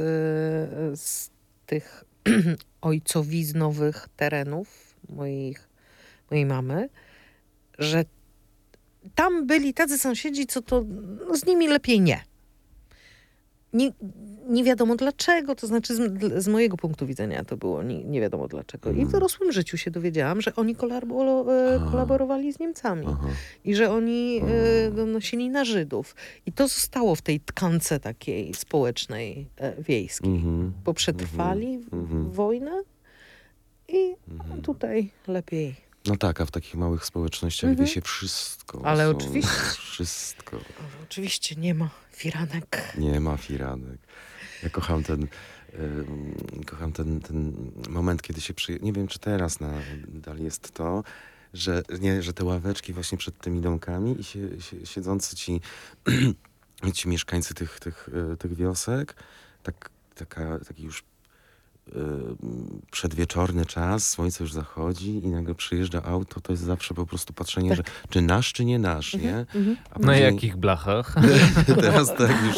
z 1.01 1.31
tych 1.67 2.05
ojcowiznowych 2.81 4.09
terenów 4.17 4.95
moich, 5.09 5.69
mojej 6.31 6.47
mamy, 6.47 6.89
że 7.79 8.05
tam 9.15 9.47
byli 9.47 9.75
tacy 9.75 9.99
sąsiedzi, 9.99 10.47
co 10.47 10.63
to 10.63 10.85
no, 11.29 11.37
z 11.37 11.47
nimi 11.47 11.69
lepiej 11.69 12.01
nie. 12.01 12.21
Nie, 13.73 13.93
nie 14.49 14.65
wiadomo 14.65 14.97
dlaczego, 14.97 15.55
to 15.55 15.67
znaczy 15.67 15.95
z, 15.95 16.01
z 16.45 16.49
mojego 16.49 16.77
punktu 16.77 17.07
widzenia 17.07 17.45
to 17.45 17.57
było 17.57 17.83
nie, 17.83 18.05
nie 18.05 18.21
wiadomo 18.21 18.49
dlaczego. 18.49 18.91
I 18.91 18.95
w 18.95 18.97
Mhm. 18.97 19.13
dorosłym 19.13 19.53
życiu 19.53 19.77
się 19.77 19.91
dowiedziałam, 19.91 20.41
że 20.41 20.55
oni 20.57 20.77
kolaboro, 20.77 21.47
e, 21.75 21.79
kolaborowali 21.91 22.53
z 22.53 22.59
Niemcami 22.59 23.07
Aha. 23.09 23.29
i 23.65 23.75
że 23.75 23.91
oni 23.91 24.41
e, 24.41 24.43
Mm. 24.85 24.97
donosili 24.97 25.51
na 25.51 25.65
Żydów. 25.65 26.15
I 26.47 26.53
to 26.53 26.69
zostało 26.69 27.15
w 27.15 27.23
tej 27.23 27.41
tkance 27.41 28.01
takiej 28.01 28.55
społecznej, 28.55 29.47
e, 29.57 29.83
wiejskiej. 29.83 30.31
Mhm. 30.35 30.73
Bo 30.85 30.95
przetrwali 30.95 31.79
w- 31.79 31.95
Mhm. 31.95 32.31
wojnę 32.31 32.83
i 33.89 34.15
Mhm. 34.33 34.63
tutaj 34.63 35.11
lepiej. 35.29 35.92
No 36.07 36.17
tak, 36.17 36.41
a 36.41 36.47
w 36.47 36.51
takich 36.51 36.75
małych 36.75 37.05
społecznościach 37.05 37.71
Mhm. 37.71 37.87
wie 37.87 37.93
się 37.95 38.01
wszystko. 38.01 38.83
Ale 38.85 39.05
są- 39.05 39.17
oczywiście. 39.17 39.51
Wszystko. 39.93 40.61
Oczywiście 41.03 41.57
nie 41.57 41.75
ma 41.75 41.91
firanek. 42.13 42.95
Nie 42.99 43.21
ma 43.21 43.37
firanek. 43.37 43.99
Ja 44.63 44.71
kocham 44.71 45.03
ten, 45.03 45.27
kocham 46.67 46.93
ten, 46.93 47.21
ten 47.21 47.53
moment, 47.89 48.23
kiedy 48.23 48.41
się 48.41 48.55
przyje... 48.55 48.79
Nie 48.79 48.93
wiem, 48.93 49.09
czy 49.09 49.19
teraz 49.19 49.61
nadal 49.61 50.39
jest 50.39 50.71
to, 50.73 51.05
że, 51.55 51.83
nie, 52.01 52.23
że 52.23 52.33
te 52.33 52.45
ławeczki 52.45 52.93
właśnie 52.93 53.19
przed 53.19 53.39
tymi 53.39 53.61
domkami 53.61 54.21
i 54.21 54.25
się, 54.25 54.61
się, 54.61 54.87
siedzący 54.87 55.37
ci, 55.37 55.61
ci 56.95 57.09
mieszkańcy 57.09 57.55
tych, 57.55 57.81
tych, 57.81 58.09
y, 58.33 58.37
tych 58.37 58.55
wiosek, 58.57 59.15
tak, 59.63 59.91
taka, 60.15 60.59
taki 60.59 60.83
już 60.83 61.05
przedwieczorny 62.91 63.67
czas, 63.67 64.11
słońce 64.11 64.45
już 64.45 64.53
zachodzi 64.53 65.11
i 65.25 65.29
nagle 65.29 65.55
przyjeżdża 65.55 66.03
auto, 66.03 66.41
to 66.41 66.53
jest 66.53 66.63
zawsze 66.65 66.95
po 66.95 67.07
prostu 67.07 67.33
patrzenie, 67.33 67.77
że 67.77 67.83
czy 68.11 68.23
nasz, 68.23 68.53
czy 68.53 68.65
nie 68.65 68.79
nasz, 68.79 69.15
nie? 69.15 69.37
Mhm. 69.37 69.77
A 69.91 69.99
Na 69.99 70.07
później- 70.07 70.23
jakich 70.35 70.57
blachach? 70.57 71.15
Teraz 71.81 72.09
tak 72.17 72.37
już. 72.47 72.57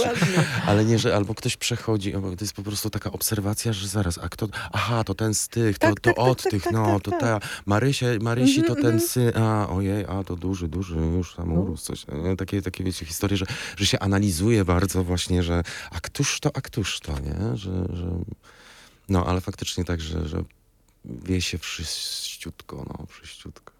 Ale 0.67 0.85
nie, 0.85 0.99
że 0.99 1.17
albo 1.17 1.35
ktoś 1.35 1.57
przechodzi, 1.57 2.13
to 2.13 2.19
jest 2.41 2.53
po 2.53 2.63
prostu 2.63 2.91
taka 2.91 3.13
obserwacja, 3.13 3.73
że 3.73 3.89
zaraz, 3.89 4.19
a 4.19 4.29
kto, 4.29 4.49
aha, 4.73 5.05
to 5.05 5.15
ten 5.15 5.35
z 5.35 5.49
tych, 5.49 5.79
to, 5.79 5.87
Tak, 5.87 6.01
to 6.01 6.11
tak, 6.11 6.17
tak, 6.17 6.25
od 6.25 6.43
tak, 6.43 6.51
tych, 6.51 6.63
tak, 6.63 6.73
no, 6.73 6.87
tak, 6.95 7.03
to 7.03 7.11
tak. 7.11 7.21
ta, 7.21 7.41
Marysie, 7.67 8.19
Marysi 8.21 8.63
to 8.63 8.69
Mhm, 8.69 8.83
ten 8.83 8.93
mhm. 8.95 9.09
syn, 9.11 9.33
a 9.43 9.69
ojej, 9.69 10.05
a 10.09 10.25
to 10.25 10.37
duży, 10.37 10.69
duży, 10.69 10.97
już 10.97 11.35
tam 11.35 11.55
No. 11.55 11.61
urósł 11.61 11.85
coś. 11.85 12.07
Takie, 12.39 12.63
takie, 12.63 12.85
wiecie, 12.85 13.07
historie, 13.07 13.37
że, 13.37 13.47
że 13.77 13.87
się 13.87 13.99
analizuje 13.99 14.65
bardzo 14.65 15.05
właśnie, 15.05 15.43
że 15.43 15.63
a 15.91 16.01
któż 16.01 16.41
to, 16.41 16.51
a 16.55 16.61
któż 16.61 17.01
to, 17.01 17.13
nie? 17.13 17.57
Że, 17.57 17.87
że... 17.93 18.07
No, 19.09 19.27
ale 19.27 19.41
faktycznie 19.41 19.85
tak, 19.85 20.01
że, 20.01 20.29
że 20.29 20.45
wie 21.05 21.41
się 21.41 21.59
wszyściutko, 21.59 22.87
no, 22.89 23.07
wszyściutko. 23.07 23.75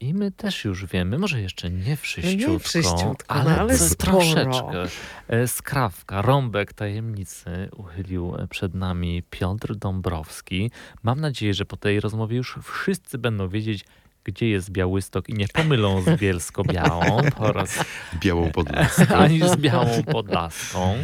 I 0.00 0.14
my 0.14 0.30
też 0.30 0.64
już 0.64 0.86
wiemy, 0.86 1.18
może 1.18 1.40
jeszcze 1.40 1.70
nie 1.70 1.96
nie 2.36 2.58
wszyściutko, 2.58 3.34
no 3.34 3.40
ale, 3.40 3.58
ale 3.60 3.78
troszeczkę. 3.98 4.86
E, 5.28 5.48
Skrawka, 5.48 6.22
rąbek 6.22 6.72
tajemnicy 6.72 7.68
uchylił 7.76 8.34
przed 8.50 8.74
nami 8.74 9.22
Piotr 9.30 9.74
Dąbrowski. 9.74 10.70
Mam 11.02 11.20
nadzieję, 11.20 11.54
że 11.54 11.64
po 11.64 11.76
tej 11.76 12.00
rozmowie 12.00 12.36
już 12.36 12.58
wszyscy 12.62 13.18
będą 13.18 13.48
wiedzieć, 13.48 13.84
gdzie 14.24 14.48
jest 14.48 14.70
Białystok 14.70 15.28
i 15.28 15.34
nie 15.34 15.48
pomylą 15.48 16.02
z 16.02 16.20
Bielsko-Białą 16.20 17.30
po 17.30 17.52
raz 17.52 17.84
Białą 18.20 18.52
podlaską. 18.52 19.16
ani 19.24 19.40
z 19.40 19.56
Białą 19.56 20.02
Podlaską. 20.02 20.94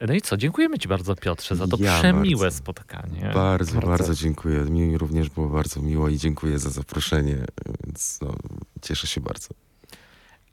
No 0.00 0.14
i 0.14 0.20
co, 0.20 0.36
dziękujemy 0.36 0.78
Ci 0.78 0.88
bardzo 0.88 1.14
Piotrze 1.16 1.56
za 1.56 1.66
to 1.66 1.76
Ja 1.80 1.98
przemiłe 1.98 2.40
bardzo. 2.42 2.58
spotkanie. 2.58 3.20
Bardzo, 3.34 3.74
Bardzo. 3.74 3.88
bardzo, 3.88 4.14
dziękuję. 4.14 4.58
Mi 4.60 4.98
również 4.98 5.28
było 5.30 5.48
bardzo 5.48 5.80
miło 5.82 6.08
i 6.08 6.18
dziękuję 6.18 6.58
za 6.58 6.70
zaproszenie, 6.70 7.36
więc 7.84 8.18
no, 8.22 8.34
cieszę 8.82 9.06
się 9.06 9.20
bardzo. 9.20 9.48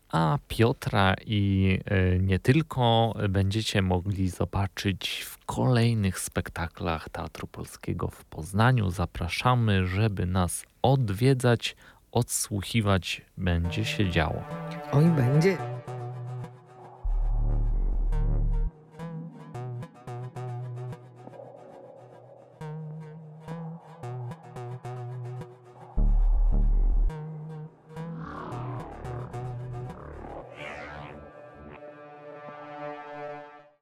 A 0.10 0.38
Piotra 0.48 1.16
i 1.26 1.80
e, 1.86 2.20
nie 2.20 2.40
tylko 2.40 3.14
będziecie 3.30 3.82
mogli 3.82 4.30
zobaczyć 4.30 5.26
w 5.30 5.46
kolejnych 5.46 6.20
spektaklach 6.20 7.10
Teatru 7.10 7.48
Polskiego 7.48 8.08
w 8.08 8.26
Poznaniu. 8.26 8.90
Zapraszamy, 8.92 9.88
żeby 9.88 10.26
nas 10.26 10.64
odwiedzać, 10.82 11.76
odsłuchiwać 12.12 13.22
będzie 13.38 13.86
się 13.86 14.10
działo. 14.10 14.44
Oj, 14.92 15.06
będzie. 15.06 15.58